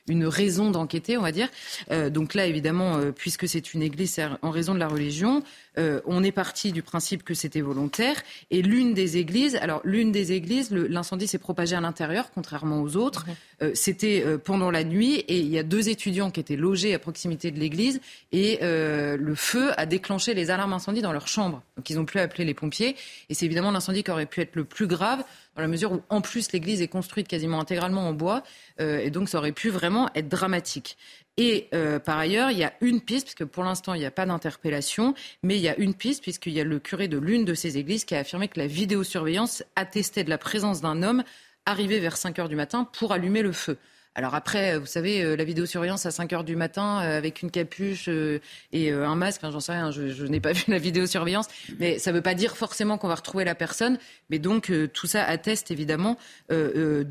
une 0.08 0.26
raison 0.26 0.70
d'enquêter, 0.70 1.16
on 1.16 1.22
va 1.22 1.32
dire. 1.32 1.48
Euh, 1.90 2.10
donc 2.10 2.34
là, 2.34 2.46
évidemment, 2.46 2.96
euh, 2.96 3.12
puisque 3.12 3.48
c'est 3.48 3.72
une 3.74 3.82
église 3.82 4.20
en 4.42 4.50
raison 4.50 4.74
de 4.74 4.78
la 4.78 4.88
religion, 4.88 5.42
euh, 5.78 6.00
on 6.06 6.22
est 6.22 6.32
parti 6.32 6.72
du 6.72 6.82
principe 6.82 7.22
que 7.22 7.34
c'était 7.34 7.60
volontaire. 7.60 8.16
Et 8.50 8.62
l'une 8.62 8.94
des 8.94 9.16
églises, 9.16 9.56
alors 9.56 9.80
l'une 9.84 10.12
des 10.12 10.32
églises, 10.32 10.70
l'incendie 10.70 11.26
s'est 11.26 11.38
propagé 11.38 11.76
à 11.76 11.80
l'intérieur, 11.80 12.30
contrairement 12.34 12.82
aux 12.82 12.96
autres. 12.96 13.26
Mhm. 13.26 13.74
c'était 13.74 14.24
pendant 14.44 14.70
la 14.70 14.84
nuit 14.84 15.16
et 15.28 15.38
il 15.38 15.48
y 15.48 15.58
a 15.58 15.62
deux 15.62 15.88
étudiants 15.88 16.30
qui 16.30 16.40
étaient 16.40 16.56
logés 16.56 16.94
à 16.94 16.98
proximité 16.98 17.50
de 17.50 17.58
l'église 17.58 18.00
et 18.32 18.58
le 18.62 19.34
feu 19.34 19.72
a 19.76 19.86
déclenché 19.86 20.34
les 20.34 20.50
alarmes 20.50 20.72
incendie 20.72 21.02
dans 21.02 21.12
leur 21.12 21.28
chambre. 21.28 21.62
Donc 21.76 21.90
ils 21.90 21.98
ont 21.98 22.04
pu 22.04 22.18
appeler 22.18 22.44
les 22.44 22.54
pompiers. 22.54 22.96
Et 23.28 23.34
c'est 23.34 23.46
évidemment 23.46 23.70
l'incendie 23.70 24.02
qui 24.02 24.10
aurait 24.10 24.26
pu 24.26 24.40
être 24.40 24.56
le 24.56 24.64
plus 24.64 24.86
grave 24.86 25.24
dans 25.58 25.62
la 25.62 25.68
mesure 25.68 25.92
où, 25.92 26.02
en 26.08 26.20
plus, 26.20 26.52
l'église 26.52 26.80
est 26.82 26.88
construite 26.88 27.26
quasiment 27.26 27.60
intégralement 27.60 28.08
en 28.08 28.12
bois, 28.12 28.44
euh, 28.80 29.00
et 29.00 29.10
donc 29.10 29.28
ça 29.28 29.38
aurait 29.38 29.52
pu 29.52 29.70
vraiment 29.70 30.08
être 30.14 30.28
dramatique. 30.28 30.96
Et 31.40 31.68
euh, 31.72 32.00
par 32.00 32.18
ailleurs, 32.18 32.50
il 32.50 32.58
y 32.58 32.64
a 32.64 32.74
une 32.80 33.00
piste, 33.00 33.26
puisque 33.26 33.44
pour 33.44 33.62
l'instant, 33.62 33.94
il 33.94 34.00
n'y 34.00 34.06
a 34.06 34.10
pas 34.10 34.26
d'interpellation, 34.26 35.14
mais 35.44 35.56
il 35.56 35.62
y 35.62 35.68
a 35.68 35.76
une 35.76 35.94
piste, 35.94 36.20
puisqu'il 36.20 36.52
y 36.52 36.60
a 36.60 36.64
le 36.64 36.80
curé 36.80 37.06
de 37.06 37.16
l'une 37.16 37.44
de 37.44 37.54
ces 37.54 37.78
églises 37.78 38.04
qui 38.04 38.16
a 38.16 38.18
affirmé 38.18 38.48
que 38.48 38.58
la 38.58 38.66
vidéosurveillance 38.66 39.62
attestait 39.76 40.24
de 40.24 40.30
la 40.30 40.38
présence 40.38 40.80
d'un 40.80 41.04
homme 41.04 41.22
arrivé 41.64 42.00
vers 42.00 42.16
5 42.16 42.40
heures 42.40 42.48
du 42.48 42.56
matin 42.56 42.88
pour 42.92 43.12
allumer 43.12 43.42
le 43.42 43.52
feu. 43.52 43.78
Alors 44.18 44.34
après, 44.34 44.76
vous 44.76 44.86
savez, 44.86 45.22
euh, 45.22 45.36
la 45.36 45.44
vidéosurveillance 45.44 46.04
à 46.04 46.10
5 46.10 46.32
heures 46.32 46.42
du 46.42 46.56
matin 46.56 47.02
euh, 47.02 47.16
avec 47.16 47.40
une 47.40 47.52
capuche 47.52 48.08
euh, 48.08 48.40
et 48.72 48.90
un 48.90 49.14
masque, 49.14 49.42
j'en 49.44 49.60
sais 49.60 49.70
rien, 49.70 49.92
je, 49.92 50.24
n'ai 50.24 50.40
pas 50.40 50.50
vu 50.54 50.64
la 50.66 50.78
vidéosurveillance, 50.78 51.46
mais 51.78 52.00
ça 52.00 52.10
ne 52.10 52.16
veut 52.16 52.22
pas 52.22 52.34
dire 52.34 52.56
forcément 52.56 52.98
qu'on 52.98 53.06
va 53.06 53.14
retrouver 53.14 53.44
la 53.44 53.54
personne. 53.54 53.96
Mais 54.28 54.40
donc 54.40 54.72
tout 54.92 55.06
ça 55.06 55.22
atteste 55.22 55.70
évidemment 55.70 56.18
de, 56.50 57.06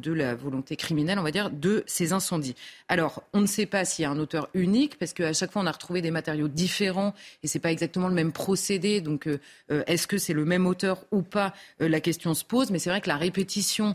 de 0.00 0.12
la 0.12 0.34
volonté 0.36 0.76
criminelle, 0.76 1.18
on 1.18 1.24
va 1.24 1.32
dire, 1.32 1.50
de 1.50 1.82
ces 1.86 2.12
incendies. 2.12 2.54
Alors, 2.88 3.24
on 3.34 3.40
ne 3.40 3.46
sait 3.46 3.66
pas 3.66 3.84
s'il 3.84 4.04
y 4.04 4.06
a 4.06 4.10
un 4.10 4.18
auteur 4.18 4.48
unique, 4.54 4.98
parce 4.98 5.12
qu'à 5.12 5.32
chaque 5.32 5.52
fois 5.52 5.60
on 5.60 5.66
a 5.66 5.72
retrouvé 5.72 6.00
des 6.00 6.12
matériaux 6.12 6.48
différents 6.48 7.14
et 7.42 7.48
c'est 7.48 7.58
pas 7.58 7.72
exactement 7.72 8.08
le 8.08 8.14
même 8.14 8.32
procédé. 8.32 9.00
Donc, 9.00 9.28
est-ce 9.68 10.06
que 10.06 10.16
c'est 10.16 10.32
le 10.32 10.44
même 10.44 10.66
auteur 10.66 11.04
ou 11.10 11.22
pas 11.22 11.52
La 11.80 12.00
question 12.00 12.32
se 12.32 12.44
pose. 12.44 12.70
Mais 12.70 12.78
c'est 12.78 12.90
vrai 12.90 13.00
que 13.00 13.08
la 13.08 13.16
répétition 13.16 13.94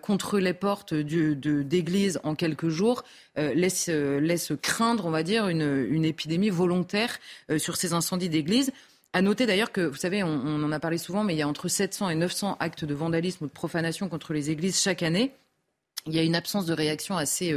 contre 0.00 0.38
les 0.38 0.54
portes 0.54 0.94
du 0.94 1.33
d'églises 1.34 2.20
en 2.24 2.34
quelques 2.34 2.68
jours 2.68 3.04
euh, 3.38 3.54
laisse, 3.54 3.88
euh, 3.88 4.20
laisse, 4.20 4.52
craindre, 4.62 5.06
on 5.06 5.10
va 5.10 5.22
dire, 5.22 5.48
une, 5.48 5.86
une 5.88 6.04
épidémie 6.04 6.50
volontaire 6.50 7.18
euh, 7.50 7.58
sur 7.58 7.76
ces 7.76 7.92
incendies 7.92 8.28
d'églises. 8.28 8.72
À 9.12 9.22
noter 9.22 9.46
d'ailleurs 9.46 9.72
que, 9.72 9.80
vous 9.80 9.96
savez, 9.96 10.22
on, 10.22 10.28
en 10.28 10.72
a 10.72 10.80
parlé 10.80 10.98
souvent, 10.98 11.22
mais 11.22 11.34
il 11.34 11.38
y 11.38 11.42
a 11.42 11.48
entre 11.48 11.68
700 11.68 12.10
et 12.10 12.14
900 12.14 12.56
actes 12.58 12.84
de 12.84 12.94
vandalisme 12.94 13.44
ou 13.44 13.46
de 13.46 13.52
profanation 13.52 14.08
contre 14.08 14.32
les 14.32 14.50
églises 14.50 14.80
chaque 14.80 15.02
année. 15.02 15.32
Il 16.06 16.14
y 16.14 16.18
a 16.18 16.22
une 16.22 16.34
absence 16.34 16.66
de 16.66 16.72
réaction 16.72 17.16
assez, 17.16 17.56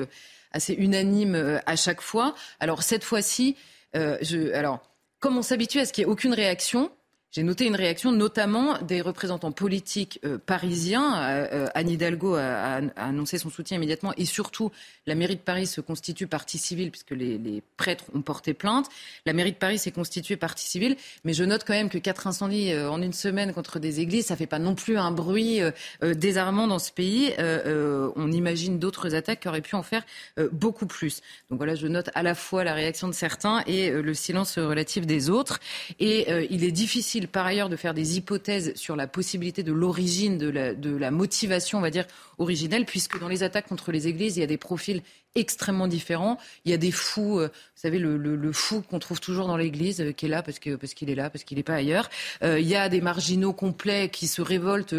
assez 0.51 0.73
unanime 0.73 1.59
à 1.65 1.75
chaque 1.75 2.01
fois. 2.01 2.35
Alors 2.59 2.83
cette 2.83 3.03
fois-ci, 3.03 3.55
alors 3.93 4.81
comme 5.19 5.35
on 5.35 5.41
s'habitue 5.41 5.79
à 5.79 5.85
ce 5.85 5.93
qu'il 5.93 6.03
n'y 6.03 6.09
ait 6.09 6.13
aucune 6.13 6.33
réaction, 6.33 6.91
j'ai 7.37 7.43
noté 7.43 7.67
une 7.67 7.75
réaction 7.75 8.11
notamment 8.11 8.79
des 8.81 8.99
représentants 8.99 9.51
politiques 9.51 10.19
euh, 10.25 10.39
parisiens. 10.43 11.21
Euh, 11.21 11.67
Anne 11.75 11.87
Hidalgo 11.87 12.33
a, 12.33 12.81
annoncé 12.95 13.37
son 13.37 13.51
soutien 13.51 13.77
immédiatement 13.77 14.11
et 14.17 14.25
surtout 14.25 14.71
la 15.05 15.13
mairie 15.13 15.35
de 15.35 15.41
Paris 15.41 15.67
se 15.67 15.79
constitue 15.79 16.25
partie 16.25 16.57
civile 16.57 16.89
puisque 16.89 17.11
les, 17.11 17.61
prêtres 17.77 18.05
ont 18.15 18.23
porté 18.23 18.55
plainte. 18.55 18.87
La 19.27 19.33
mairie 19.33 19.51
de 19.51 19.57
Paris 19.57 19.77
s'est 19.77 19.91
constituée 19.91 20.35
partie 20.35 20.65
civile, 20.65 20.97
mais 21.25 21.33
je 21.33 21.43
note 21.43 21.63
quand 21.63 21.73
même 21.73 21.89
que 21.89 21.99
quatre 21.99 22.25
incendies 22.25 22.75
en 22.75 23.03
une 23.03 23.13
semaine 23.13 23.53
contre 23.53 23.77
des 23.77 23.99
églises, 23.99 24.25
ça 24.25 24.35
fait 24.35 24.47
pas 24.47 24.57
non 24.57 24.73
plus 24.73 24.97
un 24.97 25.11
bruit 25.11 25.61
désarmant 26.01 26.65
dans 26.65 26.79
ce 26.79 26.91
pays. 26.91 27.33
on 27.37 28.31
imagine 28.31 28.79
d'autres 28.79 29.13
attaques 29.13 29.41
qui 29.41 29.47
auraient 29.47 29.61
pu 29.61 29.75
en 29.75 29.83
faire 29.83 30.03
beaucoup 30.51 30.87
plus. 30.87 31.21
Donc 31.51 31.59
voilà, 31.59 31.75
je 31.75 31.85
note 31.85 32.09
à 32.15 32.23
la 32.23 32.33
fois 32.33 32.63
la 32.63 32.73
réaction 32.73 33.07
de 33.07 33.13
certains 33.13 33.63
et 33.67 33.91
le 33.91 34.13
silence 34.15 34.57
relatif 34.57 35.05
des 35.05 35.29
autres. 35.29 35.59
Et 35.99 36.27
il 36.49 36.63
est 36.63 36.71
difficile 36.71 37.26
par 37.27 37.45
ailleurs 37.45 37.69
de 37.69 37.75
faire 37.75 37.93
des 37.93 38.17
hypothèses 38.17 38.73
sur 38.75 38.95
la 38.95 39.07
possibilité 39.07 39.63
de 39.63 39.71
l'origine, 39.71 40.37
de 40.37 40.49
la, 40.49 40.73
de 40.73 40.95
la 40.95 41.11
motivation, 41.11 41.77
on 41.77 41.81
va 41.81 41.89
dire, 41.89 42.05
originelle, 42.37 42.85
puisque 42.85 43.19
dans 43.19 43.27
les 43.27 43.43
attaques 43.43 43.67
contre 43.67 43.91
les 43.91 44.07
églises, 44.07 44.37
il 44.37 44.41
y 44.41 44.43
a 44.43 44.47
des 44.47 44.57
profils 44.57 45.01
extrêmement 45.35 45.87
différents. 45.87 46.37
Il 46.65 46.71
y 46.71 46.73
a 46.73 46.77
des 46.77 46.91
fous, 46.91 47.39
euh, 47.39 47.47
vous 47.47 47.81
savez, 47.81 47.99
le, 47.99 48.17
le, 48.17 48.51
fou 48.51 48.81
qu'on 48.81 48.99
trouve 48.99 49.19
toujours 49.19 49.47
dans 49.47 49.57
l'église, 49.57 50.01
euh, 50.01 50.11
qui 50.11 50.25
est 50.25 50.29
là 50.29 50.41
parce 50.41 50.59
qu'il 50.59 50.77
parce 50.77 50.93
qu'il 50.93 51.09
est 51.09 51.15
là, 51.15 51.29
parce 51.29 51.43
qu'il 51.43 51.57
n'est 51.57 51.63
pas 51.63 51.75
ailleurs. 51.75 52.09
Euh, 52.43 52.59
il 52.59 52.67
y 52.67 52.75
a 52.75 52.89
des 52.89 53.01
marginaux 53.01 53.53
complets 53.53 54.09
qui 54.09 54.27
se 54.27 54.41
révoltent 54.41 54.95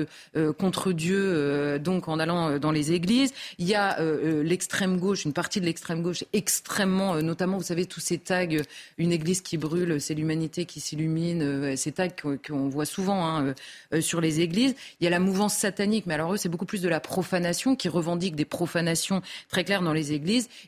contre 0.59 0.93
Dieu, 0.93 1.79
donc 1.79 2.09
en 2.09 2.19
allant 2.19 2.59
dans 2.59 2.71
les 2.71 2.93
églises. 2.93 3.33
Il 3.59 3.67
y 3.67 3.75
a 3.75 3.99
l'extrême 4.43 4.99
gauche, 4.99 5.25
une 5.25 5.33
partie 5.33 5.61
de 5.61 5.67
l'extrême 5.67 6.03
gauche 6.03 6.25
extrêmement, 6.33 7.21
notamment, 7.23 7.57
vous 7.57 7.65
savez, 7.65 7.87
tous 7.87 8.01
ces 8.01 8.19
tags, 8.19 8.47
une 8.99 9.13
église 9.13 9.41
qui 9.41 9.57
brûle, 9.57 10.01
c'est 10.01 10.15
l'humanité 10.15 10.65
qui 10.65 10.81
s'illumine, 10.81 11.77
ces 11.77 11.93
tags 11.93 12.09
qu'on 12.47 12.69
voit 12.69 12.85
souvent 12.85 13.27
hein, 13.27 13.55
sur 14.01 14.21
les 14.21 14.41
églises. 14.41 14.75
Il 15.01 15.05
y 15.05 15.07
a 15.07 15.11
la 15.11 15.21
mouvance 15.21 15.55
satanique, 15.55 16.07
mais 16.07 16.15
alors 16.15 16.35
eux, 16.35 16.37
c'est 16.37 16.49
beaucoup 16.49 16.67
plus 16.67 16.83
de 16.83 16.89
la 16.89 17.01
profanation, 17.01 17.75
qui 17.77 17.89
revendique 17.89 18.37
des 18.37 18.45
profanations 18.45 19.23
très 19.49 19.65
claires 19.65 19.83
dans 19.83 19.93
les 19.93 20.13
églises 20.13 20.18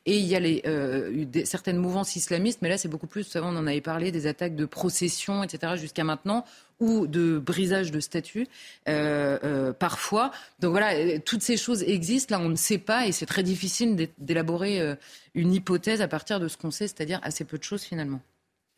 et 0.07 0.19
il 0.19 0.27
y 0.27 0.37
a 0.37 0.41
les, 0.41 0.63
euh, 0.67 1.25
certaines 1.45 1.77
mouvances 1.77 2.17
islamistes, 2.17 2.61
mais 2.63 2.69
là 2.69 2.79
c'est 2.79 2.89
beaucoup 2.89 3.07
plus, 3.07 3.23
vous 3.23 3.31
savez, 3.31 3.47
on 3.47 3.57
en 3.57 3.67
avait 3.67 3.81
parlé, 3.81 4.13
des 4.13 4.27
attaques 4.27 4.57
de 4.57 4.65
procession, 4.65 5.43
etc. 5.43 5.75
jusqu'à 5.77 6.05
maintenant 6.05 6.45
ou 6.79 7.07
de 7.07 7.39
brisage 7.39 7.91
de 7.91 8.01
statut 8.01 8.49
euh, 8.89 9.39
euh, 9.45 9.73
parfois. 9.73 10.31
Donc 10.61 10.71
voilà, 10.71 11.19
toutes 11.21 11.43
ces 11.43 11.59
choses 11.59 11.83
existent. 11.83 12.39
Là, 12.39 12.43
on 12.43 12.49
ne 12.49 12.57
sait 12.57 12.79
pas 12.79 13.07
et 13.07 13.13
c'est 13.13 13.27
très 13.27 13.43
difficile 13.43 14.09
d'élaborer 14.19 14.97
une 15.35 15.53
hypothèse 15.53 16.01
à 16.01 16.09
partir 16.09 16.41
de 16.41 16.49
ce 16.49 16.57
qu'on 16.57 16.71
sait, 16.71 16.89
c'est-à-dire 16.89 17.21
assez 17.23 17.45
peu 17.45 17.59
de 17.59 17.65
choses 17.65 17.83
finalement. 17.83 18.21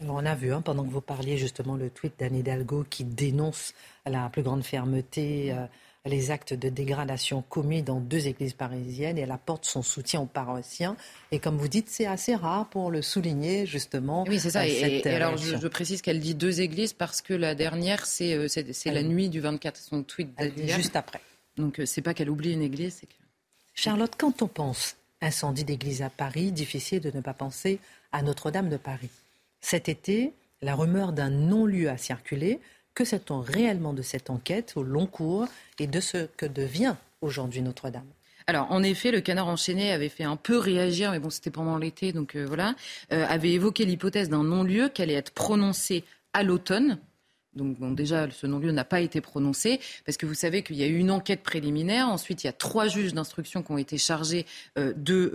on 0.00 0.26
a 0.26 0.35
vu, 0.35 0.52
hein, 0.52 0.62
pendant 0.62 0.85
que 0.85 0.90
vous 0.90 1.00
parliez 1.00 1.37
justement, 1.38 1.76
le 1.76 1.90
tweet 1.90 2.14
d'Anne 2.18 2.35
Hidalgo 2.35 2.85
qui 2.90 3.04
dénonce 3.04 3.72
la 4.04 4.28
plus 4.30 4.42
grande 4.42 4.64
fermeté 4.64 5.54
les 6.05 6.33
actes 6.33 6.53
de 6.53 6.69
dégradation 6.69 7.43
commis 7.49 7.83
dans 7.83 8.01
deux 8.01 8.27
églises 8.27 8.55
parisiennes 8.55 9.19
et 9.19 9.21
elle 9.21 9.31
apporte 9.31 9.65
son 9.65 9.83
soutien 9.83 10.21
aux 10.21 10.27
paroissiens. 10.27 10.97
Et 11.31 11.38
comme 11.38 11.57
vous 11.57 11.69
dites, 11.69 11.88
c'est 11.88 12.07
assez 12.07 12.35
rare 12.35 12.69
pour 12.69 12.91
le 12.91 13.03
souligner, 13.03 13.67
justement. 13.67 14.25
Oui, 14.29 14.41
c'est 14.41 14.51
ça. 14.51 14.67
Et, 14.67 15.07
alors, 15.07 15.37
je, 15.37 15.69
précise 15.69 16.03
qu'elle 16.03 16.19
dit 16.19 16.35
deux 16.35 16.61
églises 16.61 16.93
parce 16.93 17.23
que 17.23 17.35
la 17.35 17.55
dernière, 17.55 18.05
c'est 18.05 18.35
euh, 18.35 18.49
la 18.87 19.03
nuit 19.03 19.29
du 19.29 19.41
24, 19.41 19.77
son 19.77 20.03
tweet 20.03 20.31
Juste 20.57 20.97
après. 20.97 21.21
Donc, 21.57 21.79
euh, 21.79 21.87
c'est 21.87 22.03
pas 22.03 22.15
qu'elle 22.15 22.31
oublie 22.31 22.53
une 22.53 22.62
église, 22.62 22.99
c'est 23.01 23.07
que. 23.07 23.15
Charlotte, 23.75 24.12
quand 24.19 24.43
on 24.43 24.49
pense 24.49 24.97
incendie 25.21 25.65
d'église 25.65 26.03
à 26.03 26.11
Paris, 26.11 26.51
difficile 26.53 27.01
de 27.01 27.11
ne 27.15 27.21
pas 27.21 27.33
penser 27.33 27.79
à 28.11 28.23
Notre-Dame 28.23 28.69
de 28.69 28.77
Paris. 28.77 29.09
Cet 29.61 29.88
été, 29.88 30.33
la 30.61 30.75
rumeur 30.75 31.12
d'un 31.12 31.31
non-lieu 31.31 31.88
a 31.88 31.97
circulé. 31.97 32.61
Que 32.94 33.05
sait-on 33.05 33.40
réellement 33.40 33.92
de 33.92 34.02
cette 34.02 34.31
enquête 34.31 34.74
au 34.76 34.83
long 34.83 35.07
cours 35.07 35.46
et 35.78 35.87
de 35.87 36.00
ce 36.00 36.26
que 36.37 36.46
devient 36.46 36.94
aujourd'hui 37.20 37.62
Notre-Dame 37.62 38.07
alors, 38.48 38.72
en 38.72 38.83
effet, 38.83 39.12
le 39.12 39.20
canard 39.20 39.46
enchaîné 39.46 39.92
avait 39.92 40.09
fait 40.09 40.24
un 40.24 40.35
peu 40.35 40.59
réagir, 40.59 41.12
mais 41.12 41.20
bon, 41.20 41.31
c'était 41.31 41.52
pendant 41.52 41.78
l'été, 41.78 42.12
donc 42.12 42.35
euh, 42.35 42.44
voilà, 42.44 42.74
euh, 43.12 43.24
avait 43.28 43.52
évoqué 43.52 43.85
l'hypothèse 43.85 44.28
d'un 44.31 44.42
non-lieu 44.42 44.88
qui 44.88 45.00
allait 45.00 45.14
être 45.14 45.31
prononcé 45.31 46.02
à 46.33 46.42
l'automne, 46.42 46.98
donc 47.55 47.94
déjà, 47.94 48.31
ce 48.31 48.46
non-lieu 48.46 48.72
n'a 48.72 48.85
pas 48.85 49.00
été 49.00 49.20
prononcé 49.20 49.81
parce 50.07 50.16
que 50.16 50.24
vous 50.24 50.35
savez 50.35 50.62
qu'il 50.62 50.76
y 50.76 50.83
a 50.83 50.87
eu 50.87 50.96
une 50.96 51.11
enquête 51.11 51.42
préliminaire. 51.42 52.09
Ensuite, 52.09 52.44
il 52.44 52.46
y 52.46 52.50
a 52.50 52.52
trois 52.52 52.88
juges 52.88 53.12
d'instruction 53.12 53.62
qui 53.62 53.72
ont 53.72 53.78
été 53.78 53.98
chargés 53.98 54.46
euh, 54.78 54.94
de 54.96 55.31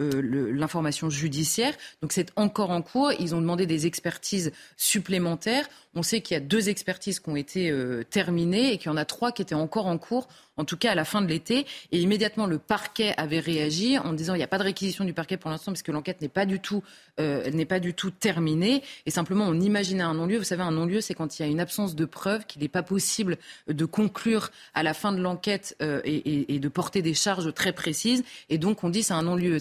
l'information 0.51 1.09
judiciaire. 1.09 1.75
Donc 2.01 2.11
c'est 2.11 2.31
encore 2.35 2.71
en 2.71 2.81
cours. 2.81 3.11
Ils 3.19 3.35
ont 3.35 3.41
demandé 3.41 3.67
des 3.67 3.85
expertises 3.85 4.51
supplémentaires. 4.77 5.69
On 5.97 6.03
sait 6.03 6.21
qu'il 6.21 6.35
y 6.35 6.37
a 6.37 6.41
deux 6.41 6.69
expertises 6.69 7.19
qui 7.19 7.29
ont 7.29 7.35
été 7.35 7.71
euh, 7.71 8.03
terminées 8.03 8.71
et 8.71 8.77
qu'il 8.77 8.87
y 8.87 8.93
en 8.93 8.97
a 8.97 9.05
trois 9.05 9.31
qui 9.31 9.41
étaient 9.41 9.55
encore 9.55 9.87
en 9.87 9.97
cours 9.97 10.27
en 10.57 10.65
tout 10.65 10.77
cas 10.77 10.91
à 10.91 10.95
la 10.95 11.05
fin 11.05 11.21
de 11.21 11.27
l'été. 11.27 11.65
Et 11.91 11.99
immédiatement, 11.99 12.45
le 12.45 12.57
parquet 12.57 13.13
avait 13.17 13.39
réagi 13.39 13.97
en 13.97 14.13
disant 14.13 14.33
il 14.33 14.37
n'y 14.37 14.43
a 14.43 14.47
pas 14.47 14.57
de 14.57 14.63
réquisition 14.63 15.05
du 15.05 15.13
parquet 15.13 15.37
pour 15.37 15.49
l'instant 15.49 15.71
parce 15.71 15.83
que 15.83 15.91
l'enquête 15.91 16.21
n'est 16.21 16.27
pas 16.27 16.45
du 16.45 16.59
tout 16.59 16.83
euh, 17.19 17.49
n'est 17.51 17.65
pas 17.65 17.79
du 17.79 17.93
tout 17.93 18.11
terminée. 18.11 18.83
Et 19.05 19.11
simplement, 19.11 19.45
on 19.45 19.59
imaginait 19.59 20.03
un 20.03 20.13
non-lieu. 20.13 20.37
Vous 20.37 20.43
savez, 20.43 20.63
un 20.63 20.71
non-lieu, 20.71 21.01
c'est 21.01 21.13
quand 21.13 21.39
il 21.39 21.43
y 21.43 21.45
a 21.45 21.47
une 21.47 21.59
absence 21.59 21.95
de 21.95 22.05
preuves, 22.05 22.45
qu'il 22.45 22.61
n'est 22.61 22.67
pas 22.67 22.83
possible 22.83 23.37
de 23.67 23.85
conclure 23.85 24.51
à 24.73 24.83
la 24.83 24.93
fin 24.93 25.11
de 25.11 25.21
l'enquête 25.21 25.75
euh, 25.81 26.01
et, 26.03 26.59
de 26.59 26.67
porter 26.69 27.01
des 27.01 27.13
charges 27.13 27.53
très 27.53 27.71
précises. 27.71 28.23
Et 28.49 28.57
donc, 28.57 28.83
on 28.83 28.89
dit 28.89 29.03
c'est 29.03 29.13
un 29.13 29.23
non-lieu. 29.23 29.59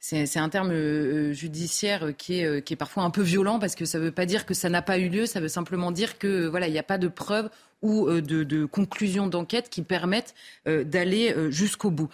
C'est 0.00 0.38
un 0.38 0.48
terme 0.48 0.70
euh, 0.72 1.32
judiciaire 1.32 2.12
qui 2.16 2.40
est, 2.40 2.64
qui 2.64 2.72
est 2.72 2.76
parfois 2.76 3.02
un 3.02 3.10
peu 3.10 3.22
violent 3.22 3.58
parce 3.58 3.74
que 3.74 3.84
ça 3.84 3.98
ne 3.98 4.04
veut 4.04 4.12
pas 4.12 4.26
dire 4.26 4.46
que 4.46 4.54
ça 4.54 4.68
n'a 4.68 4.82
pas 4.82 4.98
eu 4.98 5.08
lieu, 5.08 5.26
ça 5.26 5.40
veut 5.40 5.48
simplement 5.48 5.92
dire 5.92 6.18
que 6.18 6.46
voilà, 6.46 6.68
il 6.68 6.72
n'y 6.72 6.78
a 6.78 6.82
pas 6.82 6.98
de 6.98 7.08
preuves 7.08 7.50
ou 7.82 8.06
euh, 8.08 8.20
de, 8.20 8.64
conclusions 8.64 9.26
d'enquête 9.26 9.70
qui 9.70 9.82
permettent 9.82 10.34
euh, 10.66 10.84
d'aller 10.84 11.32
euh, 11.32 11.50
jusqu'au 11.50 11.90
bout. 11.90 12.08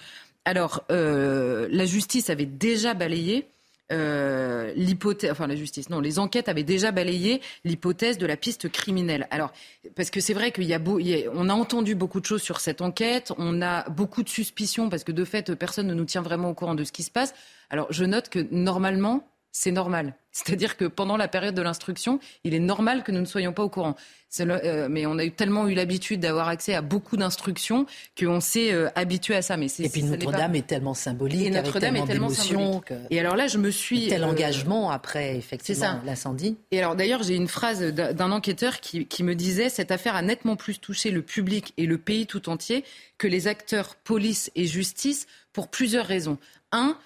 Alors, 0.44 0.84
la 0.88 1.86
justice 1.86 2.30
avait 2.30 2.46
déjà 2.46 2.94
balayé 2.94 3.48
l'hypothèse, 3.90 5.30
enfin 5.30 5.46
la 5.46 5.56
justice, 5.56 5.90
non, 5.90 6.00
les 6.00 6.18
enquêtes 6.18 6.48
avaient 6.48 6.64
déjà 6.64 6.92
balayé 6.92 7.40
l'hypothèse 7.64 8.18
de 8.18 8.26
la 8.26 8.36
piste 8.36 8.70
criminelle. 8.70 9.26
Alors, 9.30 9.52
parce 9.94 10.10
que 10.10 10.20
c'est 10.20 10.34
vrai 10.34 10.50
qu'il 10.52 10.64
y 10.64 10.74
a, 10.74 10.78
beau, 10.78 11.00
on 11.34 11.48
a 11.48 11.54
entendu 11.54 11.94
beaucoup 11.94 12.20
de 12.20 12.26
choses 12.26 12.42
sur 12.42 12.60
cette 12.60 12.80
enquête, 12.82 13.32
on 13.38 13.62
a 13.62 13.88
beaucoup 13.90 14.22
de 14.22 14.28
suspicions 14.28 14.88
parce 14.88 15.04
que 15.04 15.12
de 15.12 15.24
fait, 15.24 15.54
personne 15.54 15.86
ne 15.86 15.94
nous 15.94 16.04
tient 16.04 16.22
vraiment 16.22 16.50
au 16.50 16.54
courant 16.54 16.74
de 16.74 16.84
ce 16.84 16.92
qui 16.92 17.02
se 17.02 17.10
passe. 17.10 17.34
Alors, 17.70 17.86
je 17.90 18.04
note 18.04 18.28
que 18.28 18.46
normalement, 18.50 19.28
c'est 19.58 19.72
normal. 19.72 20.12
C'est-à-dire 20.32 20.76
que 20.76 20.84
pendant 20.84 21.16
la 21.16 21.28
période 21.28 21.54
de 21.54 21.62
l'instruction, 21.62 22.20
il 22.44 22.52
est 22.52 22.60
normal 22.60 23.02
que 23.02 23.10
nous 23.10 23.20
ne 23.20 23.24
soyons 23.24 23.54
pas 23.54 23.62
au 23.62 23.70
courant. 23.70 23.96
Euh, 24.38 24.88
mais 24.90 25.06
on 25.06 25.16
a 25.16 25.24
eu 25.24 25.30
tellement 25.30 25.66
eu 25.66 25.72
l'habitude 25.72 26.20
d'avoir 26.20 26.48
accès 26.48 26.74
à 26.74 26.82
beaucoup 26.82 27.16
d'instructions 27.16 27.86
qu'on 28.20 28.40
s'est 28.40 28.70
euh, 28.70 28.90
habitué 28.94 29.34
à 29.34 29.40
ça. 29.40 29.56
Mais 29.56 29.68
et 29.78 29.88
puis 29.88 30.02
Notre-Dame 30.02 30.56
est 30.56 30.66
tellement 30.66 30.92
symbolique, 30.92 31.40
et 31.40 31.48
Notre-Dame 31.48 31.96
est 31.96 32.04
tellement 32.04 32.28
symbolique. 32.28 32.92
Et 33.08 33.18
alors 33.18 33.34
là, 33.34 33.46
je 33.46 33.56
me 33.56 33.70
suis 33.70 34.08
tel 34.08 34.24
euh, 34.24 34.26
engagement 34.26 34.90
après 34.90 35.38
effectivement 35.38 36.02
l'incendie. 36.04 36.58
Et 36.70 36.78
alors 36.78 36.94
d'ailleurs, 36.94 37.22
j'ai 37.22 37.34
une 37.34 37.48
phrase 37.48 37.80
d'un 37.80 38.32
enquêteur 38.32 38.80
qui, 38.80 39.06
qui 39.06 39.22
me 39.22 39.34
disait 39.34 39.70
cette 39.70 39.90
affaire 39.90 40.16
a 40.16 40.22
nettement 40.22 40.56
plus 40.56 40.80
touché 40.80 41.10
le 41.10 41.22
public 41.22 41.72
et 41.78 41.86
le 41.86 41.96
pays 41.96 42.26
tout 42.26 42.50
entier 42.50 42.84
que 43.16 43.26
les 43.26 43.48
acteurs 43.48 43.96
police 43.96 44.50
et 44.54 44.66
justice 44.66 45.26
pour 45.54 45.68
plusieurs 45.68 46.04
raisons. 46.04 46.36
Un, 46.72 46.98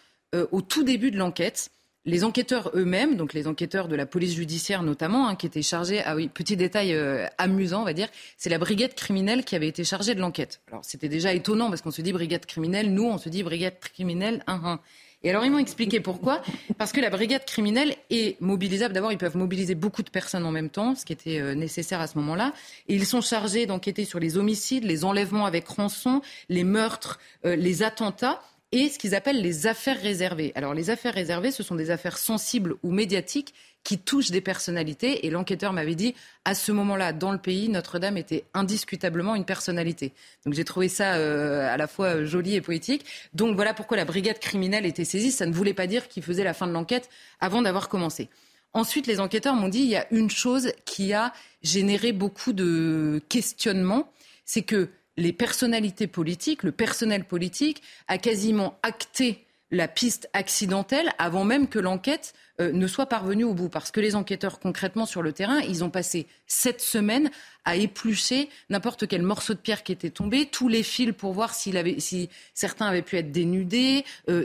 au 0.51 0.63
tout 0.63 0.83
début 0.83 1.13
de 1.13 1.19
l'enquête 1.19 1.71
les 2.05 2.25
enquêteurs 2.25 2.71
eux-mêmes, 2.75 3.17
donc 3.17 3.35
les 3.35 3.47
enquêteurs 3.47 3.89
de 3.89 3.97
la 3.97 4.07
police 4.07 4.35
judiciaire 4.35 4.83
notamment, 4.83 5.29
hein, 5.29 5.37
qui 5.37 5.47
étaient 5.47 5.63
chargés, 5.63 6.03
ah 6.05 6.17
oui, 6.17 6.29
petit 6.29 6.57
détail 6.57 6.95
euh, 6.95 7.27
amusant, 7.39 7.83
on 7.83 7.85
va 7.85 7.93
dire, 7.93 8.09
c'est 8.37 8.51
la 8.51 8.59
brigade 8.59 8.95
criminelle 8.95 9.45
qui 9.45 9.57
avait 9.57 9.69
été 9.69 9.85
chargée 9.85 10.15
de 10.15 10.21
l'enquête. 10.21 10.61
Alors 10.69 10.85
c'était 10.85 11.09
déjà 11.09 11.35
étonnant 11.35 11.69
parce 11.69 11.83
qu'on 11.83 11.91
se 11.91 12.03
dit 12.03 12.13
brigade 12.13 12.47
criminelle, 12.47 12.93
nous 12.93 13.05
on 13.05 13.19
se 13.19 13.29
dit 13.29 13.43
brigade 13.43 13.79
criminelle, 13.79 14.43
un, 14.47 14.61
un. 14.65 14.81
Et 15.23 15.29
alors 15.29 15.45
ils 15.45 15.51
m'ont 15.51 15.59
expliqué 15.59 16.01
pourquoi. 16.01 16.41
Parce 16.79 16.93
que 16.93 17.01
la 17.01 17.11
brigade 17.11 17.45
criminelle 17.45 17.95
est 18.09 18.41
mobilisable. 18.41 18.95
D'abord, 18.95 19.13
ils 19.13 19.19
peuvent 19.19 19.37
mobiliser 19.37 19.75
beaucoup 19.75 20.03
de 20.03 20.09
personnes 20.09 20.47
en 20.47 20.51
même 20.51 20.71
temps, 20.71 20.95
ce 20.95 21.05
qui 21.05 21.13
était 21.13 21.41
euh, 21.41 21.55
nécessaire 21.55 22.01
à 22.01 22.07
ce 22.07 22.17
moment-là. 22.19 22.55
Et 22.89 22.95
ils 22.95 23.05
sont 23.05 23.21
chargés 23.21 23.67
d'enquêter 23.67 24.07
sur 24.07 24.19
les 24.19 24.39
homicides, 24.39 24.85
les 24.85 25.05
enlèvements 25.05 25.45
avec 25.45 25.69
rançon, 25.69 26.23
les 26.49 26.65
meurtres, 26.65 27.19
euh, 27.45 27.55
les 27.55 27.83
attentats 27.83 28.41
et 28.73 28.89
ce 28.89 28.99
qu'ils 28.99 29.15
appellent 29.15 29.43
les 29.43 29.67
affaires 29.67 30.01
réservées. 30.01 30.53
Alors 30.55 30.75
les 30.75 30.91
affaires 30.91 31.15
réservées, 31.15 31.51
ce 31.51 31.63
sont 31.63 31.75
des 31.75 31.91
affaires 31.91 32.19
sensibles 32.19 32.77
ou 32.83 32.93
médiatiques 32.93 33.53
qui 33.83 33.99
touchent 33.99 34.31
des 34.31 34.41
personnalités. 34.41 35.27
Et 35.27 35.31
l'enquêteur 35.31 35.73
m'avait 35.73 35.95
dit, 35.95 36.15
à 36.45 36.55
ce 36.55 36.71
moment-là, 36.71 37.13
dans 37.13 37.33
le 37.33 37.39
pays, 37.39 37.69
Notre-Dame 37.69 38.17
était 38.17 38.45
indiscutablement 38.55 39.35
une 39.35 39.45
personnalité. 39.45 40.13
Donc 40.45 40.55
j'ai 40.55 40.65
trouvé 40.65 40.89
ça 40.89 41.15
euh, 41.15 41.73
à 41.73 41.77
la 41.77 41.87
fois 41.87 42.25
joli 42.25 42.55
et 42.55 42.61
poétique. 42.61 43.05
Donc 43.35 43.57
voilà 43.57 43.75
pourquoi 43.75 43.97
la 43.97 44.05
brigade 44.05 44.39
criminelle 44.39 44.87
était 44.87 45.05
saisie. 45.05 45.33
Ça 45.33 45.47
ne 45.47 45.53
voulait 45.53 45.75
pas 45.75 45.87
dire 45.87 46.09
qu'ils 46.09 46.23
faisaient 46.23 46.45
la 46.45 46.55
fin 46.55 46.67
de 46.67 46.73
l'enquête 46.73 47.09
avant 47.41 47.63
d'avoir 47.63 47.89
commencé. 47.89 48.29
Ensuite, 48.73 49.09
les 49.09 49.19
enquêteurs 49.19 49.55
m'ont 49.55 49.69
dit, 49.69 49.81
il 49.81 49.89
y 49.89 49.97
a 49.97 50.07
une 50.13 50.31
chose 50.31 50.73
qui 50.85 51.13
a 51.13 51.33
généré 51.63 52.13
beaucoup 52.13 52.53
de 52.53 53.21
questionnements, 53.29 54.13
c'est 54.45 54.63
que 54.63 54.89
les 55.21 55.33
personnalités 55.33 56.07
politiques, 56.07 56.63
le 56.63 56.73
personnel 56.73 57.25
politique 57.25 57.83
a 58.09 58.19
quasiment 58.19 58.79
acté 58.83 59.47
la 59.71 59.87
piste 59.87 60.29
accidentelle 60.33 61.13
avant 61.19 61.45
même 61.45 61.69
que 61.69 61.79
l'enquête 61.79 62.35
euh, 62.61 62.73
ne 62.73 62.87
soit 62.89 63.07
parvenue 63.07 63.45
au 63.45 63.55
bout. 63.55 63.69
Parce 63.69 63.93
que 63.93 64.01
les 64.01 64.17
enquêteurs, 64.17 64.59
concrètement, 64.59 65.07
sur 65.07 65.23
le 65.23 65.33
terrain, 65.33 65.61
ils 65.61 65.85
ont 65.85 65.91
passé 65.91 66.27
sept 66.47 66.81
semaines 66.81 67.31
à 67.65 67.77
éplucher 67.77 68.49
n'importe 68.69 69.07
quel 69.07 69.23
morceau 69.23 69.55
de 69.55 69.59
pierre 69.59 69.85
qui 69.85 69.93
était 69.93 70.11
tombé, 70.11 70.47
tous 70.47 70.67
les 70.67 70.83
fils 70.83 71.13
pour 71.17 71.33
voir 71.33 71.55
avait, 71.75 72.01
si 72.01 72.29
certains 72.53 72.87
avaient 72.87 73.03
pu 73.03 73.17
être 73.17 73.31
dénudés, 73.31 74.05
euh, 74.29 74.45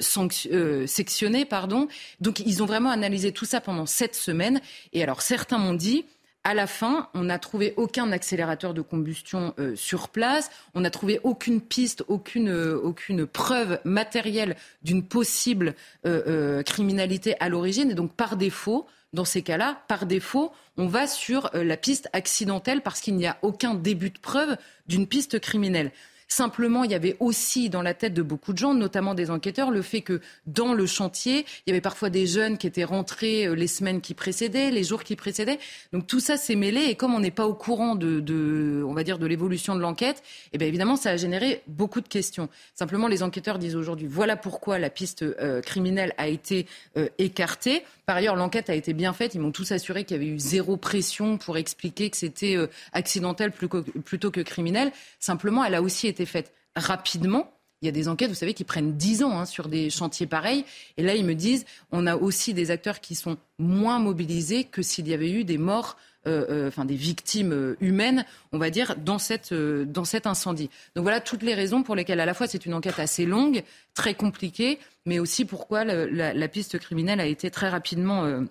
euh, 0.51 0.85
sectionnés. 0.85 1.45
Pardon. 1.45 1.87
Donc 2.19 2.39
ils 2.41 2.61
ont 2.61 2.67
vraiment 2.67 2.91
analysé 2.91 3.31
tout 3.31 3.45
ça 3.45 3.61
pendant 3.61 3.87
sept 3.87 4.13
semaines. 4.13 4.61
Et 4.93 5.01
alors 5.01 5.21
certains 5.21 5.57
m'ont 5.57 5.73
dit 5.73 6.05
à 6.45 6.53
la 6.53 6.67
fin, 6.67 7.09
on 7.15 7.23
n'a 7.23 7.39
trouvé 7.39 7.73
aucun 7.75 8.11
accélérateur 8.11 8.75
de 8.75 8.81
combustion 8.81 9.55
euh, 9.57 9.75
sur 9.75 10.09
place. 10.09 10.51
On 10.75 10.81
n'a 10.81 10.91
trouvé 10.91 11.19
aucune 11.23 11.59
piste, 11.59 12.05
aucune, 12.07 12.49
euh, 12.49 12.79
aucune 12.79 13.25
preuve 13.25 13.79
matérielle 13.83 14.55
d'une 14.83 15.03
possible 15.03 15.73
euh, 16.05 16.61
criminalité 16.61 17.35
à 17.39 17.49
l'origine. 17.49 17.89
Et 17.89 17.95
donc, 17.95 18.13
par 18.13 18.37
défaut, 18.37 18.85
dans 19.11 19.25
ces 19.25 19.41
cas-là, 19.41 19.81
par 19.87 20.05
défaut, 20.05 20.51
on 20.77 20.85
va 20.85 21.07
sur 21.07 21.49
la 21.53 21.77
piste 21.77 22.09
accidentelle 22.13 22.81
parce 22.81 22.99
qu'il 22.99 23.15
n'y 23.15 23.25
a 23.25 23.37
aucun 23.41 23.73
début 23.73 24.11
de 24.11 24.19
preuve 24.19 24.55
d'une 24.87 25.07
piste 25.07 25.39
criminelle. 25.39 25.91
Simplement, 26.27 26.83
il 26.83 26.91
y 26.91 26.95
avait 26.95 27.17
aussi 27.19 27.69
dans 27.69 27.81
la 27.81 27.93
tête 27.93 28.13
de 28.13 28.21
beaucoup 28.21 28.51
de 28.51 28.57
gens, 28.57 28.73
notamment 28.73 29.13
des 29.13 29.29
enquêteurs, 29.29 29.69
le 29.69 29.81
fait 29.81 30.01
que 30.01 30.21
dans 30.47 30.73
le 30.73 30.85
chantier, 30.87 31.45
il 31.65 31.69
y 31.69 31.71
avait 31.71 31.81
parfois 31.81 32.09
des 32.09 32.25
jeunes 32.25 32.57
qui 32.57 32.65
étaient 32.65 32.83
rentrés 32.83 33.45
euh, 33.45 33.53
les 33.53 33.67
semaines 33.67 34.01
qui 34.01 34.13
précédaient, 34.13 34.71
les 34.71 34.83
jours 34.83 35.03
qui 35.03 35.15
précédaient. 35.15 35.59
Donc 35.93 36.07
tout 36.07 36.19
ça 36.19 36.37
s'est 36.37 36.55
mêlé 36.55 36.85
et 36.85 36.95
comme 36.95 37.13
on 37.13 37.19
n'est 37.19 37.31
pas 37.31 37.45
au 37.45 37.53
courant 37.53 37.95
de, 37.95 38.83
on 38.87 38.93
va 38.93 39.03
dire, 39.03 39.19
de 39.19 39.27
l'évolution 39.27 39.75
de 39.75 39.81
l'enquête, 39.81 40.23
eh 40.51 40.57
bien 40.57 40.67
évidemment, 40.67 40.95
ça 40.95 41.11
a 41.11 41.17
généré 41.17 41.61
beaucoup 41.67 42.01
de 42.01 42.07
questions. 42.07 42.49
Simplement, 42.73 43.07
les 43.07 43.21
enquêteurs 43.21 43.59
disent 43.59 43.75
aujourd'hui, 43.75 44.07
voilà 44.07 44.35
pourquoi 44.35 44.79
la 44.79 44.89
piste 44.89 45.21
euh, 45.21 45.61
criminelle 45.61 46.13
a 46.17 46.27
été 46.27 46.65
euh, 46.97 47.07
écartée. 47.19 47.83
Par 48.05 48.17
ailleurs, 48.17 48.35
l'enquête 48.35 48.69
a 48.69 48.75
été 48.75 48.93
bien 48.93 49.13
faite. 49.13 49.35
Ils 49.35 49.41
m'ont 49.41 49.51
tous 49.51 49.71
assuré 49.71 50.03
qu'il 50.03 50.17
y 50.17 50.19
avait 50.19 50.29
eu 50.29 50.39
zéro 50.39 50.77
pression 50.77 51.37
pour 51.37 51.57
expliquer 51.57 52.09
que 52.09 52.17
c'était 52.17 52.57
accidentel 52.93 53.51
plutôt 53.51 54.31
que 54.31 54.41
criminel. 54.41 54.91
Simplement, 55.19 55.63
elle 55.63 55.75
a 55.75 55.81
aussi 55.81 56.07
été 56.07 56.25
faite 56.25 56.51
rapidement. 56.75 57.51
Il 57.81 57.85
y 57.85 57.89
a 57.89 57.91
des 57.91 58.07
enquêtes, 58.07 58.29
vous 58.29 58.35
savez, 58.35 58.53
qui 58.53 58.63
prennent 58.63 58.95
10 58.95 59.23
ans 59.23 59.37
hein, 59.37 59.45
sur 59.45 59.67
des 59.67 59.89
chantiers 59.89 60.27
pareils. 60.27 60.65
Et 60.97 61.03
là, 61.03 61.13
ils 61.13 61.25
me 61.25 61.35
disent, 61.35 61.65
on 61.91 62.07
a 62.07 62.15
aussi 62.15 62.53
des 62.53 62.71
acteurs 62.71 63.01
qui 63.01 63.15
sont 63.15 63.37
moins 63.59 63.99
mobilisés 63.99 64.63
que 64.63 64.81
s'il 64.81 65.07
y 65.07 65.13
avait 65.13 65.29
eu 65.29 65.43
des 65.43 65.57
morts, 65.57 65.97
euh, 66.25 66.45
euh, 66.49 66.67
enfin 66.69 66.85
des 66.85 66.95
victimes 66.95 67.51
euh, 67.51 67.77
humaines, 67.81 68.25
on 68.53 68.57
va 68.57 68.69
dire, 68.69 68.95
dans, 68.95 69.19
cette, 69.19 69.53
dans 69.53 70.05
cet 70.05 70.25
incendie. 70.25 70.69
Donc 70.95 71.03
voilà 71.03 71.19
toutes 71.19 71.43
les 71.43 71.53
raisons 71.53 71.83
pour 71.83 71.95
lesquelles, 71.95 72.21
à 72.21 72.25
la 72.25 72.33
fois, 72.33 72.47
c'est 72.47 72.65
une 72.65 72.73
enquête 72.73 72.97
assez 72.97 73.25
longue, 73.25 73.63
très 73.93 74.15
compliquée, 74.15 74.79
mais 75.05 75.19
aussi 75.19 75.45
pourquoi 75.45 75.83
la, 75.83 76.47
piste 76.47 76.79
criminelle 76.79 77.19
a 77.19 77.25
été 77.25 77.51
très 77.51 77.69
rapidement 77.69 78.43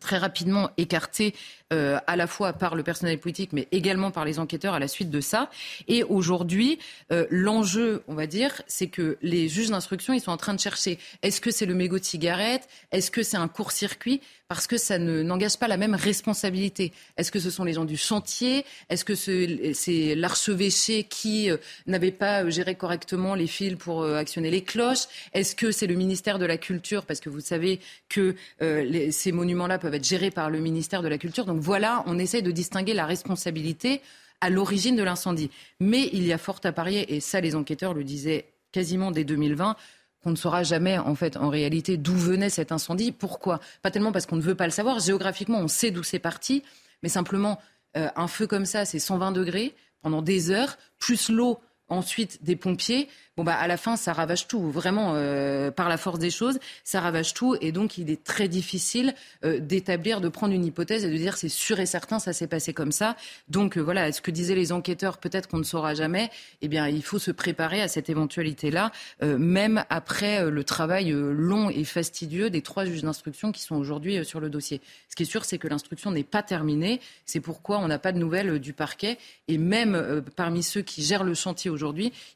très 0.00 0.18
rapidement 0.18 0.70
écartée 0.76 1.34
euh, 1.72 2.00
à 2.08 2.16
la 2.16 2.26
fois 2.26 2.52
par 2.52 2.74
le 2.74 2.82
personnel 2.82 3.20
politique, 3.20 3.52
mais 3.52 3.68
également 3.70 4.10
par 4.10 4.24
les 4.24 4.40
enquêteurs 4.40 4.74
à 4.74 4.80
la 4.80 4.88
suite 4.88 5.08
de 5.08 5.20
ça. 5.20 5.50
Et 5.86 6.02
aujourd'hui, 6.02 6.80
euh, 7.12 7.28
l'enjeu, 7.30 8.02
on 8.08 8.14
va 8.14 8.26
dire, 8.26 8.60
c'est 8.66 8.88
que 8.88 9.18
les 9.22 9.48
juges 9.48 9.70
d'instruction, 9.70 10.12
ils 10.12 10.20
sont 10.20 10.32
en 10.32 10.36
train 10.36 10.52
de 10.52 10.58
chercher 10.58 10.98
est-ce 11.22 11.40
que 11.40 11.52
c'est 11.52 11.66
le 11.66 11.74
mégot 11.74 12.00
de 12.00 12.04
cigarette? 12.04 12.68
Est-ce 12.90 13.12
que 13.12 13.22
c'est 13.22 13.36
un 13.36 13.46
court-circuit? 13.46 14.20
Parce 14.48 14.66
que 14.66 14.78
ça 14.78 14.98
n'engage 14.98 15.58
pas 15.58 15.68
la 15.68 15.76
même 15.76 15.94
responsabilité. 15.94 16.92
Est-ce 17.16 17.30
que 17.30 17.38
ce 17.38 17.50
sont 17.50 17.62
les 17.62 17.72
gens 17.72 17.84
du 17.84 17.96
chantier? 17.96 18.64
Est-ce 18.88 19.04
que 19.04 19.14
c'est 19.14 20.16
l'archevêché 20.16 21.04
qui 21.04 21.52
euh, 21.52 21.56
n'avait 21.86 22.10
pas 22.10 22.50
géré 22.50 22.74
correctement 22.74 23.36
les 23.36 23.46
fils 23.46 23.76
pour 23.76 24.04
actionner 24.04 24.50
les 24.50 24.64
cloches? 24.64 25.06
Est-ce 25.34 25.54
que 25.54 25.70
c'est 25.70 25.86
le 25.86 25.94
ministère 25.94 26.40
de 26.40 26.46
la 26.46 26.56
Culture? 26.56 27.06
Parce 27.06 27.20
que 27.20 27.28
vous 27.30 27.38
savez 27.38 27.78
que 28.08 28.34
ces 28.58 29.30
monuments-là 29.30 29.78
peuvent 29.78 29.94
être 29.94 30.04
gérés 30.04 30.32
par 30.32 30.50
le 30.50 30.58
ministère 30.58 31.02
de 31.02 31.08
la 31.08 31.16
Culture. 31.16 31.46
Voilà, 31.60 32.02
on 32.06 32.18
essaye 32.18 32.42
de 32.42 32.50
distinguer 32.50 32.94
la 32.94 33.06
responsabilité 33.06 34.00
à 34.40 34.50
l'origine 34.50 34.96
de 34.96 35.02
l'incendie. 35.02 35.50
Mais 35.78 36.08
il 36.12 36.26
y 36.26 36.32
a 36.32 36.38
fort 36.38 36.60
à 36.64 36.72
parier, 36.72 37.14
et 37.14 37.20
ça 37.20 37.40
les 37.40 37.54
enquêteurs 37.54 37.94
le 37.94 38.04
disaient 38.04 38.46
quasiment 38.72 39.10
dès 39.10 39.24
2020, 39.24 39.76
qu'on 40.22 40.30
ne 40.30 40.36
saura 40.36 40.62
jamais 40.62 40.98
en 40.98 41.14
fait 41.14 41.36
en 41.36 41.48
réalité 41.48 41.96
d'où 41.96 42.14
venait 42.14 42.50
cet 42.50 42.72
incendie. 42.72 43.12
Pourquoi? 43.12 43.60
Pas 43.82 43.90
tellement 43.90 44.12
parce 44.12 44.26
qu'on 44.26 44.36
ne 44.36 44.42
veut 44.42 44.54
pas 44.54 44.66
le 44.66 44.70
savoir. 44.70 44.98
Géographiquement, 44.98 45.58
on 45.58 45.68
sait 45.68 45.90
d'où 45.90 46.02
c'est 46.02 46.18
parti, 46.18 46.62
mais 47.02 47.08
simplement 47.08 47.58
euh, 47.96 48.08
un 48.16 48.28
feu 48.28 48.46
comme 48.46 48.66
ça, 48.66 48.84
c'est 48.84 48.98
120 48.98 49.32
degrés 49.32 49.74
pendant 50.02 50.22
des 50.22 50.50
heures, 50.50 50.76
plus 50.98 51.28
l'eau 51.28 51.60
ensuite 51.90 52.42
des 52.42 52.56
pompiers 52.56 53.08
bon 53.36 53.44
bah 53.44 53.54
à 53.54 53.66
la 53.66 53.76
fin 53.76 53.96
ça 53.96 54.12
ravage 54.12 54.48
tout, 54.48 54.70
vraiment 54.70 55.12
euh, 55.14 55.70
par 55.70 55.88
la 55.88 55.96
force 55.96 56.18
des 56.18 56.30
choses, 56.30 56.58
ça 56.84 57.00
ravage 57.00 57.32
tout 57.32 57.56
et 57.60 57.72
donc 57.72 57.96
il 57.96 58.10
est 58.10 58.22
très 58.22 58.48
difficile 58.48 59.14
euh, 59.44 59.60
d'établir, 59.60 60.20
de 60.20 60.28
prendre 60.28 60.52
une 60.52 60.64
hypothèse 60.64 61.04
et 61.04 61.10
de 61.10 61.16
dire 61.16 61.38
c'est 61.38 61.48
sûr 61.48 61.80
et 61.80 61.86
certain 61.86 62.18
ça 62.18 62.34
s'est 62.34 62.48
passé 62.48 62.74
comme 62.74 62.92
ça. 62.92 63.16
Donc 63.48 63.78
euh, 63.78 63.80
voilà, 63.80 64.12
ce 64.12 64.20
que 64.20 64.30
disaient 64.30 64.54
les 64.54 64.72
enquêteurs, 64.72 65.18
peut-être 65.18 65.48
qu'on 65.48 65.58
ne 65.58 65.64
saura 65.64 65.94
jamais. 65.94 66.30
Eh 66.60 66.68
bien 66.68 66.88
il 66.88 67.02
faut 67.02 67.18
se 67.18 67.30
préparer 67.30 67.80
à 67.80 67.88
cette 67.88 68.10
éventualité-là, 68.10 68.92
même 69.22 69.84
après 69.88 70.50
le 70.50 70.64
travail 70.64 71.10
long 71.12 71.70
et 71.70 71.84
fastidieux 71.84 72.50
des 72.50 72.62
trois 72.62 72.84
juges 72.84 73.02
d'instruction 73.02 73.52
qui 73.52 73.62
sont 73.62 73.76
aujourd'hui 73.76 74.24
sur 74.24 74.40
le 74.40 74.50
dossier. 74.50 74.80
Ce 75.08 75.16
qui 75.16 75.22
est 75.22 75.26
sûr, 75.26 75.44
c'est 75.44 75.58
que 75.58 75.68
l'instruction 75.68 76.10
n'est 76.10 76.24
pas 76.24 76.42
terminée. 76.42 77.00
C'est 77.24 77.40
pourquoi 77.40 77.78
on 77.78 77.88
n'a 77.88 77.98
pas 77.98 78.12
de 78.12 78.18
nouvelles 78.18 78.58
du 78.58 78.72
parquet 78.72 79.18
et 79.48 79.58
même 79.58 80.22
parmi 80.36 80.62
ceux 80.62 80.82
qui 80.82 81.02
gèrent 81.02 81.24
le 81.24 81.34
chantier 81.34 81.70
aujourd'hui, 81.70 81.79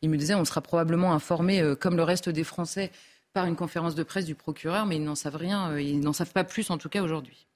ils 0.03 0.11
me 0.11 0.17
disaient 0.17 0.35
on 0.35 0.45
sera 0.45 0.61
probablement 0.61 1.13
informés, 1.13 1.61
euh, 1.61 1.75
comme 1.75 1.97
le 1.97 2.03
reste 2.03 2.29
des 2.29 2.45
Français, 2.45 2.91
par 3.33 3.47
une 3.47 3.57
conférence 3.57 3.95
de 3.95 4.03
presse 4.03 4.25
du 4.25 4.35
procureur, 4.35 4.87
mais 4.87 4.97
ils 4.97 5.05
n'en 5.05 5.15
savent 5.15 5.37
rien, 5.37 5.73
euh, 5.73 5.83
ils 5.83 6.01
n'en 6.01 6.13
savent 6.13 6.33
pas 6.33 6.45
plus 6.45 6.71
en 6.71 6.79
tout 6.79 6.89
cas 6.89 7.03
aujourd'hui. 7.03 7.47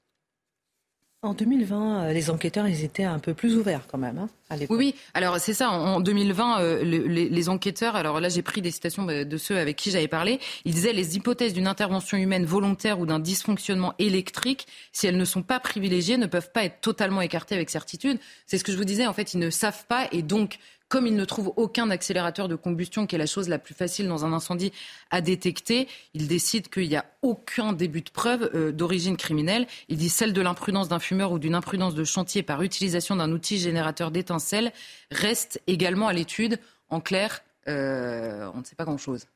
En 1.22 1.34
2020, 1.34 2.05
euh, 2.05 2.12
les 2.12 2.30
enquêteurs, 2.30 2.68
ils 2.68 2.84
étaient 2.84 3.03
un 3.03 3.18
peu 3.18 3.34
plus 3.34 3.57
ouverts 3.57 3.89
quand 3.91 3.99
même. 3.99 4.18
Hein, 4.18 4.28
oui, 4.53 4.66
oui. 4.70 4.95
Alors 5.14 5.41
c'est 5.41 5.53
ça. 5.53 5.68
En 5.68 5.99
2020, 5.99 6.82
les, 6.84 7.49
enquêteurs. 7.49 7.97
Alors 7.97 8.20
là, 8.20 8.28
j'ai 8.28 8.43
pris 8.43 8.62
des 8.62 8.70
citations 8.70 9.03
bah, 9.03 9.24
de 9.24 9.36
ceux 9.36 9.59
avec 9.59 9.76
qui 9.76 9.91
j'avais 9.91 10.07
parlé. 10.07 10.39
Ils 10.64 10.72
disaient 10.72 10.93
les 10.93 11.16
hypothèses 11.16 11.55
d'une 11.55 11.66
intervention 11.66 12.16
humaine 12.16 12.45
volontaire 12.45 13.01
ou 13.01 13.07
d'un 13.07 13.18
dysfonctionnement 13.18 13.95
électrique, 13.99 14.68
si 14.93 15.09
elles 15.09 15.16
ne 15.16 15.24
sont 15.24 15.43
pas 15.43 15.59
privilégiées, 15.59 16.18
ne 16.18 16.26
peuvent 16.26 16.53
pas 16.53 16.62
être 16.62 16.80
totalement 16.80 17.20
écartées 17.20 17.57
avec 17.57 17.68
certitude. 17.68 18.20
C'est 18.47 18.57
ce 18.57 18.62
que 18.62 18.70
je 18.70 18.76
vous 18.76 18.84
disais. 18.84 19.09
En 19.09 19.12
fait, 19.12 19.34
ils 19.34 19.41
ne 19.41 19.51
savent 19.51 19.86
pas 19.86 20.07
et 20.12 20.22
donc 20.22 20.61
comme 20.89 21.07
ils 21.07 21.14
ne 21.14 21.24
trouvent 21.24 21.53
aucun 21.57 21.91
accélérateur 21.91 22.49
de 22.49 22.55
combustion, 22.55 23.07
qui 23.07 23.14
est 23.14 23.18
la 23.18 23.26
chose 23.26 23.49
la 23.49 23.59
plus 23.59 23.74
facile 23.74 24.09
dans 24.09 24.24
un 24.24 24.32
incendie 24.32 24.72
à 25.11 25.20
détecter, 25.20 25.89
ils 26.14 26.28
décident 26.28 26.68
qu'il 26.70 26.89
n'y 26.89 26.97
a 26.97 27.05
aucun 27.22 27.72
début 27.72 28.03
de 28.03 28.11
preuve 28.11 28.51
euh, 28.55 28.72
d'origine 28.72 29.16
criminelle. 29.16 29.66
Ils 29.89 29.99
disent 29.99 30.14
celle 30.14 30.32
de 30.32 30.41
l'imprudence 30.41 30.89
d'un 30.89 30.99
fumeur 30.99 31.32
ou 31.32 31.39
d'une 31.39 31.55
imprudence 31.55 31.95
de 31.95 32.05
chantier 32.05 32.43
par 32.43 32.62
utilisation 32.62 33.16
d'un 33.16 33.32
outil 33.32 33.59
générateur 33.59 34.11
d'étincelles 34.11 34.72
reste 35.11 35.61
également 35.66 36.09
à 36.09 36.12
l'étude. 36.12 36.59
En 36.89 37.01
clair, 37.01 37.43
euh, 37.68 38.51
on 38.55 38.61
ne 38.61 38.64
sait 38.64 38.76
pas 38.76 38.84
grand-chose. 38.84 39.26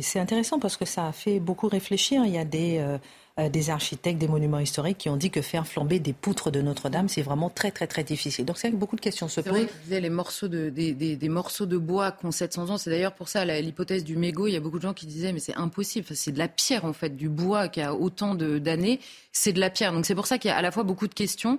C'est 0.00 0.20
intéressant 0.20 0.58
parce 0.58 0.76
que 0.76 0.84
ça 0.84 1.08
a 1.08 1.12
fait 1.12 1.40
beaucoup 1.40 1.68
réfléchir. 1.68 2.24
Il 2.24 2.32
y 2.32 2.38
a 2.38 2.44
des, 2.44 2.78
euh, 2.78 2.98
euh, 3.40 3.48
des 3.48 3.70
architectes 3.70 4.18
des 4.18 4.28
monuments 4.28 4.60
historiques 4.60 4.98
qui 4.98 5.08
ont 5.08 5.16
dit 5.16 5.30
que 5.30 5.42
faire 5.42 5.66
flamber 5.66 5.98
des 5.98 6.12
poutres 6.12 6.50
de 6.50 6.62
Notre-Dame, 6.62 7.08
c'est 7.08 7.22
vraiment 7.22 7.50
très, 7.50 7.72
très, 7.72 7.86
très 7.86 8.04
difficile. 8.04 8.44
Donc, 8.44 8.58
c'est 8.58 8.70
que 8.70 8.76
beaucoup 8.76 8.96
de 8.96 9.00
questions 9.00 9.28
se 9.28 9.40
posent. 9.40 9.66
Vrai 9.88 10.00
les 10.00 10.10
morceaux 10.10 10.48
de, 10.48 10.70
des, 10.70 10.92
des, 10.94 11.28
morceaux 11.28 11.66
de 11.66 11.76
bois 11.76 12.12
qui 12.12 12.26
ont 12.26 12.30
700 12.30 12.70
ans. 12.70 12.78
C'est 12.78 12.90
d'ailleurs 12.90 13.14
pour 13.14 13.28
ça 13.28 13.44
l'hypothèse 13.44 14.04
du 14.04 14.16
mégot. 14.16 14.46
Il 14.46 14.52
y 14.52 14.56
a 14.56 14.60
beaucoup 14.60 14.78
de 14.78 14.82
gens 14.82 14.94
qui 14.94 15.06
disaient, 15.06 15.32
mais 15.32 15.40
c'est 15.40 15.56
impossible. 15.56 16.06
C'est 16.14 16.32
de 16.32 16.38
la 16.38 16.48
pierre, 16.48 16.84
en 16.84 16.92
fait, 16.92 17.16
du 17.16 17.28
bois 17.28 17.68
qui 17.68 17.80
a 17.80 17.94
autant 17.94 18.34
d'années. 18.34 19.00
C'est 19.32 19.52
de 19.52 19.60
la 19.60 19.70
pierre. 19.70 19.92
Donc, 19.92 20.06
c'est 20.06 20.14
pour 20.14 20.26
ça 20.26 20.38
qu'il 20.38 20.50
y 20.50 20.52
a 20.52 20.56
à 20.56 20.62
la 20.62 20.70
fois 20.70 20.84
beaucoup 20.84 21.08
de 21.08 21.14
questions. 21.14 21.58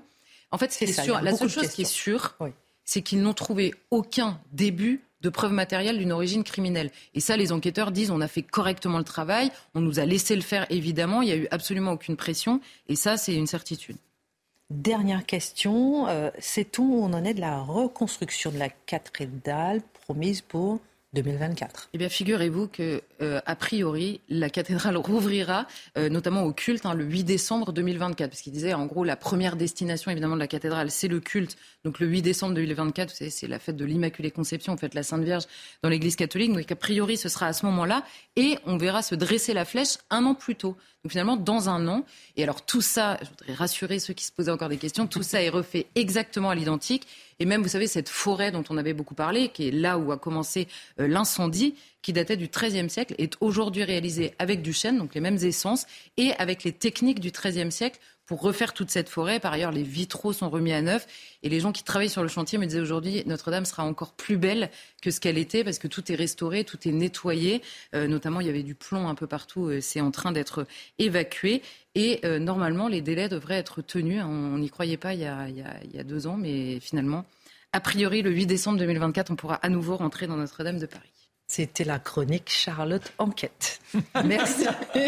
En 0.51 0.57
fait, 0.57 0.71
c'est 0.71 0.88
sûr. 0.88 1.21
La 1.21 1.36
seule 1.36 1.49
chose 1.49 1.67
qui 1.67 1.82
est 1.82 1.86
sûre, 1.86 2.38
c'est 2.86 3.01
qu'ils 3.01 3.21
n'ont 3.21 3.34
trouvé 3.34 3.73
aucun 3.91 4.39
début 4.53 5.01
de 5.26 5.30
preuves 5.30 5.51
matérielles 5.51 5.97
d'une 5.97 6.11
origine 6.11 6.43
criminelle. 6.43 6.91
Et 7.15 7.19
ça, 7.19 7.36
les 7.36 7.51
enquêteurs 7.51 7.91
disent 7.91 8.11
on 8.11 8.21
a 8.21 8.28
fait 8.28 8.43
correctement 8.43 8.99
le 8.99 9.03
travail, 9.03 9.51
on 9.73 9.82
nous 9.82 9.99
a 9.99 10.05
laissé 10.05 10.36
le 10.36 10.41
faire 10.41 10.65
évidemment, 10.69 11.21
il 11.21 11.26
n'y 11.26 11.32
a 11.32 11.38
eu 11.38 11.47
absolument 11.51 11.91
aucune 11.91 12.15
pression, 12.15 12.61
et 12.88 12.95
ça, 12.95 13.17
c'est 13.17 13.34
une 13.34 13.47
certitude. 13.47 13.97
Dernière 14.69 15.26
question, 15.26 16.07
euh, 16.07 16.30
c'est 16.39 16.78
où 16.80 16.99
on 17.03 17.13
en 17.13 17.23
est 17.23 17.34
de 17.34 17.41
la 17.41 17.59
reconstruction 17.59 18.51
de 18.51 18.57
la 18.57 18.69
cathédrale 18.69 19.82
promise 20.05 20.41
pour 20.41 20.80
2024. 21.16 21.89
Eh 21.93 21.97
bien, 21.97 22.09
figurez-vous 22.09 22.68
que, 22.68 23.01
euh, 23.22 23.41
a 23.45 23.55
priori, 23.55 24.22
la 24.30 24.49
cathédrale 24.49 24.97
rouvrira, 24.97 25.66
euh, 25.97 26.09
notamment 26.09 26.43
au 26.43 26.53
culte, 26.53 26.86
hein, 26.86 26.93
le 26.93 27.05
8 27.05 27.24
décembre 27.24 27.72
2024, 27.72 28.30
parce 28.30 28.41
qu'il 28.41 28.53
disait, 28.53 28.74
en 28.74 28.86
gros, 28.86 29.03
la 29.03 29.16
première 29.16 29.55
destination, 29.55 30.11
évidemment, 30.11 30.36
de 30.36 30.41
la 30.41 30.47
cathédrale, 30.47 30.91
c'est 30.91 31.07
le 31.07 31.20
culte. 31.20 31.57
Donc, 31.84 31.99
le 31.99 32.07
8 32.07 32.22
décembre 32.22 32.53
2024, 32.53 33.09
vous 33.09 33.16
savez, 33.16 33.32
c'est 33.32 33.47
la 33.47 33.59
fête 33.59 33.78
de 33.78 33.86
l'Immaculée 33.86 34.32
Conception, 34.32 34.74
en 34.74 34.78
fait, 34.78 34.93
la 34.93 35.03
Sainte 35.03 35.24
Vierge 35.24 35.45
dans 35.82 35.89
l'Église 35.89 36.16
catholique. 36.16 36.53
Donc, 36.53 36.72
a 36.72 36.76
priori, 36.76 37.18
ce 37.18 37.30
sera 37.30 37.47
à 37.47 37.53
ce 37.53 37.66
moment-là, 37.66 38.03
et 38.36 38.57
on 38.66 38.78
verra 38.78 39.01
se 39.01 39.16
dresser 39.16 39.53
la 39.53 39.66
flèche 39.66 39.97
un 40.09 40.26
an 40.26 40.36
plus 40.36 40.55
tôt. 40.55 40.78
Donc, 41.03 41.11
finalement, 41.11 41.38
dans 41.38 41.70
un 41.70 41.88
an. 41.88 42.03
Et 42.36 42.43
alors, 42.43 42.66
tout 42.66 42.82
ça, 42.82 43.18
je 43.22 43.30
voudrais 43.30 43.53
rassurer 43.53 43.99
ceux 43.99 44.13
qui 44.13 44.26
se 44.26 44.32
posaient 44.32 44.51
encore 44.51 44.70
des 44.70 44.78
questions, 44.78 45.07
tout 45.07 45.24
ça 45.24 45.41
est 45.41 45.49
refait 45.49 45.88
exactement 45.95 46.49
à 46.49 46.55
l'identique. 46.55 47.07
Et 47.39 47.45
même, 47.45 47.61
vous 47.61 47.69
savez, 47.69 47.88
cette 47.88 48.09
forêt 48.09 48.51
dont 48.51 48.63
on 48.69 48.77
avait 48.77 48.93
beaucoup 48.93 49.15
parlé, 49.15 49.49
qui 49.49 49.67
est 49.67 49.71
là 49.71 49.97
où 49.97 50.11
a 50.11 50.17
commencé 50.17 50.67
euh, 50.99 51.07
l'incendie, 51.07 51.75
qui 52.01 52.13
datait 52.13 52.38
du 52.38 52.47
XIIIe 52.47 52.89
siècle, 52.89 53.15
est 53.17 53.36
aujourd'hui 53.41 53.83
réalisée 53.83 54.33
avec 54.39 54.61
du 54.61 54.73
chêne, 54.73 54.97
donc 54.97 55.15
les 55.15 55.21
mêmes 55.21 55.38
essences, 55.41 55.86
et 56.17 56.31
avec 56.33 56.63
les 56.63 56.71
techniques 56.71 57.19
du 57.19 57.31
XIIIe 57.31 57.71
siècle 57.71 57.99
pour 58.26 58.41
refaire 58.41 58.73
toute 58.73 58.89
cette 58.89 59.09
forêt. 59.09 59.39
Par 59.39 59.53
ailleurs, 59.53 59.71
les 59.71 59.84
vitraux 59.84 60.34
sont 60.34 60.49
remis 60.49 60.73
à 60.73 60.82
neuf. 60.82 61.07
Et 61.43 61.49
les 61.49 61.59
gens 61.59 61.71
qui 61.71 61.84
travaillent 61.84 62.09
sur 62.09 62.23
le 62.23 62.28
chantier 62.28 62.57
me 62.57 62.65
disaient 62.65 62.80
aujourd'hui, 62.80 63.23
Notre-Dame 63.26 63.65
sera 63.65 63.84
encore 63.84 64.13
plus 64.13 64.38
belle 64.38 64.69
que 65.01 65.11
ce 65.11 65.19
qu'elle 65.19 65.38
était 65.38 65.63
parce 65.63 65.80
que 65.80 65.88
tout 65.88 66.11
est 66.11 66.15
restauré, 66.15 66.63
tout 66.63 66.88
est 66.88 66.91
nettoyé. 66.91 67.61
Euh, 67.93 68.07
notamment, 68.07 68.39
il 68.41 68.47
y 68.47 68.49
avait 68.49 68.63
du 68.63 68.76
plomb 68.76 69.07
un 69.07 69.15
peu 69.15 69.28
partout. 69.28 69.67
Euh, 69.67 69.82
c'est 69.82 70.01
en 70.01 70.11
train 70.11 70.32
d'être 70.32 70.65
évacué. 70.99 71.61
Et 71.93 72.19
euh, 72.26 72.39
normalement, 72.39 72.88
les 72.88 73.01
délais 73.01 73.30
devraient 73.30 73.57
être 73.57 73.82
tenus. 73.82 74.21
On 74.23 74.57
n'y 74.57 74.69
croyait 74.69 74.97
pas 74.97 75.13
il 75.13 75.21
y, 75.21 75.26
a, 75.26 75.47
il 75.47 75.95
y 75.95 75.99
a 75.99 76.03
deux 76.03 76.28
ans, 76.28 76.38
mais 76.38 76.80
finalement, 76.80 77.26
a 77.73 77.80
priori, 77.80 78.21
le 78.21 78.32
8 78.32 78.45
décembre 78.45 78.80
2024, 78.80 79.32
on 79.32 79.36
pourra 79.36 79.55
à 79.55 79.69
nouveau 79.69 79.97
rentrer 79.97 80.28
dans 80.28 80.38
Notre-Dame 80.38 80.80
de 80.80 80.86
Paris. 80.86 81.24
C'était 81.48 81.84
la 81.84 82.00
chronique 82.00 82.50
Charlotte 82.50 83.14
Enquête. 83.20 83.80
Merci. 84.26 84.66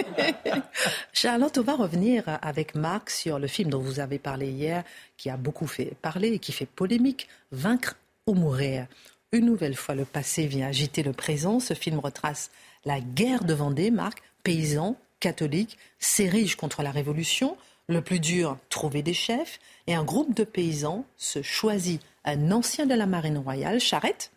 Charlotte, 1.13 1.57
on 1.57 1.63
va 1.63 1.75
revenir 1.75 2.23
avec 2.41 2.75
Marc 2.75 3.09
sur 3.09 3.39
le 3.39 3.47
film 3.47 3.69
dont 3.69 3.79
vous 3.79 3.99
avez 3.99 4.19
parlé 4.19 4.49
hier, 4.49 4.83
qui 5.17 5.29
a 5.29 5.37
beaucoup 5.37 5.67
fait 5.67 5.95
parler 6.01 6.33
et 6.33 6.39
qui 6.39 6.51
fait 6.51 6.67
polémique, 6.67 7.27
Vaincre 7.51 7.95
ou 8.27 8.35
mourir. 8.35 8.87
Une 9.31 9.45
nouvelle 9.45 9.75
fois, 9.75 9.95
le 9.95 10.05
passé 10.05 10.45
vient 10.45 10.67
agiter 10.67 11.01
le 11.01 11.11
présent. 11.11 11.59
Ce 11.59 11.73
film 11.73 11.99
retrace 11.99 12.51
la 12.85 13.01
guerre 13.01 13.43
de 13.43 13.53
Vendée, 13.53 13.89
Marc, 13.89 14.21
paysan, 14.43 14.95
catholique, 15.19 15.77
s'érige 15.97 16.55
contre 16.55 16.83
la 16.83 16.91
Révolution. 16.91 17.57
Le 17.89 18.01
plus 18.01 18.19
dur, 18.19 18.57
trouver 18.69 19.01
des 19.01 19.13
chefs. 19.13 19.59
Et 19.87 19.95
un 19.95 20.03
groupe 20.03 20.35
de 20.35 20.43
paysans 20.43 21.03
se 21.17 21.41
choisit 21.41 22.01
un 22.25 22.51
ancien 22.51 22.85
de 22.85 22.93
la 22.93 23.07
marine 23.07 23.37
royale, 23.37 23.79
Charette, 23.79 24.31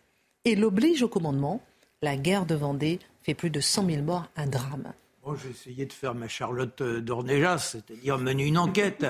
et 0.45 0.55
l'oblige 0.55 1.03
au 1.03 1.07
commandement 1.07 1.61
la 2.03 2.17
guerre 2.17 2.47
de 2.47 2.55
Vendée 2.55 2.99
fait 3.21 3.35
plus 3.35 3.51
de 3.51 3.59
100 3.59 3.85
000 3.85 4.01
morts, 4.01 4.27
un 4.35 4.47
drame. 4.47 4.91
Bon, 5.23 5.35
j'ai 5.35 5.51
essayé 5.51 5.85
de 5.85 5.93
faire 5.93 6.15
ma 6.15 6.27
Charlotte 6.27 6.81
euh, 6.81 6.99
d'Ornéjas, 6.99 7.59
c'est-à-dire 7.59 8.17
mener 8.17 8.43
une 8.43 8.57
enquête, 8.57 9.05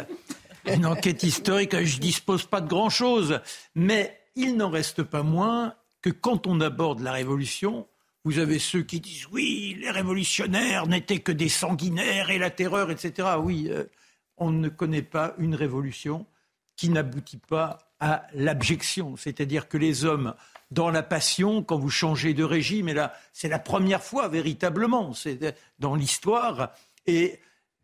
une 0.66 0.86
enquête 0.86 1.24
historique. 1.24 1.72
Je 1.72 1.96
ne 1.96 2.02
dispose 2.02 2.46
pas 2.46 2.60
de 2.60 2.68
grand-chose, 2.68 3.40
mais 3.76 4.20
il 4.36 4.58
n'en 4.58 4.70
reste 4.70 5.04
pas 5.04 5.24
moins 5.24 5.74
que 6.02 6.10
quand 6.10 6.48
on 6.48 6.60
aborde 6.60 7.00
la 7.00 7.14
Révolution, 7.14 7.88
vous 8.26 8.40
avez 8.40 8.60
ceux 8.60 8.82
qui 8.82 9.00
disent 9.00 9.28
oui, 9.32 9.78
les 9.80 9.90
révolutionnaires 9.90 10.86
n'étaient 10.86 11.20
que 11.20 11.32
des 11.32 11.50
sanguinaires 11.50 12.30
et 12.30 12.38
la 12.38 12.50
terreur, 12.50 12.92
etc. 12.92 13.30
Oui, 13.42 13.68
euh, 13.70 13.86
on 14.36 14.52
ne 14.52 14.68
connaît 14.68 15.02
pas 15.02 15.34
une 15.38 15.56
révolution 15.56 16.26
qui 16.76 16.90
n'aboutit 16.90 17.38
pas 17.38 17.94
à 18.02 18.28
l'abjection, 18.34 19.16
c'est-à-dire 19.16 19.70
que 19.70 19.78
les 19.78 20.04
hommes 20.04 20.34
dans 20.72 20.90
la 20.90 21.04
passion 21.04 21.64
quand 21.64 21.78
vous 21.78 21.90
changez 21.90 22.34
de 22.34 22.44
régime. 22.44 22.90
Et 22.90 22.94
là, 22.94 23.14
c'est 23.34 23.50
la 23.50 23.60
première 23.60 24.04
fois 24.04 24.28
véritablement, 24.28 25.14
c'est 25.14 25.56
dans 25.80 25.96
l'histoire. 25.96 26.72
Et 27.06 27.40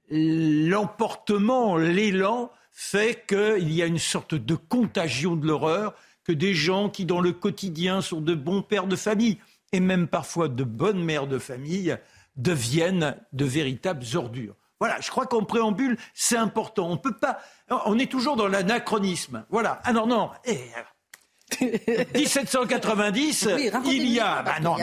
l'emportement, 0.10 1.78
l'élan 1.78 2.52
fait 2.72 3.26
qu'il 3.28 3.74
y 3.74 3.84
a 3.84 3.86
une 3.86 4.00
sorte 4.00 4.36
de 4.36 4.56
contagion 4.56 5.36
de 5.36 5.46
l'horreur 5.46 5.94
que 6.24 6.32
des 6.32 6.54
gens 6.54 6.90
qui, 6.90 7.06
dans 7.06 7.22
le 7.22 7.32
quotidien, 7.32 8.02
sont 8.02 8.22
de 8.22 8.36
bons 8.36 8.62
pères 8.62 8.88
de 8.88 8.96
famille 8.96 9.38
et 9.72 9.80
même 9.80 10.08
parfois 10.08 10.48
de 10.48 10.64
bonnes 10.64 11.04
mères 11.04 11.28
de 11.28 11.40
famille, 11.40 11.98
deviennent 12.36 13.18
de 13.34 13.46
véritables 13.46 14.06
ordures. 14.16 14.56
Voilà, 14.80 15.02
je 15.02 15.10
crois 15.10 15.26
qu'en 15.26 15.44
préambule, 15.44 15.98
c'est 16.14 16.38
important. 16.38 16.90
On 16.90 16.98
peut 16.98 17.18
pas. 17.18 17.40
On 17.86 17.98
est 17.98 18.12
toujours 18.12 18.36
dans 18.36 18.48
l'anachronisme. 18.48 19.44
Voilà. 19.50 19.82
Ah 19.84 19.92
non, 19.92 20.06
non. 20.06 20.30
Et 20.46 20.60
1790, 22.16 23.50
il 23.86 24.10
y 24.10 24.20
a, 24.20 24.42
bah 24.44 24.60
non, 24.62 24.76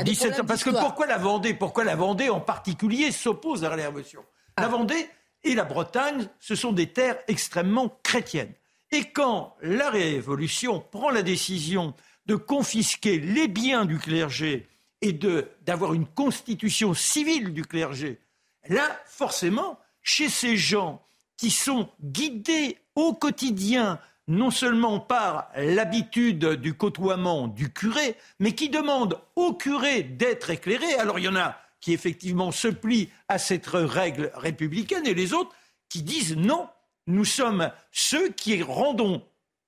parce 0.46 0.64
que 0.64 0.70
pourquoi 0.70 1.06
la 1.06 1.18
Vendée, 1.18 1.54
pourquoi 1.54 1.84
la 1.84 1.94
Vendée 1.94 2.30
en 2.30 2.40
particulier 2.40 3.12
s'oppose 3.12 3.64
à 3.64 3.68
la 3.68 3.76
Révolution 3.76 4.24
La 4.58 4.64
ah. 4.64 4.68
Vendée 4.68 5.08
et 5.42 5.54
la 5.54 5.64
Bretagne, 5.64 6.28
ce 6.40 6.54
sont 6.54 6.72
des 6.72 6.90
terres 6.90 7.18
extrêmement 7.28 7.98
chrétiennes. 8.02 8.52
Et 8.90 9.10
quand 9.10 9.56
la 9.60 9.90
Révolution 9.90 10.80
prend 10.80 11.10
la 11.10 11.22
décision 11.22 11.94
de 12.26 12.36
confisquer 12.36 13.18
les 13.18 13.48
biens 13.48 13.84
du 13.84 13.98
clergé 13.98 14.66
et 15.02 15.12
de 15.12 15.48
d'avoir 15.66 15.92
une 15.92 16.06
constitution 16.06 16.94
civile 16.94 17.52
du 17.52 17.62
clergé, 17.62 18.20
là, 18.68 18.98
forcément, 19.04 19.78
chez 20.02 20.28
ces 20.28 20.56
gens 20.56 21.04
qui 21.36 21.50
sont 21.50 21.88
guidés 22.02 22.78
au 22.94 23.12
quotidien 23.12 23.98
non 24.26 24.50
seulement 24.50 25.00
par 25.00 25.50
l'habitude 25.56 26.46
du 26.54 26.74
côtoiement 26.74 27.48
du 27.48 27.72
curé, 27.72 28.16
mais 28.38 28.52
qui 28.52 28.70
demande 28.70 29.20
au 29.36 29.54
curé 29.54 30.02
d'être 30.02 30.50
éclairé. 30.50 30.94
Alors 30.94 31.18
il 31.18 31.26
y 31.26 31.28
en 31.28 31.36
a 31.36 31.56
qui 31.80 31.92
effectivement 31.92 32.50
se 32.50 32.68
plient 32.68 33.10
à 33.28 33.38
cette 33.38 33.66
règle 33.66 34.30
républicaine 34.34 35.06
et 35.06 35.12
les 35.12 35.34
autres 35.34 35.54
qui 35.90 36.02
disent 36.02 36.36
non, 36.36 36.68
nous 37.06 37.26
sommes 37.26 37.70
ceux 37.92 38.30
qui 38.30 38.62
rendons 38.62 39.22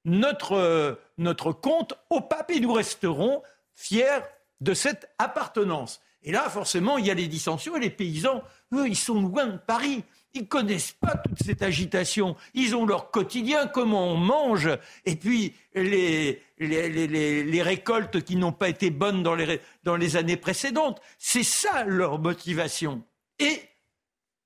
notre, 0.07 1.53
compte 1.53 1.95
au 2.11 2.21
pape 2.21 2.51
et 2.51 2.61
nous 2.61 2.73
resterons 2.73 3.43
fiers 3.75 4.21
de 4.61 4.73
cette 4.73 5.11
appartenance. 5.19 6.01
Et 6.23 6.33
là, 6.33 6.49
forcément, 6.49 6.97
il 6.97 7.07
y 7.07 7.11
a 7.11 7.15
les 7.15 7.29
dissensions 7.29 7.77
et 7.77 7.81
les 7.81 7.91
paysans, 7.91 8.43
eux, 8.73 8.89
ils 8.89 8.97
sont 8.97 9.21
loin 9.21 9.47
de 9.47 9.59
Paris. 9.59 10.03
Ils 10.37 10.47
connaissent 10.47 10.93
pas 10.93 11.16
toute 11.16 11.43
cette 11.43 11.62
agitation. 11.62 12.37
Ils 12.53 12.76
ont 12.76 12.84
leur 12.84 13.11
quotidien, 13.11 13.66
comment 13.66 14.12
on 14.12 14.18
mange, 14.18 14.68
et 15.07 15.16
puis 15.16 15.55
les, 15.74 16.43
les, 16.59 17.62
récoltes 17.62 18.22
qui 18.22 18.37
n'ont 18.37 18.53
pas 18.53 18.68
été 18.68 18.91
bonnes 18.91 19.22
dans 19.22 19.34
les, 19.34 19.62
dans 19.82 19.97
les 19.97 20.16
années 20.16 20.37
précédentes. 20.37 21.01
C'est 21.18 21.43
ça 21.43 21.84
leur 21.84 22.18
motivation. 22.18 23.03
Et, 23.39 23.62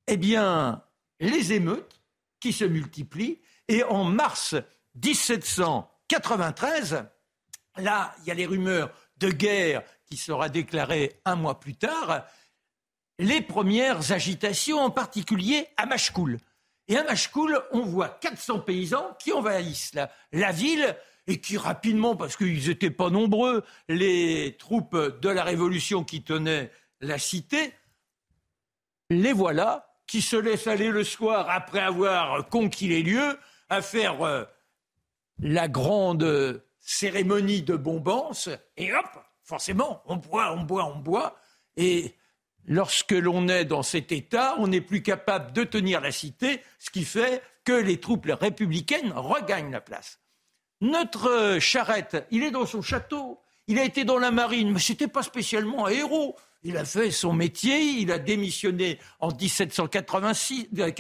eh 0.07 0.17
bien, 0.17 0.85
les 1.19 1.55
émeutes 1.55 2.01
qui 2.39 2.53
se 2.53 2.65
multiplient, 2.65 3.41
et 3.67 3.83
en 3.83 4.05
mars 4.05 4.55
1793, 4.95 7.05
là, 7.79 8.15
il 8.23 8.29
y 8.29 8.31
a 8.31 8.35
les 8.35 8.47
rumeurs 8.47 8.93
de 9.17 9.31
guerre 9.31 9.83
qui 10.07 10.17
sera 10.17 10.49
déclarée 10.49 11.21
un 11.25 11.35
mois 11.35 11.59
plus 11.59 11.75
tard, 11.75 12.27
les 13.21 13.43
premières 13.43 14.13
agitations, 14.13 14.79
en 14.79 14.91
particulier 14.91 15.69
à 15.77 15.85
Machecoul. 15.85 16.39
Et 16.89 16.97
à 16.97 17.05
Machecoul, 17.05 17.61
on 17.71 17.83
voit 17.83 18.09
400 18.09 18.61
paysans 18.61 19.15
qui 19.19 19.31
envahissent 19.31 19.95
la, 20.33 20.53
ville 20.53 20.97
et 21.27 21.39
qui 21.39 21.59
rapidement, 21.59 22.17
parce 22.17 22.35
qu'ils 22.35 22.67
n'étaient 22.69 22.91
pas 22.91 23.11
nombreux, 23.11 23.63
les 23.89 24.57
troupes 24.59 24.97
de 24.97 25.29
la 25.29 25.45
Révolution 25.45 26.03
qui 26.03 26.23
tenaient 26.23 26.73
la 27.03 27.19
cité, 27.19 27.75
les 29.11 29.35
voilà 29.35 29.87
qui 30.07 30.23
se 30.23 30.37
laissent 30.37 30.67
aller 30.67 30.89
le 30.89 31.05
soir 31.05 31.51
après 31.51 31.81
avoir 31.81 32.49
conquis 32.49 32.89
les 32.89 33.03
lieux 33.03 33.39
à 33.69 33.83
faire 33.83 34.23
euh, 34.23 34.45
la 35.41 35.69
grande 35.69 36.65
cérémonie 36.81 37.63
de 37.63 37.77
bombance 37.77 38.49
et 38.79 38.93
hop, 38.95 39.07
forcément, 39.45 40.03
on 40.07 40.17
boit, 40.17 40.53
on 40.55 40.63
boit, 40.63 40.87
on 40.87 40.99
boit 40.99 41.37
et 41.77 42.15
lorsque 42.71 43.11
l'on 43.13 43.49
est 43.49 43.67
dans 43.67 43.83
cet 43.83 44.13
état, 44.13 44.55
on 44.59 44.69
n'est 44.69 44.81
plus 44.81 45.03
capable 45.03 45.53
de 45.53 45.65
tenir 45.65 46.01
la 46.01 46.13
cité, 46.13 46.63
ce 46.79 46.89
qui 46.89 47.05
fait 47.05 47.43
que 47.65 47.73
les 47.73 47.99
troupes 47.99 48.31
républicaines 48.31 49.13
regagnent 49.13 49.73
la 49.73 49.81
place. 49.83 50.21
Notre 50.81 51.59
charrette, 51.61 52.27
il 52.31 52.43
est 52.45 52.53
dans 52.53 52.65
son 52.65 52.81
château, 52.81 53.41
il 53.67 53.79
a 53.79 53.85
été 53.85 54.05
dans 54.05 54.19
la 54.19 54.31
marine, 54.31 54.73
mais 54.73 54.79
ce 54.79 54.93
n'était 54.93 55.09
pas 55.09 55.23
spécialement 55.23 55.87
un 55.87 55.91
héros. 55.91 56.37
Il 56.63 56.77
a 56.77 56.85
fait 56.85 57.11
son 57.11 57.33
métier, 57.33 57.81
il 57.81 58.13
a 58.13 58.19
démissionné 58.19 58.99
en 59.19 59.29
1790, 59.33 60.69
euh, 60.79 60.93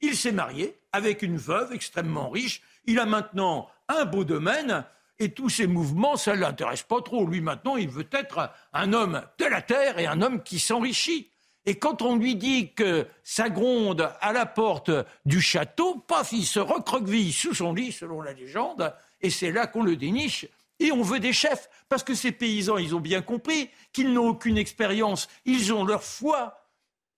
il 0.00 0.16
s'est 0.16 0.32
marié 0.32 0.78
avec 0.92 1.20
une 1.22 1.36
veuve 1.36 1.74
extrêmement 1.74 2.30
riche, 2.30 2.62
il 2.86 2.98
a 2.98 3.06
maintenant 3.06 3.68
un 3.88 4.06
beau 4.06 4.24
domaine, 4.24 4.84
et 5.20 5.32
tous 5.32 5.50
ces 5.50 5.66
mouvements, 5.66 6.16
ça 6.16 6.34
ne 6.34 6.40
l'intéresse 6.40 6.82
pas 6.82 7.02
trop. 7.02 7.26
Lui, 7.26 7.42
maintenant, 7.42 7.76
il 7.76 7.90
veut 7.90 8.08
être 8.10 8.50
un 8.72 8.92
homme 8.94 9.22
de 9.38 9.44
la 9.44 9.60
terre 9.60 9.98
et 9.98 10.06
un 10.06 10.22
homme 10.22 10.42
qui 10.42 10.58
s'enrichit. 10.58 11.30
Et 11.66 11.78
quand 11.78 12.00
on 12.00 12.16
lui 12.16 12.36
dit 12.36 12.72
que 12.72 13.06
ça 13.22 13.50
gronde 13.50 14.10
à 14.22 14.32
la 14.32 14.46
porte 14.46 14.90
du 15.26 15.42
château, 15.42 15.96
paf, 16.08 16.32
il 16.32 16.46
se 16.46 16.58
recroqueville 16.58 17.34
sous 17.34 17.54
son 17.54 17.74
lit, 17.74 17.92
selon 17.92 18.22
la 18.22 18.32
légende, 18.32 18.94
et 19.20 19.28
c'est 19.28 19.52
là 19.52 19.66
qu'on 19.66 19.82
le 19.82 19.96
déniche. 19.96 20.46
Et 20.78 20.90
on 20.90 21.02
veut 21.02 21.20
des 21.20 21.34
chefs, 21.34 21.68
parce 21.90 22.02
que 22.02 22.14
ces 22.14 22.32
paysans, 22.32 22.78
ils 22.78 22.94
ont 22.94 23.00
bien 23.00 23.20
compris 23.20 23.68
qu'ils 23.92 24.14
n'ont 24.14 24.28
aucune 24.28 24.56
expérience, 24.56 25.28
ils 25.44 25.74
ont 25.74 25.84
leur 25.84 26.02
foi, 26.02 26.56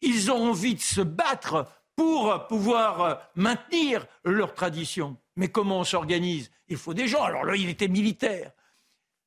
ils 0.00 0.32
ont 0.32 0.50
envie 0.50 0.74
de 0.74 0.80
se 0.80 1.00
battre 1.00 1.68
pour 1.94 2.48
pouvoir 2.48 3.30
maintenir 3.36 4.04
leur 4.24 4.54
tradition. 4.54 5.16
Mais 5.36 5.48
comment 5.48 5.80
on 5.80 5.84
s'organise? 5.84 6.50
Il 6.68 6.76
faut 6.76 6.94
des 6.94 7.08
gens. 7.08 7.22
Alors 7.22 7.44
là, 7.44 7.56
il 7.56 7.68
était 7.68 7.88
militaire. 7.88 8.52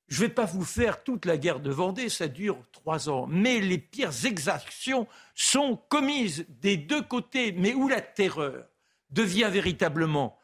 Je 0.08 0.22
ne 0.22 0.28
vais 0.28 0.34
pas 0.34 0.46
vous 0.46 0.64
faire 0.64 1.04
toute 1.04 1.26
la 1.26 1.38
guerre 1.38 1.60
de 1.60 1.72
Vendée, 1.72 2.10
ça 2.10 2.28
dure 2.28 2.62
trois 2.72 3.10
ans. 3.10 3.26
Mais 3.28 3.60
les 3.60 3.80
pires 3.80 4.26
exactions 4.26 5.08
sont 5.34 5.78
commises 5.90 6.46
des 6.50 6.78
deux 6.78 7.02
côtés, 7.02 7.52
mais 7.54 7.74
où 7.74 7.88
la 7.88 8.02
terreur 8.02 8.68
devient 9.10 9.50
véritablement, 9.52 10.40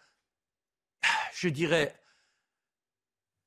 je 1.34 1.50
dirais, 1.50 1.96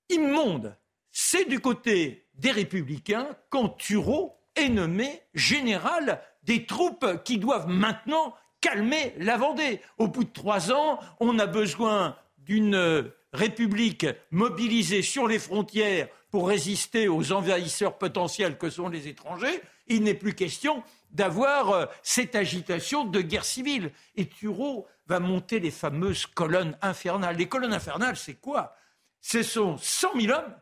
immonde, 0.09 0.77
c'est 1.11 1.47
du 1.47 1.61
côté 1.61 2.29
des 2.35 2.51
républicains 2.51 3.37
quand 3.49 3.71
Thureau 3.71 4.39
est 4.55 4.69
nommé 4.69 5.23
général 5.35 6.23
des 6.45 6.67
troupes 6.67 7.23
qui 7.25 7.39
doivent 7.39 7.69
maintenant 7.69 8.35
calmer 8.65 9.13
la 9.19 9.37
Vendée. 9.37 9.83
Au 9.99 10.09
bout 10.09 10.25
de 10.25 10.33
trois 10.33 10.73
ans, 10.73 10.99
on 11.21 11.39
a 11.39 11.45
besoin 11.45 12.17
d'une 12.39 13.13
république 13.35 14.07
mobilisée 14.31 15.03
sur 15.03 15.29
les 15.29 15.39
frontières 15.39 16.09
pour 16.31 16.49
résister 16.49 17.07
aux 17.07 17.33
envahisseurs 17.33 17.99
potentiels 17.99 18.57
que 18.57 18.71
sont 18.71 18.89
les 18.89 19.07
étrangers. 19.07 19.61
Il 19.87 20.03
n'est 20.03 20.15
plus 20.15 20.35
question 20.35 20.83
d'avoir 21.11 21.71
euh, 21.73 21.87
cette 22.03 22.35
agitation 22.35 23.05
de 23.05 23.21
guerre 23.21 23.45
civile. 23.45 23.93
Et 24.17 24.27
Thureau 24.27 24.87
va 25.07 25.21
monter 25.21 25.61
les 25.61 25.71
fameuses 25.71 26.25
colonnes 26.25 26.79
infernales. 26.81 27.37
Les 27.37 27.49
colonnes 27.49 27.75
infernales, 27.75 28.17
c'est 28.17 28.41
quoi? 28.41 28.75
Ce 29.21 29.43
sont 29.43 29.77
100 29.77 30.21
000 30.23 30.33
hommes 30.33 30.57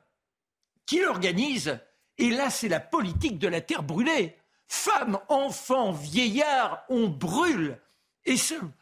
qui 0.87 1.01
l'organisent. 1.01 1.79
Et 2.19 2.31
là, 2.31 2.51
c'est 2.51 2.69
la 2.69 2.81
politique 2.81 3.39
de 3.39 3.47
la 3.47 3.61
terre 3.61 3.85
brûlée. 3.85 4.37
Femmes, 4.67 5.21
enfants, 5.29 5.93
vieillards, 5.93 6.83
on 6.89 7.07
brûle. 7.07 7.79
Et 8.25 8.37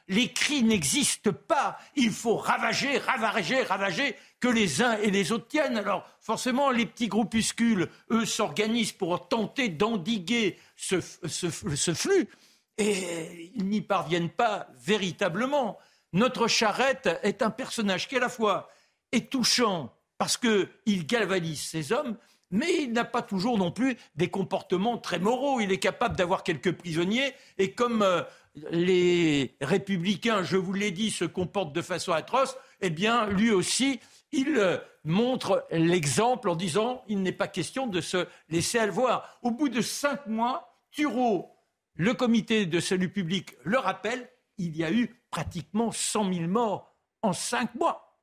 les 0.08 0.32
cris 0.32 0.62
n'existent 0.62 1.32
pas. 1.32 1.78
Il 1.96 2.10
faut 2.10 2.36
ravager, 2.36 2.98
ravager, 2.98 3.62
ravager, 3.62 4.16
que 4.38 4.48
les 4.48 4.82
uns 4.82 4.98
et 4.98 5.10
les 5.10 5.32
autres 5.32 5.48
tiennent. 5.48 5.78
Alors, 5.78 6.06
forcément, 6.20 6.70
les 6.70 6.84
petits 6.84 7.08
groupuscules, 7.08 7.88
eux, 8.10 8.26
s'organisent 8.26 8.92
pour 8.92 9.28
tenter 9.28 9.70
d'endiguer 9.70 10.58
ce, 10.76 11.00
flux. 11.00 12.28
Et 12.76 13.52
ils 13.54 13.66
n'y 13.66 13.80
parviennent 13.80 14.30
pas 14.30 14.68
véritablement. 14.78 15.78
Notre 16.12 16.46
charrette 16.46 17.08
est 17.22 17.40
un 17.40 17.50
personnage 17.50 18.08
qui, 18.08 18.16
à 18.16 18.20
la 18.20 18.28
fois, 18.28 18.68
est 19.12 19.30
touchant 19.30 19.94
parce 20.18 20.36
qu'il 20.36 21.06
galvanise 21.06 21.62
ses 21.62 21.92
hommes, 21.92 22.18
mais 22.50 22.82
il 22.82 22.92
n'a 22.92 23.04
pas 23.04 23.22
toujours 23.22 23.58
non 23.58 23.70
plus 23.70 23.96
des 24.16 24.28
comportements 24.28 24.98
très 24.98 25.18
moraux. 25.18 25.60
Il 25.60 25.72
est 25.72 25.78
capable 25.78 26.16
d'avoir 26.16 26.42
quelques 26.42 26.72
prisonniers, 26.72 27.34
et 27.58 27.72
comme 27.72 28.02
euh, 28.02 28.22
les 28.70 29.56
républicains, 29.60 30.42
je 30.42 30.56
vous 30.56 30.72
l'ai 30.72 30.90
dit, 30.90 31.10
se 31.10 31.24
comportent 31.24 31.72
de 31.72 31.82
façon 31.82 32.12
atroce, 32.12 32.56
eh 32.80 32.90
bien, 32.90 33.26
lui 33.26 33.50
aussi, 33.50 34.00
il 34.32 34.56
euh, 34.56 34.78
montre 35.04 35.66
l'exemple 35.70 36.48
en 36.48 36.56
disant 36.56 37.02
il 37.08 37.22
n'est 37.22 37.32
pas 37.32 37.48
question 37.48 37.86
de 37.86 38.00
se 38.00 38.26
laisser 38.48 38.78
aller 38.78 38.90
voir. 38.90 39.38
Au 39.42 39.50
bout 39.50 39.68
de 39.68 39.80
cinq 39.80 40.26
mois, 40.26 40.78
Thureau, 40.90 41.56
le 41.94 42.14
comité 42.14 42.66
de 42.66 42.80
salut 42.80 43.10
public, 43.10 43.56
le 43.62 43.78
rappelle, 43.78 44.28
il 44.58 44.76
y 44.76 44.84
a 44.84 44.90
eu 44.90 45.20
pratiquement 45.30 45.92
100 45.92 46.32
000 46.34 46.48
morts 46.48 46.96
en 47.22 47.32
cinq 47.32 47.74
mois. 47.74 48.18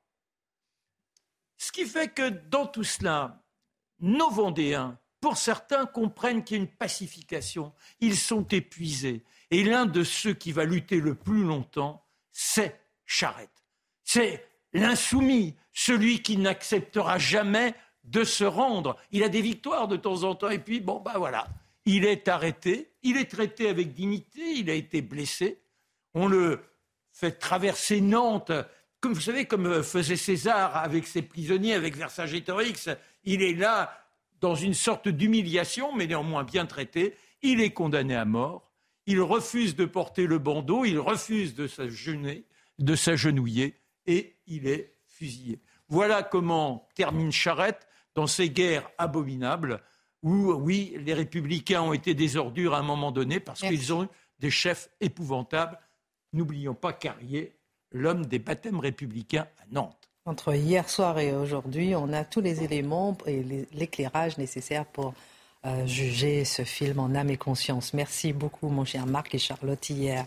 Ce 1.56 1.72
qui 1.72 1.84
fait 1.84 2.08
que 2.08 2.28
dans 2.28 2.66
tout 2.66 2.84
cela, 2.84 3.42
nos 4.00 4.30
Vendéens, 4.30 4.98
pour 5.20 5.36
certains, 5.36 5.86
comprennent 5.86 6.44
qu'il 6.44 6.56
y 6.56 6.60
a 6.60 6.62
une 6.62 6.70
pacification. 6.70 7.72
Ils 8.00 8.16
sont 8.16 8.46
épuisés. 8.48 9.24
Et 9.50 9.64
l'un 9.64 9.86
de 9.86 10.04
ceux 10.04 10.34
qui 10.34 10.52
va 10.52 10.64
lutter 10.64 11.00
le 11.00 11.14
plus 11.14 11.42
longtemps, 11.42 12.04
c'est 12.30 12.80
Charette. 13.04 13.50
C'est 14.04 14.46
l'insoumis, 14.72 15.56
celui 15.72 16.22
qui 16.22 16.36
n'acceptera 16.36 17.18
jamais 17.18 17.74
de 18.04 18.24
se 18.24 18.44
rendre. 18.44 18.96
Il 19.10 19.24
a 19.24 19.28
des 19.28 19.42
victoires 19.42 19.88
de 19.88 19.96
temps 19.96 20.22
en 20.24 20.34
temps, 20.34 20.50
et 20.50 20.58
puis, 20.58 20.80
bon, 20.80 21.00
ben 21.00 21.18
voilà, 21.18 21.48
il 21.84 22.04
est 22.04 22.28
arrêté, 22.28 22.92
il 23.02 23.16
est 23.16 23.30
traité 23.30 23.68
avec 23.68 23.92
dignité, 23.92 24.40
il 24.52 24.70
a 24.70 24.74
été 24.74 25.02
blessé. 25.02 25.62
On 26.14 26.26
le 26.26 26.62
fait 27.12 27.32
traverser 27.32 28.00
Nantes, 28.00 28.52
comme 29.00 29.12
vous 29.12 29.20
savez, 29.20 29.46
comme 29.46 29.82
faisait 29.82 30.16
César 30.16 30.76
avec 30.76 31.06
ses 31.06 31.22
prisonniers, 31.22 31.74
avec 31.74 31.96
Vercingétorix. 31.96 32.88
Il 33.24 33.42
est 33.42 33.54
là 33.54 33.92
dans 34.40 34.54
une 34.54 34.74
sorte 34.74 35.08
d'humiliation, 35.08 35.94
mais 35.94 36.06
néanmoins 36.06 36.44
bien 36.44 36.66
traité. 36.66 37.16
Il 37.42 37.60
est 37.60 37.70
condamné 37.70 38.14
à 38.14 38.24
mort 38.24 38.68
il 39.08 39.22
refuse 39.22 39.74
de 39.74 39.86
porter 39.86 40.26
le 40.26 40.38
bandeau, 40.38 40.84
il 40.84 40.98
refuse 40.98 41.54
de 41.54 41.66
s'agenouiller 42.94 43.80
et 44.06 44.36
il 44.46 44.68
est 44.68 44.96
fusillé. 45.06 45.62
Voilà 45.88 46.22
comment 46.22 46.86
termine 46.94 47.32
Charette 47.32 47.88
dans 48.14 48.26
ces 48.26 48.50
guerres 48.50 48.90
abominables 48.98 49.82
où, 50.22 50.52
oui, 50.52 50.94
les 50.98 51.14
républicains 51.14 51.80
ont 51.80 51.94
été 51.94 52.12
des 52.12 52.36
ordures 52.36 52.74
à 52.74 52.80
un 52.80 52.82
moment 52.82 53.10
donné 53.10 53.40
parce 53.40 53.60
qu'ils 53.60 53.94
ont 53.94 54.04
eu 54.04 54.08
des 54.40 54.50
chefs 54.50 54.90
épouvantables. 55.00 55.78
N'oublions 56.34 56.74
pas 56.74 56.92
Carrier, 56.92 57.56
l'homme 57.90 58.26
des 58.26 58.38
baptêmes 58.38 58.78
républicains 58.78 59.48
à 59.56 59.64
Nantes. 59.70 60.07
Entre 60.28 60.54
hier 60.54 60.90
soir 60.90 61.18
et 61.18 61.32
aujourd'hui, 61.32 61.96
on 61.96 62.12
a 62.12 62.22
tous 62.22 62.42
les 62.42 62.62
éléments 62.62 63.16
et 63.24 63.42
l'éclairage 63.72 64.36
nécessaire 64.36 64.84
pour 64.84 65.14
juger 65.86 66.44
ce 66.44 66.64
film 66.64 66.98
en 66.98 67.14
âme 67.14 67.30
et 67.30 67.38
conscience. 67.38 67.94
Merci 67.94 68.34
beaucoup, 68.34 68.68
mon 68.68 68.84
cher 68.84 69.06
Marc 69.06 69.34
et 69.34 69.38
Charlotte, 69.38 69.88
hier. 69.88 70.26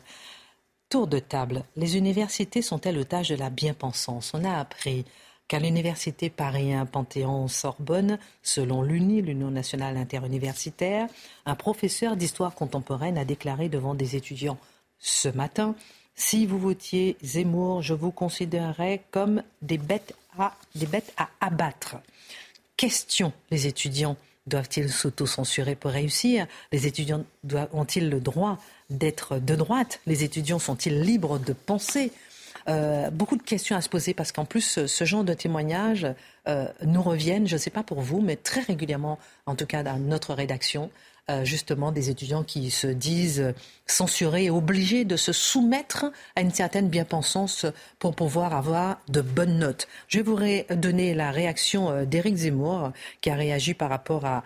Tour 0.89 1.06
de 1.06 1.20
table. 1.20 1.66
Les 1.76 1.97
universités 1.97 2.64
sont-elles 2.64 2.97
otages 2.97 3.30
de 3.30 3.36
la 3.36 3.52
bien-pensance? 3.52 4.32
On 4.34 4.43
a 4.43 4.58
appris 4.58 5.06
qu'à 5.47 5.60
l'université 5.60 6.32
Paris 6.32 6.74
1 6.74 6.88
Panthéon-Sorbonne, 6.88 8.18
selon 8.41 8.82
l'UNI, 8.82 9.22
l'Union 9.22 9.52
nationale 9.52 9.97
interuniversitaire, 9.97 11.08
un 11.45 11.56
professeur 11.56 12.16
d'histoire 12.16 12.56
contemporaine 12.56 13.20
a 13.20 13.26
déclaré 13.26 13.70
devant 13.70 13.93
des 13.93 14.16
étudiants 14.16 14.58
ce 14.97 15.30
matin 15.30 15.76
si 16.16 16.45
vous 16.45 16.59
votiez 16.59 17.18
Zemmour, 17.24 17.82
je 17.82 17.93
vous 17.93 18.12
considérerais 18.12 19.01
comme 19.12 19.43
des 19.62 19.78
bêtes 19.78 20.14
à, 20.38 20.53
abattre. 21.39 21.97
Question, 22.78 23.34
les 23.49 23.68
étudiants 23.68 24.18
Doivent-ils 24.47 24.91
s'auto-censurer 24.91 25.76
pour 25.76 25.91
réussir? 25.91 26.47
Les 26.72 26.88
étudiants 26.88 27.24
ont-ils 27.74 28.09
le 28.09 28.20
droit 28.20 28.57
d'être 28.89 29.38
de 29.38 29.55
droite? 29.55 29.99
Les 30.07 30.24
étudiants 30.24 30.57
sont-ils 30.57 30.99
libres 30.99 31.38
de 31.38 31.53
penser? 31.53 32.12
Euh, 32.68 33.12
beaucoup 33.12 33.38
de 33.38 33.43
questions 33.43 33.76
à 33.76 33.82
se 33.82 33.89
poser 33.89 34.16
parce 34.16 34.32
qu'en 34.32 34.45
plus, 34.45 34.86
ce 34.86 35.05
genre 35.05 35.24
de 35.24 35.36
témoignages 35.36 36.07
euh, 36.47 36.68
nous 36.84 37.03
reviennent, 37.03 37.47
je 37.47 37.53
ne 37.53 37.59
sais 37.59 37.70
pas 37.70 37.84
pour 37.84 38.01
vous, 38.01 38.20
mais 38.20 38.36
très 38.36 38.62
régulièrement, 38.62 39.20
en 39.45 39.55
tout 39.55 39.68
cas 39.68 39.84
dans 39.84 39.97
notre 39.97 40.34
rédaction. 40.34 40.89
Euh, 41.32 41.45
justement 41.45 41.91
des 41.91 42.09
étudiants 42.09 42.43
qui 42.43 42.71
se 42.71 42.88
disent 42.88 43.53
censurés 43.86 44.45
et 44.45 44.49
obligés 44.49 45.05
de 45.05 45.15
se 45.15 45.32
soumettre 45.32 46.05
à 46.36 46.41
une 46.41 46.51
certaine 46.51 46.89
bien-pensance 46.89 47.65
pour 47.99 48.15
pouvoir 48.15 48.53
avoir 48.53 48.99
de 49.07 49.21
bonnes 49.21 49.57
notes. 49.57 49.88
Je 50.07 50.19
vous 50.19 50.38
donner 50.75 51.13
la 51.13 51.32
réaction 51.32 51.89
euh, 51.89 52.05
d'Éric 52.05 52.36
Zemmour 52.36 52.91
qui 53.21 53.29
a 53.29 53.36
réagi 53.36 53.73
par 53.73 53.89
rapport 53.89 54.25
à, 54.25 54.43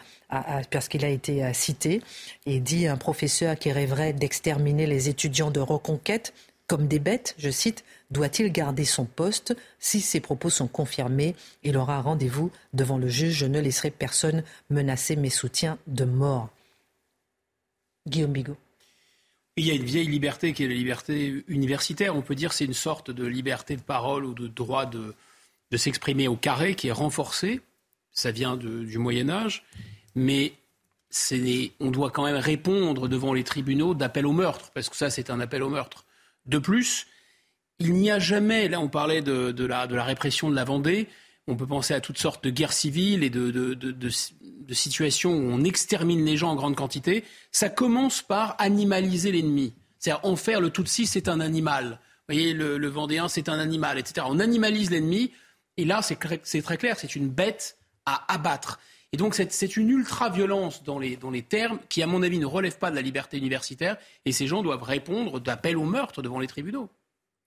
parce 0.70 0.88
qu'il 0.88 1.04
a 1.06 1.10
été 1.10 1.44
euh, 1.44 1.54
cité 1.54 2.02
et 2.46 2.60
dit 2.60 2.88
un 2.88 2.98
professeur 2.98 3.58
qui 3.58 3.72
rêverait 3.72 4.14
d'exterminer 4.14 4.86
les 4.86 5.10
étudiants 5.10 5.52
de 5.52 5.60
reconquête 5.60 6.34
comme 6.68 6.88
des 6.88 7.00
bêtes, 7.00 7.36
je 7.38 7.52
cite, 7.52 7.84
doit-il 8.10 8.52
garder 8.52 8.86
son 8.86 9.06
poste 9.06 9.56
Si 9.80 10.02
ses 10.02 10.20
propos 10.20 10.50
sont 10.50 10.68
confirmés, 10.68 11.36
il 11.64 11.78
aura 11.78 12.02
rendez-vous 12.02 12.52
devant 12.74 12.98
le 12.98 13.08
juge. 13.08 13.36
Je 13.36 13.46
ne 13.46 13.60
laisserai 13.60 13.92
personne 13.92 14.44
menacer 14.72 15.16
mes 15.16 15.30
soutiens 15.30 15.78
de 15.86 16.06
mort. 16.06 16.50
Guillaume 18.08 18.34
Bigot. 18.34 18.58
Il 19.58 19.66
y 19.66 19.72
a 19.72 19.74
une 19.74 19.84
vieille 19.84 20.08
liberté 20.08 20.54
qui 20.54 20.64
est 20.64 20.68
la 20.68 20.74
liberté 20.74 21.44
universitaire. 21.48 22.16
On 22.16 22.22
peut 22.22 22.36
dire 22.36 22.52
c'est 22.52 22.66
une 22.66 22.74
sorte 22.74 23.10
de 23.10 23.26
liberté 23.26 23.76
de 23.78 23.82
parole 23.82 24.26
ou 24.26 24.34
de 24.34 24.48
droit 24.48 24.86
de, 24.86 25.14
s'exprimer 25.78 26.28
au 26.28 26.36
carré 26.36 26.76
qui 26.76 26.88
est 26.88 26.94
renforcée. 26.94 27.62
Ça 28.12 28.32
vient 28.32 28.58
du 28.58 28.98
Moyen 28.98 29.30
Âge. 29.30 29.64
Mais 30.14 30.54
on 31.80 31.92
doit 31.92 32.12
quand 32.12 32.26
même 32.26 32.36
répondre 32.36 33.08
devant 33.08 33.34
les 33.34 33.44
tribunaux 33.44 33.94
d'appel 33.94 34.26
au 34.26 34.34
meurtre, 34.34 34.72
parce 34.74 34.90
que 34.90 34.96
ça, 34.96 35.10
c'est 35.10 35.30
un 35.30 35.40
appel 35.40 35.64
au 35.64 35.70
meurtre. 35.70 36.06
De 36.46 36.58
plus, 36.58 37.08
il 37.80 37.94
n'y 37.94 38.12
a 38.12 38.20
jamais, 38.20 38.68
là 38.68 38.80
on 38.80 38.88
parlait 38.88 39.22
de, 39.22 39.66
la, 39.66 39.88
de 39.88 39.96
la 39.96 40.04
répression 40.04 40.50
de 40.50 40.56
la 40.56 40.64
Vendée, 40.64 41.08
on 41.48 41.56
peut 41.56 41.68
penser 41.68 41.94
à 41.94 42.02
toutes 42.02 42.18
sortes 42.18 42.44
de 42.44 42.50
guerres 42.50 42.74
civiles 42.74 43.24
et 43.24 43.30
de, 43.30 44.10
situations 44.72 45.32
où 45.32 45.52
on 45.52 45.64
extermine 45.64 46.26
les 46.26 46.38
gens 46.38 46.50
en 46.50 46.56
grande 46.56 46.76
quantité. 46.76 47.24
Ça 47.52 47.70
commence 47.70 48.22
par 48.22 48.56
animaliser 48.58 49.32
l'ennemi. 49.32 49.74
C'est-à-dire 50.00 50.26
en 50.26 50.36
faire 50.36 50.60
le 50.60 50.72
Tutsi, 50.72 51.06
c'est 51.06 51.28
un 51.28 51.40
animal. 51.40 52.00
Vous 52.28 52.34
voyez, 52.34 52.54
le, 52.54 52.88
Vendéen, 52.88 53.28
c'est 53.28 53.48
un 53.50 53.60
animal, 53.60 54.00
etc. 54.00 54.26
On 54.30 54.40
animalise 54.40 54.90
l'ennemi. 54.90 55.32
Et 55.78 55.86
là, 55.86 56.02
c'est 56.02 56.62
très 56.62 56.78
clair, 56.78 56.98
c'est 56.98 57.16
une 57.16 57.30
bête 57.30 57.78
à 58.06 58.34
abattre. 58.34 58.80
Et 59.14 59.18
donc, 59.18 59.36
c'est 59.36 59.78
une 59.78 59.90
ultra-violence 59.90 60.84
dans 60.84 61.00
les, 61.00 61.18
termes 61.44 61.80
qui, 61.88 62.02
à 62.02 62.08
mon 62.08 62.24
avis, 62.24 62.40
ne 62.40 62.46
relève 62.46 62.78
pas 62.78 62.90
de 62.90 62.96
la 62.96 63.02
liberté 63.02 63.38
universitaire. 63.38 63.98
Et 64.26 64.32
ces 64.32 64.48
gens 64.48 64.64
doivent 64.64 64.84
répondre 64.84 65.40
d'appel 65.40 65.78
au 65.78 65.86
meurtre 65.86 66.22
devant 66.22 66.40
les 66.40 66.48
tribunaux. 66.48 66.90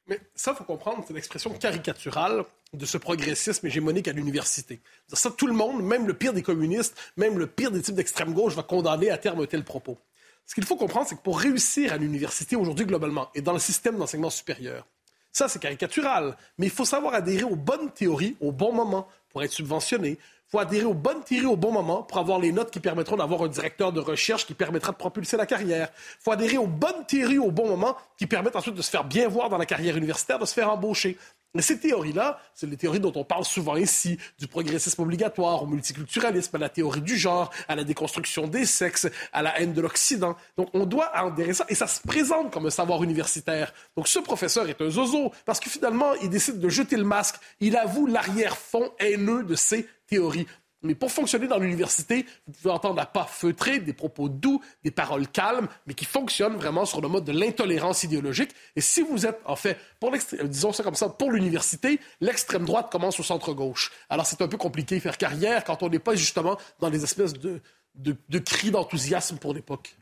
Mais 0.09 0.21
ça, 0.35 0.55
faut 0.55 0.65
comprendre, 0.65 1.05
c'est 1.07 1.13
une 1.13 1.19
expression 1.19 1.51
caricaturale 1.53 2.45
de 2.73 2.87
ce 2.87 2.97
progressisme 2.99 3.67
hégémonique 3.67 4.09
à 4.09 4.13
l'université. 4.13 4.81
Ça, 5.13 5.31
tout 5.31 5.47
le 5.47 5.53
monde, 5.53 5.83
même 5.83 6.07
le 6.07 6.15
pire 6.15 6.33
des 6.33 6.43
communistes, 6.43 6.97
même 7.17 7.39
le 7.39 7.47
pire 7.47 7.71
des 7.71 7.83
types 7.83 7.95
d'extrême 7.95 8.33
gauche, 8.33 8.55
va 8.55 8.63
condamner 8.63 9.11
à 9.11 9.19
terme 9.19 9.47
tel 9.47 9.65
propos. 9.65 9.99
Ce 10.47 10.55
qu'il 10.55 10.65
faut 10.65 10.77
comprendre, 10.77 11.07
c'est 11.07 11.17
que 11.17 11.21
pour 11.21 11.39
réussir 11.39 11.93
à 11.93 11.99
l'université 11.99 12.57
aujourd'hui 12.57 12.87
globalement 12.87 13.31
et 13.35 13.43
dans 13.43 13.53
le 13.53 13.59
système 13.59 13.99
d'enseignement 13.99 14.31
supérieur, 14.31 14.87
Ça, 15.31 15.47
c'est 15.47 15.61
caricatural. 15.61 16.37
Mais 16.57 16.67
il 16.67 16.73
faut 16.73 16.85
savoir 16.85 17.15
adhérer 17.15 17.45
aux 17.45 17.55
bonnes 17.55 17.91
théories 17.93 18.37
au 18.41 18.51
bon 18.51 18.73
moment 18.73 19.09
pour 19.29 19.43
être 19.43 19.53
subventionné. 19.53 20.19
Faut 20.51 20.59
adhérer 20.59 20.87
aux 20.87 20.95
bonnes 20.95 21.23
théories 21.23 21.47
au 21.47 21.57
bon 21.57 21.73
moment 21.73 22.03
pour 22.03 22.17
avoir 22.19 22.39
les 22.39 22.53
notes 22.53 22.71
qui 22.71 22.81
permettront 22.81 23.17
d'avoir 23.17 23.43
un 23.43 23.49
directeur 23.49 23.93
de 23.93 24.01
recherche 24.01 24.47
qui 24.47 24.55
permettra 24.55 24.93
de 24.93 24.97
propulser 24.97 25.37
la 25.37 25.45
carrière. 25.45 25.91
Faut 26.21 26.33
adhérer 26.33 26.57
aux 26.57 26.67
bonnes 26.67 27.05
théories 27.07 27.39
au 27.39 27.51
bon 27.51 27.69
moment 27.69 27.97
qui 28.17 28.27
permettent 28.27 28.57
ensuite 28.57 28.75
de 28.75 28.81
se 28.81 28.91
faire 28.91 29.05
bien 29.05 29.29
voir 29.29 29.51
dans 29.51 29.59
la 29.59 29.67
carrière 29.67 29.97
universitaire, 29.97 30.39
de 30.39 30.47
se 30.47 30.55
faire 30.55 30.71
embaucher. 30.71 31.19
Mais 31.55 31.63
ces 31.63 31.79
théories-là, 31.79 32.41
c'est 32.55 32.67
les 32.67 32.77
théories 32.77 33.01
dont 33.01 33.13
on 33.15 33.25
parle 33.25 33.45
souvent 33.45 33.77
ici, 33.77 34.19
du 34.39 34.47
progressisme 34.47 35.03
obligatoire 35.03 35.63
au 35.63 35.67
multiculturalisme, 35.67 36.55
à 36.57 36.59
la 36.59 36.69
théorie 36.69 37.01
du 37.01 37.17
genre, 37.17 37.51
à 37.69 37.75
la 37.75 37.85
déconstruction 37.85 38.47
des 38.47 38.67
sexes, 38.67 39.09
à 39.33 39.43
la 39.43 39.59
haine 39.59 39.73
de 39.73 39.81
l'Occident. 39.81 40.37
Donc 40.59 40.69
on 40.75 40.85
doit 40.85 41.15
adhérer 41.17 41.55
ça, 41.55 41.65
et 41.69 41.75
ça 41.75 41.87
se 41.87 42.01
présente 42.07 42.53
comme 42.53 42.67
un 42.67 42.71
savoir 42.71 43.03
universitaire. 43.03 43.73
Donc 43.97 44.09
ce 44.09 44.19
professeur 44.19 44.69
est 44.69 44.81
un 44.81 44.91
zozo, 44.91 45.33
parce 45.47 45.59
que 45.59 45.71
finalement, 45.71 46.13
il 46.23 46.29
décide 46.29 46.61
de 46.61 46.69
jeter 46.69 46.97
le 46.97 47.05
masque, 47.05 47.37
il 47.61 47.77
avoue 47.77 48.07
l'arrière-fond 48.07 48.93
haineux 48.99 49.43
de 49.43 49.55
ses 49.55 49.89
théories. 50.09 50.47
Mais 50.83 50.95
pour 50.95 51.11
fonctionner 51.11 51.49
dans 51.49 51.59
l'université, 51.59 52.25
vous 52.47 52.53
pouvez 52.53 52.73
entendre 52.73 53.01
à 53.01 53.07
pas 53.07 53.25
feutré, 53.25 53.81
des 53.81 53.93
propos 53.93 54.29
doux, 54.29 54.63
des 54.85 54.93
paroles 54.93 55.27
calmes, 55.27 55.69
mais 55.87 55.95
qui 55.95 56.05
fonctionnent 56.05 56.57
vraiment 56.57 56.85
sur 56.85 57.01
le 57.01 57.09
mode 57.09 57.25
de 57.25 57.33
l'intolérance 57.33 58.05
idéologique. 58.05 58.53
Et 58.77 58.81
si 58.81 59.03
vous 59.03 59.27
êtes, 59.27 59.41
en 59.45 59.57
fait, 59.57 59.77
pour 59.99 60.13
disons 60.45 60.73
ça 60.73 60.85
comme 60.85 60.95
ça, 60.95 61.09
pour 61.09 61.33
l'université, 61.33 61.99
l'extrême 62.21 62.65
droite 62.65 62.93
commence 62.93 63.19
au 63.19 63.25
centre-gauche. 63.25 63.91
Alors 64.09 64.27
c'est 64.27 64.41
un 64.41 64.49
peu 64.49 64.57
compliqué 64.57 65.01
faire 65.01 65.19
carrière 65.19 65.65
quand 65.65 65.83
on 65.83 65.89
n'est 65.89 65.99
pas 65.99 66.15
justement 66.15 66.57
dans 66.79 66.91
des 66.91 67.03
espèces 67.03 67.33
de, 67.33 67.61
de, 67.97 68.17
de 68.29 68.39
cris 68.39 68.71
d'enthousiasme 68.71 69.39
pour 69.39 69.55
l'époque. 69.55 69.97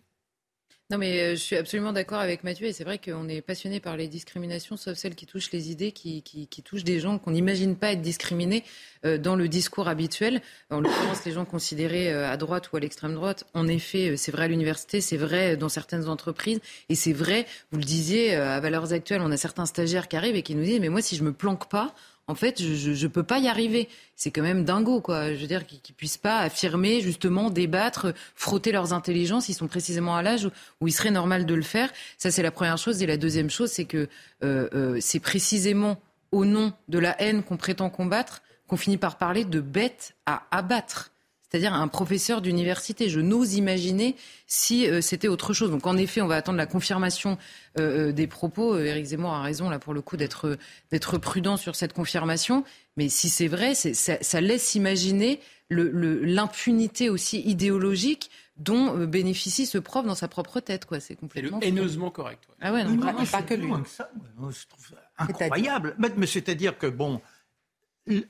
Non, 0.88 0.98
mais 0.98 1.20
euh, 1.20 1.30
je 1.30 1.40
suis 1.40 1.56
absolument 1.56 1.92
d'accord 1.92 2.20
avec 2.20 2.44
Mathieu. 2.44 2.68
Et 2.68 2.72
c'est 2.72 2.84
vrai 2.84 2.98
qu'on 2.98 3.28
est 3.28 3.40
passionné 3.40 3.80
par 3.80 3.96
les 3.96 4.06
discriminations, 4.06 4.76
sauf 4.76 4.96
celles 4.96 5.16
qui 5.16 5.26
touchent 5.26 5.50
les 5.50 5.72
idées, 5.72 5.90
qui, 5.90 6.22
touchent 6.64 6.84
des 6.84 7.00
gens 7.00 7.18
qu'on 7.18 7.32
n'imagine 7.32 7.74
pas 7.74 7.90
être 7.90 8.02
discriminés 8.02 8.62
euh, 9.04 9.18
dans 9.18 9.34
le 9.34 9.48
discours 9.48 9.88
habituel. 9.88 10.40
En 10.70 10.80
l'occurrence, 10.80 11.24
les 11.24 11.32
gens 11.32 11.44
considérés 11.44 12.12
euh, 12.12 12.30
à 12.30 12.36
droite 12.36 12.70
ou 12.72 12.76
à 12.76 12.80
l'extrême 12.80 13.14
droite. 13.14 13.46
En 13.52 13.66
effet, 13.66 14.16
c'est 14.16 14.30
vrai 14.30 14.44
à 14.44 14.48
l'université, 14.48 15.00
c'est 15.00 15.16
vrai 15.16 15.56
dans 15.56 15.68
certaines 15.68 16.08
entreprises. 16.08 16.60
Et 16.88 16.94
c'est 16.94 17.12
vrai, 17.12 17.46
vous 17.72 17.78
le 17.78 17.84
disiez, 17.84 18.36
à 18.36 18.60
Valeurs 18.60 18.92
Actuelles, 18.92 19.22
on 19.22 19.32
a 19.32 19.36
certains 19.36 19.66
stagiaires 19.66 20.06
qui 20.06 20.16
arrivent 20.16 20.36
et 20.36 20.42
qui 20.42 20.54
nous 20.54 20.62
disent 20.62 20.78
Mais 20.78 20.88
moi, 20.88 21.02
si 21.02 21.16
je 21.16 21.24
me 21.24 21.32
planque 21.32 21.68
pas, 21.68 21.96
en 22.28 22.34
fait, 22.34 22.60
je 22.60 22.90
ne 22.90 23.08
peux 23.08 23.22
pas 23.22 23.38
y 23.38 23.48
arriver. 23.48 23.88
C'est 24.16 24.30
quand 24.32 24.42
même 24.42 24.64
dingo, 24.64 25.00
quoi. 25.00 25.32
Je 25.32 25.40
veux 25.40 25.46
dire 25.46 25.64
qu'ils 25.64 25.80
ne 25.88 25.94
puissent 25.94 26.18
pas 26.18 26.38
affirmer, 26.38 27.00
justement, 27.00 27.50
débattre, 27.50 28.12
frotter 28.34 28.72
leurs 28.72 28.92
intelligences. 28.92 29.48
Ils 29.48 29.54
sont 29.54 29.68
précisément 29.68 30.16
à 30.16 30.22
l'âge 30.22 30.50
où, 30.80 30.88
il 30.88 30.92
serait 30.92 31.12
normal 31.12 31.46
de 31.46 31.54
le 31.54 31.62
faire. 31.62 31.90
Ça, 32.18 32.32
c'est 32.32 32.42
la 32.42 32.50
première 32.50 32.78
chose. 32.78 33.02
Et 33.02 33.06
la 33.06 33.16
deuxième 33.16 33.50
chose, 33.50 33.70
c'est 33.70 33.84
que 33.84 34.08
euh, 34.42 34.68
euh, 34.74 34.98
c'est 35.00 35.20
précisément 35.20 36.00
au 36.32 36.44
nom 36.44 36.72
de 36.88 36.98
la 36.98 37.20
haine 37.22 37.44
qu'on 37.44 37.56
prétend 37.56 37.90
combattre 37.90 38.42
qu'on 38.66 38.76
finit 38.76 38.96
par 38.96 39.16
parler 39.16 39.44
de 39.44 39.60
bêtes 39.60 40.16
à 40.26 40.42
abattre 40.50 41.12
c'est-à-dire 41.48 41.74
un 41.74 41.88
professeur 41.88 42.42
d'université. 42.42 43.08
Je 43.08 43.20
n'ose 43.20 43.54
imaginer 43.54 44.16
si 44.46 44.88
euh, 44.88 45.00
c'était 45.00 45.28
autre 45.28 45.52
chose. 45.52 45.70
Donc 45.70 45.86
en 45.86 45.96
effet, 45.96 46.20
on 46.20 46.26
va 46.26 46.36
attendre 46.36 46.58
la 46.58 46.66
confirmation 46.66 47.38
euh, 47.78 48.08
euh, 48.08 48.12
des 48.12 48.26
propos. 48.26 48.78
Éric 48.78 49.06
Zemmour 49.06 49.32
a 49.32 49.42
raison 49.42 49.70
là 49.70 49.78
pour 49.78 49.94
le 49.94 50.02
coup 50.02 50.16
d'être 50.16 50.58
d'être 50.90 51.18
prudent 51.18 51.56
sur 51.56 51.76
cette 51.76 51.92
confirmation. 51.92 52.64
Mais 52.96 53.08
si 53.08 53.28
c'est 53.28 53.48
vrai, 53.48 53.74
ça, 53.74 54.18
ça, 54.20 54.40
laisse 54.40 54.74
imaginer 54.74 55.40
l'impunité 55.68 57.10
aussi 57.10 57.40
idéologique 57.40 58.30
dont 58.56 58.96
bénéficie 59.06 59.66
ce 59.66 59.76
prof 59.76 60.06
dans 60.06 60.14
sa 60.14 60.28
propre 60.28 60.60
tête. 60.60 60.86
Quoi. 60.86 60.98
C'est 60.98 61.16
complètement 61.16 61.60
haineusement 61.60 62.10
correct. 62.10 62.44
Ah 62.60 62.72
ouais, 62.72 62.84
non, 62.84 62.96
pas, 62.98 63.42
que 63.42 63.54
lui. 63.54 63.70
Ça, 63.86 64.10
je 64.38 64.66
trouve 64.66 64.96
incroyable. 65.18 65.94
Mais 66.16 66.26
c'est-à-dire 66.26 66.78
que 66.78 66.86
bon 66.86 67.20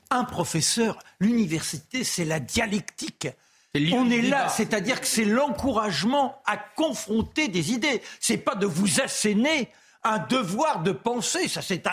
un 0.09 0.23
professeur, 0.23 0.99
l'université, 1.19 2.03
c'est 2.03 2.25
la 2.25 2.39
dialectique. 2.39 3.27
On 3.93 4.09
est 4.09 4.21
là, 4.21 4.49
c'est-à-dire 4.49 4.99
que 5.01 5.07
c'est 5.07 5.25
l'encouragement 5.25 6.41
à 6.45 6.57
confronter 6.57 7.47
des 7.47 7.73
idées. 7.73 8.01
C'est 8.19 8.37
pas 8.37 8.55
de 8.55 8.65
vous 8.65 9.01
asséner 9.01 9.69
un 10.03 10.19
devoir 10.19 10.83
de 10.83 10.91
penser. 10.91 11.47
Ça, 11.47 11.61
c'est 11.61 11.83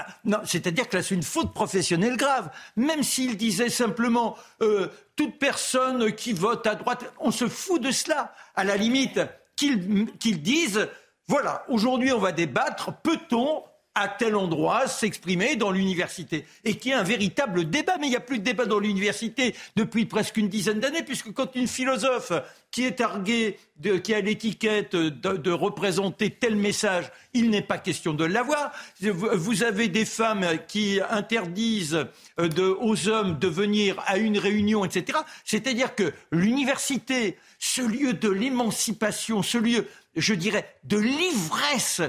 c'est-à-dire 0.44 0.88
que 0.88 0.96
là, 0.96 1.02
c'est 1.02 1.14
une 1.14 1.22
faute 1.22 1.52
professionnelle 1.52 2.16
grave. 2.16 2.50
Même 2.76 3.02
s'il 3.02 3.36
disait 3.36 3.68
simplement 3.68 4.36
euh, 4.62 4.88
toute 5.16 5.38
personne 5.38 6.12
qui 6.12 6.32
vote 6.32 6.66
à 6.66 6.74
droite, 6.76 7.12
on 7.18 7.30
se 7.30 7.48
fout 7.48 7.82
de 7.82 7.90
cela. 7.90 8.34
À 8.54 8.64
la 8.64 8.76
limite, 8.76 9.20
qu'ils 9.56 10.42
disent 10.42 10.88
voilà, 11.26 11.64
aujourd'hui, 11.68 12.12
on 12.12 12.18
va 12.18 12.32
débattre. 12.32 12.92
Peut-on 13.02 13.62
à 13.94 14.08
tel 14.08 14.34
endroit 14.34 14.88
s'exprimer 14.88 15.56
dans 15.56 15.70
l'université 15.70 16.46
et 16.64 16.76
qui 16.76 16.90
est 16.90 16.94
un 16.94 17.02
véritable 17.04 17.70
débat. 17.70 17.96
Mais 18.00 18.06
il 18.06 18.10
n'y 18.10 18.16
a 18.16 18.20
plus 18.20 18.38
de 18.38 18.44
débat 18.44 18.66
dans 18.66 18.78
l'université 18.78 19.54
depuis 19.76 20.06
presque 20.06 20.36
une 20.36 20.48
dizaine 20.48 20.80
d'années, 20.80 21.02
puisque 21.02 21.32
quand 21.32 21.54
une 21.54 21.68
philosophe 21.68 22.32
qui 22.70 22.84
est 22.84 22.96
targuée, 22.96 23.56
qui 24.02 24.14
a 24.14 24.20
l'étiquette 24.20 24.96
de, 24.96 25.50
représenter 25.50 26.30
tel 26.30 26.56
message, 26.56 27.10
il 27.32 27.50
n'est 27.50 27.62
pas 27.62 27.78
question 27.78 28.14
de 28.14 28.24
l'avoir. 28.24 28.72
Vous 29.00 29.62
avez 29.62 29.86
des 29.86 30.04
femmes 30.04 30.44
qui 30.66 30.98
interdisent 31.08 32.06
euh, 32.40 32.48
de, 32.48 32.64
aux 32.64 33.08
hommes 33.08 33.38
de 33.38 33.46
venir 33.46 34.02
à 34.06 34.18
une 34.18 34.38
réunion, 34.38 34.84
etc. 34.84 35.18
C'est-à-dire 35.44 35.94
que 35.94 36.12
l'université, 36.32 37.38
ce 37.60 37.82
lieu 37.82 38.12
de 38.12 38.28
l'émancipation, 38.28 39.42
ce 39.42 39.58
lieu, 39.58 39.86
je 40.16 40.34
dirais, 40.34 40.74
de 40.82 40.98
l'ivresse 40.98 42.02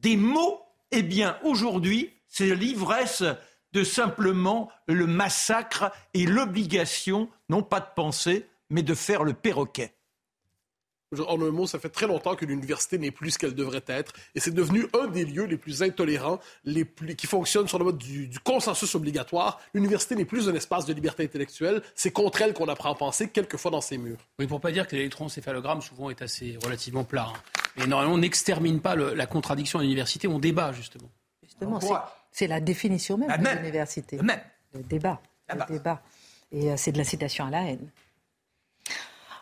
des 0.00 0.16
mots 0.16 0.62
eh 0.90 1.02
bien, 1.02 1.38
aujourd'hui, 1.42 2.12
c'est 2.28 2.54
l'ivresse 2.54 3.24
de 3.72 3.84
simplement 3.84 4.70
le 4.86 5.06
massacre 5.06 5.92
et 6.14 6.26
l'obligation, 6.26 7.28
non 7.48 7.62
pas 7.62 7.80
de 7.80 7.88
penser, 7.94 8.46
mais 8.70 8.82
de 8.82 8.94
faire 8.94 9.24
le 9.24 9.34
perroquet. 9.34 9.92
En 11.26 11.40
un 11.40 11.50
mot, 11.50 11.66
ça 11.66 11.78
fait 11.78 11.88
très 11.88 12.06
longtemps 12.06 12.34
que 12.34 12.44
l'université 12.44 12.98
n'est 12.98 13.10
plus 13.10 13.30
ce 13.30 13.38
qu'elle 13.38 13.54
devrait 13.54 13.84
être. 13.86 14.12
Et 14.34 14.40
c'est 14.40 14.50
devenu 14.50 14.86
un 14.92 15.06
des 15.06 15.24
lieux 15.24 15.44
les 15.44 15.56
plus 15.56 15.82
intolérants, 15.82 16.38
les 16.64 16.84
plus, 16.84 17.16
qui 17.16 17.26
fonctionnent 17.26 17.66
sur 17.66 17.78
le 17.78 17.86
mode 17.86 17.96
du, 17.96 18.30
consensus 18.44 18.94
obligatoire. 18.94 19.58
L'université 19.72 20.16
n'est 20.16 20.26
plus 20.26 20.50
un 20.50 20.54
espace 20.54 20.84
de 20.84 20.92
liberté 20.92 21.24
intellectuelle. 21.24 21.82
C'est 21.94 22.10
contre 22.10 22.42
elle 22.42 22.52
qu'on 22.52 22.68
apprend 22.68 22.92
à 22.92 22.94
penser, 22.94 23.30
quelquefois 23.30 23.70
dans 23.70 23.80
ses 23.80 23.96
murs. 23.96 24.18
Oui, 24.38 24.46
pour 24.46 24.60
pas 24.60 24.70
dire 24.70 24.86
que 24.86 24.96
l'électroencéphalogramme, 24.96 25.80
souvent, 25.80 26.10
est 26.10 26.20
assez 26.20 26.58
relativement 26.62 27.04
plat. 27.04 27.28
Hein. 27.34 27.40
Mais 27.78 27.86
normalement, 27.86 28.14
on 28.14 28.18
n'extermine 28.18 28.80
pas 28.80 28.96
la 28.96 29.26
contradiction 29.26 29.78
à 29.78 29.82
l'université, 29.82 30.28
on 30.28 30.38
débat, 30.38 30.72
justement. 30.72 31.08
Justement, 31.42 31.80
c'est 32.30 32.46
la 32.46 32.60
définition 32.60 33.16
même 33.16 33.30
de 33.30 33.48
l'université. 33.58 34.18
Le 34.18 34.82
débat. 34.82 35.20
Le 35.52 35.72
débat. 35.72 36.02
Et 36.52 36.70
euh, 36.70 36.74
c'est 36.76 36.92
de 36.92 36.98
la 36.98 37.04
citation 37.04 37.46
à 37.46 37.50
la 37.50 37.62
haine. 37.62 37.90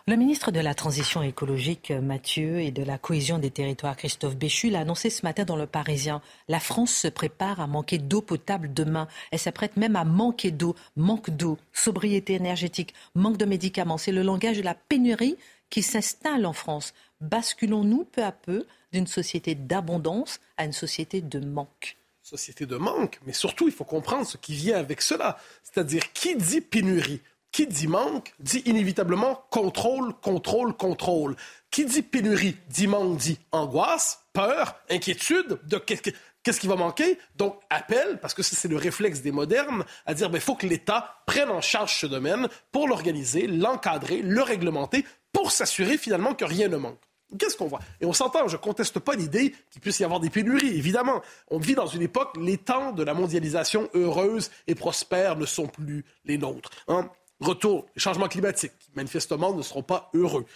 Le 0.08 0.14
ministre 0.14 0.52
de 0.52 0.60
la 0.60 0.72
Transition 0.72 1.20
écologique, 1.20 1.90
Mathieu, 1.90 2.60
et 2.60 2.70
de 2.70 2.84
la 2.84 2.96
cohésion 2.96 3.40
des 3.40 3.50
territoires, 3.50 3.96
Christophe 3.96 4.36
Béchu, 4.36 4.70
l'a 4.70 4.80
annoncé 4.80 5.10
ce 5.10 5.26
matin 5.26 5.44
dans 5.44 5.56
Le 5.56 5.66
Parisien. 5.66 6.22
La 6.46 6.60
France 6.60 6.92
se 6.92 7.08
prépare 7.08 7.60
à 7.60 7.66
manquer 7.66 7.98
d'eau 7.98 8.22
potable 8.22 8.72
demain. 8.72 9.08
Elle 9.32 9.40
s'apprête 9.40 9.76
même 9.76 9.96
à 9.96 10.04
manquer 10.04 10.52
d'eau. 10.52 10.76
Manque 10.94 11.30
d'eau, 11.30 11.58
sobriété 11.72 12.34
énergétique, 12.34 12.94
manque 13.16 13.36
de 13.36 13.46
médicaments. 13.46 13.98
C'est 13.98 14.12
le 14.12 14.22
langage 14.22 14.58
de 14.58 14.62
la 14.62 14.76
pénurie 14.76 15.36
qui 15.70 15.82
s'installe 15.82 16.46
en 16.46 16.52
France. 16.52 16.94
Basculons-nous 17.20 18.04
peu 18.04 18.22
à 18.22 18.32
peu 18.32 18.66
d'une 18.92 19.06
société 19.06 19.54
d'abondance 19.54 20.40
à 20.56 20.64
une 20.64 20.72
société 20.72 21.20
de 21.20 21.40
manque 21.40 21.96
Société 22.22 22.66
de 22.66 22.76
manque, 22.76 23.20
mais 23.24 23.32
surtout, 23.32 23.68
il 23.68 23.72
faut 23.72 23.84
comprendre 23.84 24.26
ce 24.26 24.36
qui 24.36 24.52
vient 24.54 24.76
avec 24.76 25.00
cela. 25.00 25.38
C'est-à-dire, 25.62 26.12
qui 26.12 26.34
dit 26.34 26.60
pénurie? 26.60 27.20
Qui 27.52 27.68
dit 27.68 27.86
manque 27.86 28.34
dit 28.40 28.62
inévitablement 28.66 29.46
contrôle, 29.50 30.12
contrôle, 30.14 30.76
contrôle. 30.76 31.36
Qui 31.70 31.84
dit 31.84 32.02
pénurie 32.02 32.56
dit 32.68 32.88
manque 32.88 33.16
dit 33.16 33.38
angoisse, 33.52 34.24
peur, 34.32 34.74
inquiétude 34.90 35.60
de 35.64 35.78
qu'est-ce 35.78 36.60
qui 36.60 36.66
va 36.66 36.74
manquer? 36.74 37.16
Donc 37.36 37.60
appel, 37.70 38.18
parce 38.20 38.34
que 38.34 38.42
c'est 38.42 38.66
le 38.68 38.76
réflexe 38.76 39.20
des 39.20 39.32
modernes, 39.32 39.84
à 40.04 40.12
dire 40.12 40.26
il 40.26 40.32
ben, 40.32 40.40
faut 40.40 40.56
que 40.56 40.66
l'État 40.66 41.22
prenne 41.26 41.50
en 41.50 41.60
charge 41.60 41.96
ce 42.00 42.06
domaine 42.06 42.48
pour 42.72 42.88
l'organiser, 42.88 43.46
l'encadrer, 43.46 44.20
le 44.20 44.42
réglementer, 44.42 45.06
pour 45.32 45.52
s'assurer 45.52 45.96
finalement 45.96 46.34
que 46.34 46.44
rien 46.44 46.66
ne 46.66 46.76
manque. 46.76 47.05
Qu'est-ce 47.38 47.56
qu'on 47.56 47.66
voit? 47.66 47.80
Et 48.00 48.06
on 48.06 48.12
s'entend, 48.12 48.46
je 48.46 48.56
ne 48.56 48.60
conteste 48.60 49.00
pas 49.00 49.14
l'idée 49.14 49.54
qu'il 49.70 49.80
puisse 49.80 49.98
y 49.98 50.04
avoir 50.04 50.20
des 50.20 50.30
pénuries, 50.30 50.76
évidemment. 50.76 51.22
On 51.48 51.58
vit 51.58 51.74
dans 51.74 51.86
une 51.86 52.02
époque, 52.02 52.36
les 52.40 52.56
temps 52.56 52.92
de 52.92 53.02
la 53.02 53.14
mondialisation 53.14 53.88
heureuse 53.94 54.50
et 54.66 54.74
prospère 54.74 55.36
ne 55.36 55.44
sont 55.44 55.66
plus 55.66 56.04
les 56.24 56.38
nôtres. 56.38 56.70
Hein? 56.88 57.10
retour, 57.40 57.86
les 57.94 58.00
changements 58.00 58.28
climatiques, 58.28 58.72
manifestement 58.94 59.52
ne 59.54 59.62
seront 59.62 59.82
pas 59.82 60.10
heureux, 60.14 60.46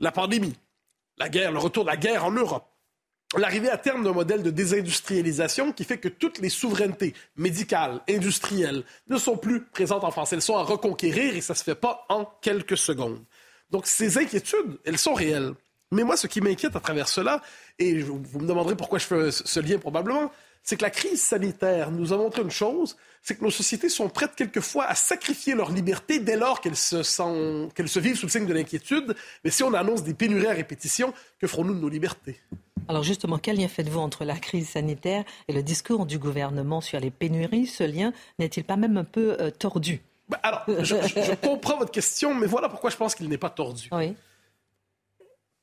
la 0.00 0.12
pandémie, 0.12 0.54
la 1.16 1.28
guerre, 1.28 1.52
le 1.52 1.58
retour 1.58 1.84
de 1.84 1.90
la 1.90 1.96
guerre 1.96 2.24
en 2.24 2.30
Europe, 2.30 2.66
l'arrivée 3.36 3.70
à 3.70 3.78
terme 3.78 4.04
d'un 4.04 4.12
modèle 4.12 4.42
de 4.42 4.50
désindustrialisation 4.50 5.72
qui 5.72 5.84
fait 5.84 5.98
que 5.98 6.08
toutes 6.08 6.38
les 6.38 6.48
souverainetés 6.48 7.14
médicales, 7.36 8.00
industrielles 8.08 8.84
ne 9.08 9.18
sont 9.18 9.36
plus 9.36 9.64
présentes 9.64 10.04
en 10.04 10.10
France. 10.10 10.32
Elles 10.32 10.42
sont 10.42 10.56
à 10.56 10.62
reconquérir 10.62 11.36
et 11.36 11.40
ça 11.40 11.54
ne 11.54 11.58
se 11.58 11.64
fait 11.64 11.74
pas 11.74 12.04
en 12.08 12.24
quelques 12.24 12.76
secondes. 12.76 13.24
Donc 13.70 13.86
ces 13.86 14.18
inquiétudes, 14.18 14.78
elles 14.84 14.98
sont 14.98 15.14
réelles. 15.14 15.54
Mais 15.92 16.04
moi, 16.04 16.16
ce 16.16 16.26
qui 16.26 16.40
m'inquiète 16.40 16.76
à 16.76 16.80
travers 16.80 17.08
cela, 17.08 17.42
et 17.78 18.00
vous 18.00 18.20
me 18.38 18.46
demanderez 18.46 18.76
pourquoi 18.76 18.98
je 18.98 19.06
fais 19.06 19.30
ce 19.30 19.60
lien 19.60 19.78
probablement, 19.78 20.30
c'est 20.62 20.76
que 20.76 20.82
la 20.82 20.90
crise 20.90 21.22
sanitaire 21.22 21.90
nous 21.90 22.12
a 22.12 22.16
montré 22.16 22.42
une 22.42 22.50
chose, 22.50 22.96
c'est 23.22 23.36
que 23.36 23.44
nos 23.44 23.50
sociétés 23.50 23.88
sont 23.88 24.08
prêtes 24.08 24.34
quelquefois 24.36 24.84
à 24.84 24.94
sacrifier 24.94 25.54
leur 25.54 25.72
liberté 25.72 26.20
dès 26.20 26.36
lors 26.36 26.60
qu'elles 26.60 26.76
se, 26.76 27.70
qu'elles 27.74 27.88
se 27.88 27.98
vivent 27.98 28.16
sous 28.16 28.26
le 28.26 28.30
signe 28.30 28.46
de 28.46 28.52
l'inquiétude. 28.52 29.14
Mais 29.44 29.50
si 29.50 29.62
on 29.62 29.72
annonce 29.74 30.02
des 30.02 30.14
pénuries 30.14 30.46
à 30.46 30.52
répétition, 30.52 31.12
que 31.38 31.46
ferons-nous 31.46 31.74
de 31.74 31.80
nos 31.80 31.88
libertés? 31.88 32.40
Alors 32.88 33.02
justement, 33.02 33.38
quel 33.38 33.56
lien 33.56 33.68
faites-vous 33.68 34.00
entre 34.00 34.24
la 34.24 34.36
crise 34.36 34.70
sanitaire 34.70 35.24
et 35.48 35.52
le 35.52 35.62
discours 35.62 36.06
du 36.06 36.18
gouvernement 36.18 36.80
sur 36.80 37.00
les 37.00 37.10
pénuries? 37.10 37.66
Ce 37.66 37.84
lien 37.84 38.12
n'est-il 38.38 38.64
pas 38.64 38.76
même 38.76 38.96
un 38.96 39.04
peu 39.04 39.36
euh, 39.40 39.50
tordu? 39.50 40.00
Ben, 40.28 40.38
Alors, 40.42 40.64
je, 40.68 41.34
comprends 41.36 41.78
votre 41.78 41.90
question, 41.90 42.34
mais 42.34 42.46
voilà 42.46 42.68
pourquoi 42.68 42.90
je 42.90 42.96
pense 42.96 43.14
qu'il 43.14 43.28
n'est 43.28 43.38
pas 43.38 43.50
tordu. 43.50 43.88
Oui. 43.92 44.14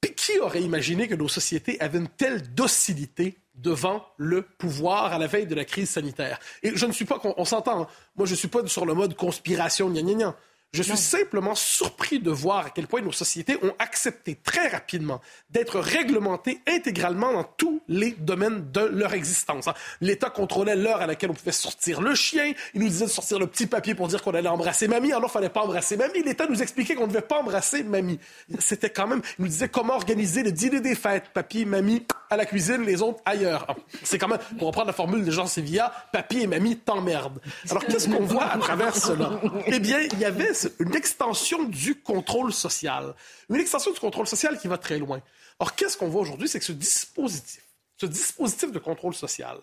Qui 0.01 0.39
aurait 0.39 0.61
imaginé 0.61 1.07
que 1.07 1.15
nos 1.15 1.27
sociétés 1.27 1.79
avaient 1.79 1.99
une 1.99 2.09
telle 2.09 2.53
docilité 2.53 3.37
devant 3.55 4.05
le 4.17 4.41
pouvoir 4.41 5.13
à 5.13 5.17
la 5.17 5.27
veille 5.27 5.47
de 5.47 5.55
la 5.55 5.65
crise 5.65 5.89
sanitaire? 5.89 6.39
Et 6.63 6.75
je 6.75 6.85
ne 6.85 6.91
suis 6.91 7.05
pas, 7.05 7.19
on, 7.23 7.45
s'entend, 7.45 7.83
hein. 7.83 7.87
moi 8.15 8.25
je 8.25 8.31
ne 8.31 8.37
suis 8.37 8.47
pas 8.47 8.65
sur 8.67 8.85
le 8.85 8.93
mode 8.93 9.15
conspiration, 9.15 9.89
gna 9.89 10.01
gna 10.01 10.13
gna. 10.13 10.35
Je 10.77 10.83
suis 10.83 10.97
simplement 10.97 11.55
surpris 11.55 12.19
de 12.19 12.29
voir 12.29 12.67
à 12.67 12.69
quel 12.69 12.85
point 12.85 13.01
nos 13.01 13.11
sociétés 13.11 13.57
ont 13.63 13.73
accepté 13.79 14.35
très 14.35 14.67
rapidement 14.67 15.21
d'être 15.49 15.79
réglementées 15.79 16.61
intégralement 16.67 17.33
dans 17.33 17.43
tous 17.43 17.81
les 17.87 18.11
domaines 18.11 18.71
de 18.71 18.81
leur 18.81 19.13
existence. 19.13 19.67
Hein. 19.67 19.73
L'État 20.01 20.29
contrôlait 20.29 20.75
l'heure 20.75 21.01
à 21.01 21.07
laquelle 21.07 21.31
on 21.31 21.33
pouvait 21.33 21.51
sortir 21.51 21.99
le 21.99 22.13
chien. 22.13 22.53
Il 22.75 22.81
nous 22.81 22.89
disait 22.89 23.05
de 23.05 23.09
sortir 23.09 23.39
le 23.39 23.47
petit 23.47 23.65
papier 23.65 23.95
pour 23.95 24.07
dire 24.07 24.21
qu'on 24.21 24.35
allait 24.35 24.49
embrasser 24.49 24.87
mamie. 24.87 25.11
Alors, 25.11 25.31
il 25.31 25.33
fallait 25.33 25.49
pas 25.49 25.63
embrasser 25.63 25.97
mamie. 25.97 26.21
L'État 26.21 26.45
nous 26.47 26.61
expliquait 26.61 26.93
qu'on 26.93 27.07
ne 27.07 27.11
devait 27.11 27.21
pas 27.21 27.39
embrasser 27.39 27.81
mamie. 27.81 28.19
C'était 28.59 28.91
quand 28.91 29.07
même... 29.07 29.23
Il 29.39 29.45
nous 29.45 29.47
disait 29.47 29.69
comment 29.69 29.95
organiser 29.95 30.43
le 30.43 30.51
dîner 30.51 30.79
des 30.79 30.93
fêtes. 30.93 31.31
Papy, 31.33 31.65
mamie, 31.65 32.05
à 32.29 32.37
la 32.37 32.45
cuisine, 32.45 32.83
les 32.83 33.01
autres 33.01 33.19
ailleurs. 33.25 33.65
Ah, 33.67 33.75
c'est 34.03 34.19
quand 34.19 34.27
même, 34.27 34.39
pour 34.59 34.67
reprendre 34.67 34.87
la 34.87 34.93
formule 34.93 35.25
de 35.25 35.31
Jean 35.31 35.47
Sévilla, 35.47 35.91
papy 36.11 36.41
et 36.41 36.47
mamie 36.47 36.77
t'emmerdent. 36.77 37.41
Alors, 37.71 37.83
qu'est-ce 37.83 38.09
qu'on 38.09 38.25
voit 38.25 38.45
à 38.45 38.59
travers 38.59 38.95
cela? 38.95 39.41
Eh 39.65 39.79
bien, 39.79 39.97
il 40.11 40.19
y 40.19 40.25
avait 40.25 40.53
une 40.79 40.95
extension 40.95 41.63
du 41.63 41.95
contrôle 41.95 42.53
social. 42.53 43.15
Une 43.49 43.57
extension 43.57 43.91
du 43.91 43.99
contrôle 43.99 44.27
social 44.27 44.59
qui 44.59 44.67
va 44.67 44.77
très 44.77 44.99
loin. 44.99 45.21
Or, 45.59 45.75
qu'est-ce 45.75 45.97
qu'on 45.97 46.09
voit 46.09 46.21
aujourd'hui? 46.21 46.47
C'est 46.47 46.59
que 46.59 46.65
ce 46.65 46.71
dispositif, 46.71 47.63
ce 47.97 48.05
dispositif 48.05 48.71
de 48.71 48.79
contrôle 48.79 49.15
social, 49.15 49.57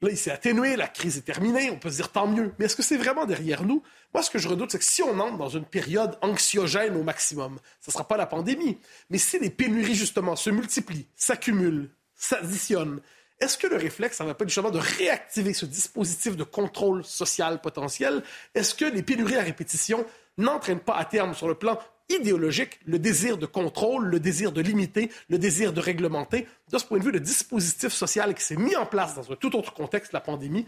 là, 0.00 0.10
il 0.10 0.18
s'est 0.18 0.30
atténué, 0.30 0.76
la 0.76 0.88
crise 0.88 1.16
est 1.16 1.22
terminée, 1.22 1.70
on 1.70 1.78
peut 1.78 1.90
se 1.90 1.96
dire 1.96 2.12
tant 2.12 2.26
mieux. 2.26 2.52
Mais 2.58 2.66
est-ce 2.66 2.76
que 2.76 2.82
c'est 2.82 2.96
vraiment 2.96 3.26
derrière 3.26 3.64
nous? 3.64 3.82
Moi, 4.14 4.22
ce 4.22 4.30
que 4.30 4.38
je 4.38 4.48
redoute, 4.48 4.70
c'est 4.70 4.78
que 4.78 4.84
si 4.84 5.02
on 5.02 5.18
entre 5.18 5.38
dans 5.38 5.48
une 5.48 5.64
période 5.64 6.18
anxiogène 6.22 6.96
au 6.96 7.02
maximum, 7.02 7.58
ce 7.80 7.90
ne 7.90 7.92
sera 7.92 8.06
pas 8.06 8.16
la 8.16 8.26
pandémie, 8.26 8.78
mais 9.10 9.18
si 9.18 9.38
les 9.38 9.50
pénuries, 9.50 9.94
justement, 9.94 10.36
se 10.36 10.50
multiplient, 10.50 11.06
s'accumulent, 11.16 11.90
s'additionnent, 12.14 13.00
est-ce 13.40 13.56
que 13.56 13.68
le 13.68 13.76
réflexe, 13.76 14.16
ça 14.16 14.24
va 14.24 14.34
pas 14.34 14.44
justement 14.44 14.70
de 14.70 14.80
réactiver 14.80 15.54
ce 15.54 15.64
dispositif 15.64 16.36
de 16.36 16.42
contrôle 16.42 17.04
social 17.04 17.60
potentiel? 17.60 18.22
Est-ce 18.54 18.74
que 18.74 18.84
les 18.84 19.02
pénuries 19.02 19.36
à 19.36 19.42
répétition 19.42 20.04
n'entraînent 20.38 20.80
pas 20.80 20.96
à 20.96 21.04
terme 21.04 21.34
sur 21.34 21.48
le 21.48 21.54
plan 21.54 21.78
idéologique 22.08 22.80
le 22.86 22.98
désir 22.98 23.36
de 23.36 23.46
contrôle, 23.46 24.06
le 24.06 24.20
désir 24.20 24.52
de 24.52 24.60
limiter, 24.60 25.10
le 25.28 25.38
désir 25.38 25.72
de 25.72 25.80
réglementer. 25.80 26.46
De 26.72 26.78
ce 26.78 26.84
point 26.84 26.98
de 26.98 27.04
vue, 27.04 27.10
le 27.10 27.20
dispositif 27.20 27.92
social 27.92 28.34
qui 28.34 28.42
s'est 28.42 28.56
mis 28.56 28.76
en 28.76 28.86
place 28.86 29.14
dans 29.14 29.30
un 29.30 29.36
tout 29.36 29.54
autre 29.56 29.74
contexte, 29.74 30.12
la 30.12 30.20
pandémie, 30.20 30.66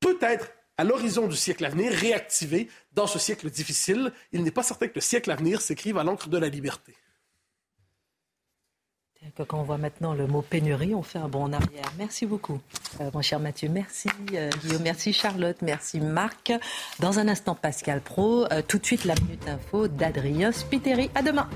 peut 0.00 0.18
être 0.20 0.50
à 0.76 0.84
l'horizon 0.84 1.26
du 1.26 1.36
siècle 1.36 1.64
à 1.64 1.70
venir 1.70 1.92
réactivé 1.92 2.68
dans 2.92 3.08
ce 3.08 3.18
siècle 3.18 3.50
difficile. 3.50 4.12
Il 4.32 4.44
n'est 4.44 4.52
pas 4.52 4.62
certain 4.62 4.86
que 4.86 4.94
le 4.94 5.00
siècle 5.00 5.30
à 5.32 5.36
venir 5.36 5.60
s'écrive 5.60 5.98
à 5.98 6.04
l'encre 6.04 6.28
de 6.28 6.38
la 6.38 6.48
liberté. 6.48 6.94
Quand 9.46 9.58
on 9.60 9.62
voit 9.62 9.78
maintenant 9.78 10.14
le 10.14 10.26
mot 10.26 10.42
pénurie, 10.42 10.94
on 10.94 11.02
fait 11.02 11.18
un 11.18 11.28
bond 11.28 11.44
en 11.44 11.52
arrière. 11.52 11.92
Merci 11.98 12.26
beaucoup, 12.26 12.60
euh, 13.00 13.10
mon 13.12 13.22
cher 13.22 13.40
Mathieu. 13.40 13.68
Merci 13.68 14.08
euh, 14.34 14.50
Guillaume, 14.62 14.82
merci 14.82 15.12
Charlotte, 15.12 15.60
merci 15.62 16.00
Marc. 16.00 16.52
Dans 17.00 17.18
un 17.18 17.28
instant, 17.28 17.54
Pascal 17.54 18.00
Pro. 18.00 18.46
Euh, 18.52 18.62
tout 18.66 18.78
de 18.78 18.86
suite, 18.86 19.04
la 19.04 19.14
minute 19.16 19.46
info 19.48 19.88
d'Adrien 19.88 20.52
Spiteri. 20.52 21.10
À 21.14 21.22
demain. 21.22 21.48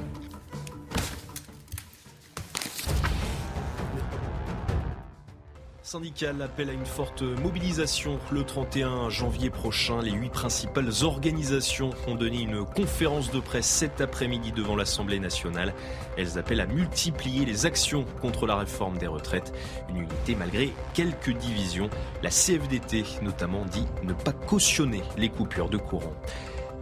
Syndical 5.93 6.41
appelle 6.41 6.71
à 6.71 6.73
une 6.73 6.87
forte 6.87 7.21
mobilisation 7.21 8.19
le 8.31 8.45
31 8.45 9.11
janvier 9.11 9.51
prochain. 9.51 10.01
Les 10.01 10.11
huit 10.11 10.31
principales 10.31 10.91
organisations 11.03 11.91
ont 12.07 12.15
donné 12.15 12.41
une 12.41 12.65
conférence 12.65 13.31
de 13.31 13.41
presse 13.41 13.67
cet 13.67 14.01
après-midi 14.01 14.53
devant 14.53 14.75
l'Assemblée 14.75 15.21
nationale. 15.21 15.75
Elles 16.17 16.39
appellent 16.39 16.63
à 16.63 16.67
multiplier 16.67 17.45
les 17.45 17.67
actions 17.67 18.07
contre 18.23 18.47
la 18.47 18.57
réforme 18.57 18.97
des 18.97 19.07
retraites. 19.07 19.53
Une 19.91 19.99
unité 19.99 20.35
malgré 20.35 20.73
quelques 20.95 21.37
divisions. 21.37 21.91
La 22.23 22.31
CFDT 22.31 23.05
notamment 23.21 23.67
dit 23.67 23.85
ne 24.03 24.15
pas 24.15 24.33
cautionner 24.33 25.03
les 25.19 25.29
coupures 25.29 25.69
de 25.69 25.77
courant. 25.77 26.15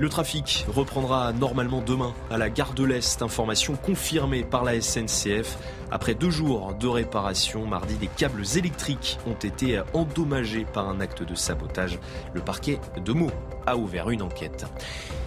Le 0.00 0.08
trafic 0.08 0.64
reprendra 0.66 1.30
normalement 1.34 1.82
demain 1.82 2.14
à 2.30 2.38
la 2.38 2.48
gare 2.48 2.72
de 2.72 2.84
l'Est, 2.84 3.20
information 3.20 3.76
confirmée 3.76 4.44
par 4.44 4.64
la 4.64 4.80
SNCF. 4.80 5.58
Après 5.90 6.14
deux 6.14 6.30
jours 6.30 6.72
de 6.72 6.88
réparation, 6.88 7.66
mardi, 7.66 7.96
des 7.96 8.06
câbles 8.06 8.44
électriques 8.56 9.18
ont 9.26 9.34
été 9.34 9.78
endommagés 9.92 10.64
par 10.64 10.88
un 10.88 11.00
acte 11.00 11.22
de 11.22 11.34
sabotage. 11.34 11.98
Le 12.32 12.40
parquet 12.40 12.80
de 13.04 13.12
Meaux 13.12 13.30
ouvert 13.76 14.10
une 14.10 14.22
enquête. 14.22 14.66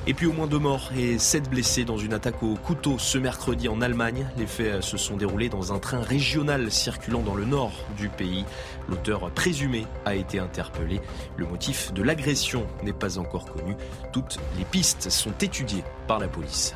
Et 0.06 0.14
puis 0.14 0.28
au 0.28 0.34
moins 0.34 0.48
deux 0.48 0.60
morts 0.60 0.91
et 0.98 1.18
sept 1.18 1.50
blessés 1.50 1.86
dans 1.86 1.98
une 1.98 2.14
attaque 2.14 2.44
au 2.44 2.56
couteau 2.56 2.98
ce 2.98 3.18
mercredi 3.18 3.70
en 3.70 3.80
Allemagne. 3.82 4.28
Les 4.38 4.48
faits 4.48 4.82
se 4.82 4.98
sont 4.98 5.16
déroulés 5.16 5.48
dans 5.48 5.72
un 5.72 5.80
train 5.80 6.02
régional 6.02 6.72
circulant 6.72 7.22
dans 7.22 7.36
le 7.36 7.46
nord 7.46 7.72
du 7.98 8.10
pays. 8.10 8.44
L'auteur 8.89 9.32
présumé 9.32 9.86
a 10.06 10.16
été 10.16 10.39
interpellé. 10.39 11.00
Le 11.38 11.46
motif 11.46 11.94
de 11.94 12.04
l'agression 12.04 12.68
n'est 12.84 12.91
pas 12.91 13.18
encore 13.18 13.46
connu. 13.46 13.76
Toutes 14.12 14.39
les 14.58 14.66
pistes 14.66 15.10
sont 15.10 15.34
étudiées 15.39 15.84
par 16.08 16.20
la 16.20 16.28
police. 16.28 16.76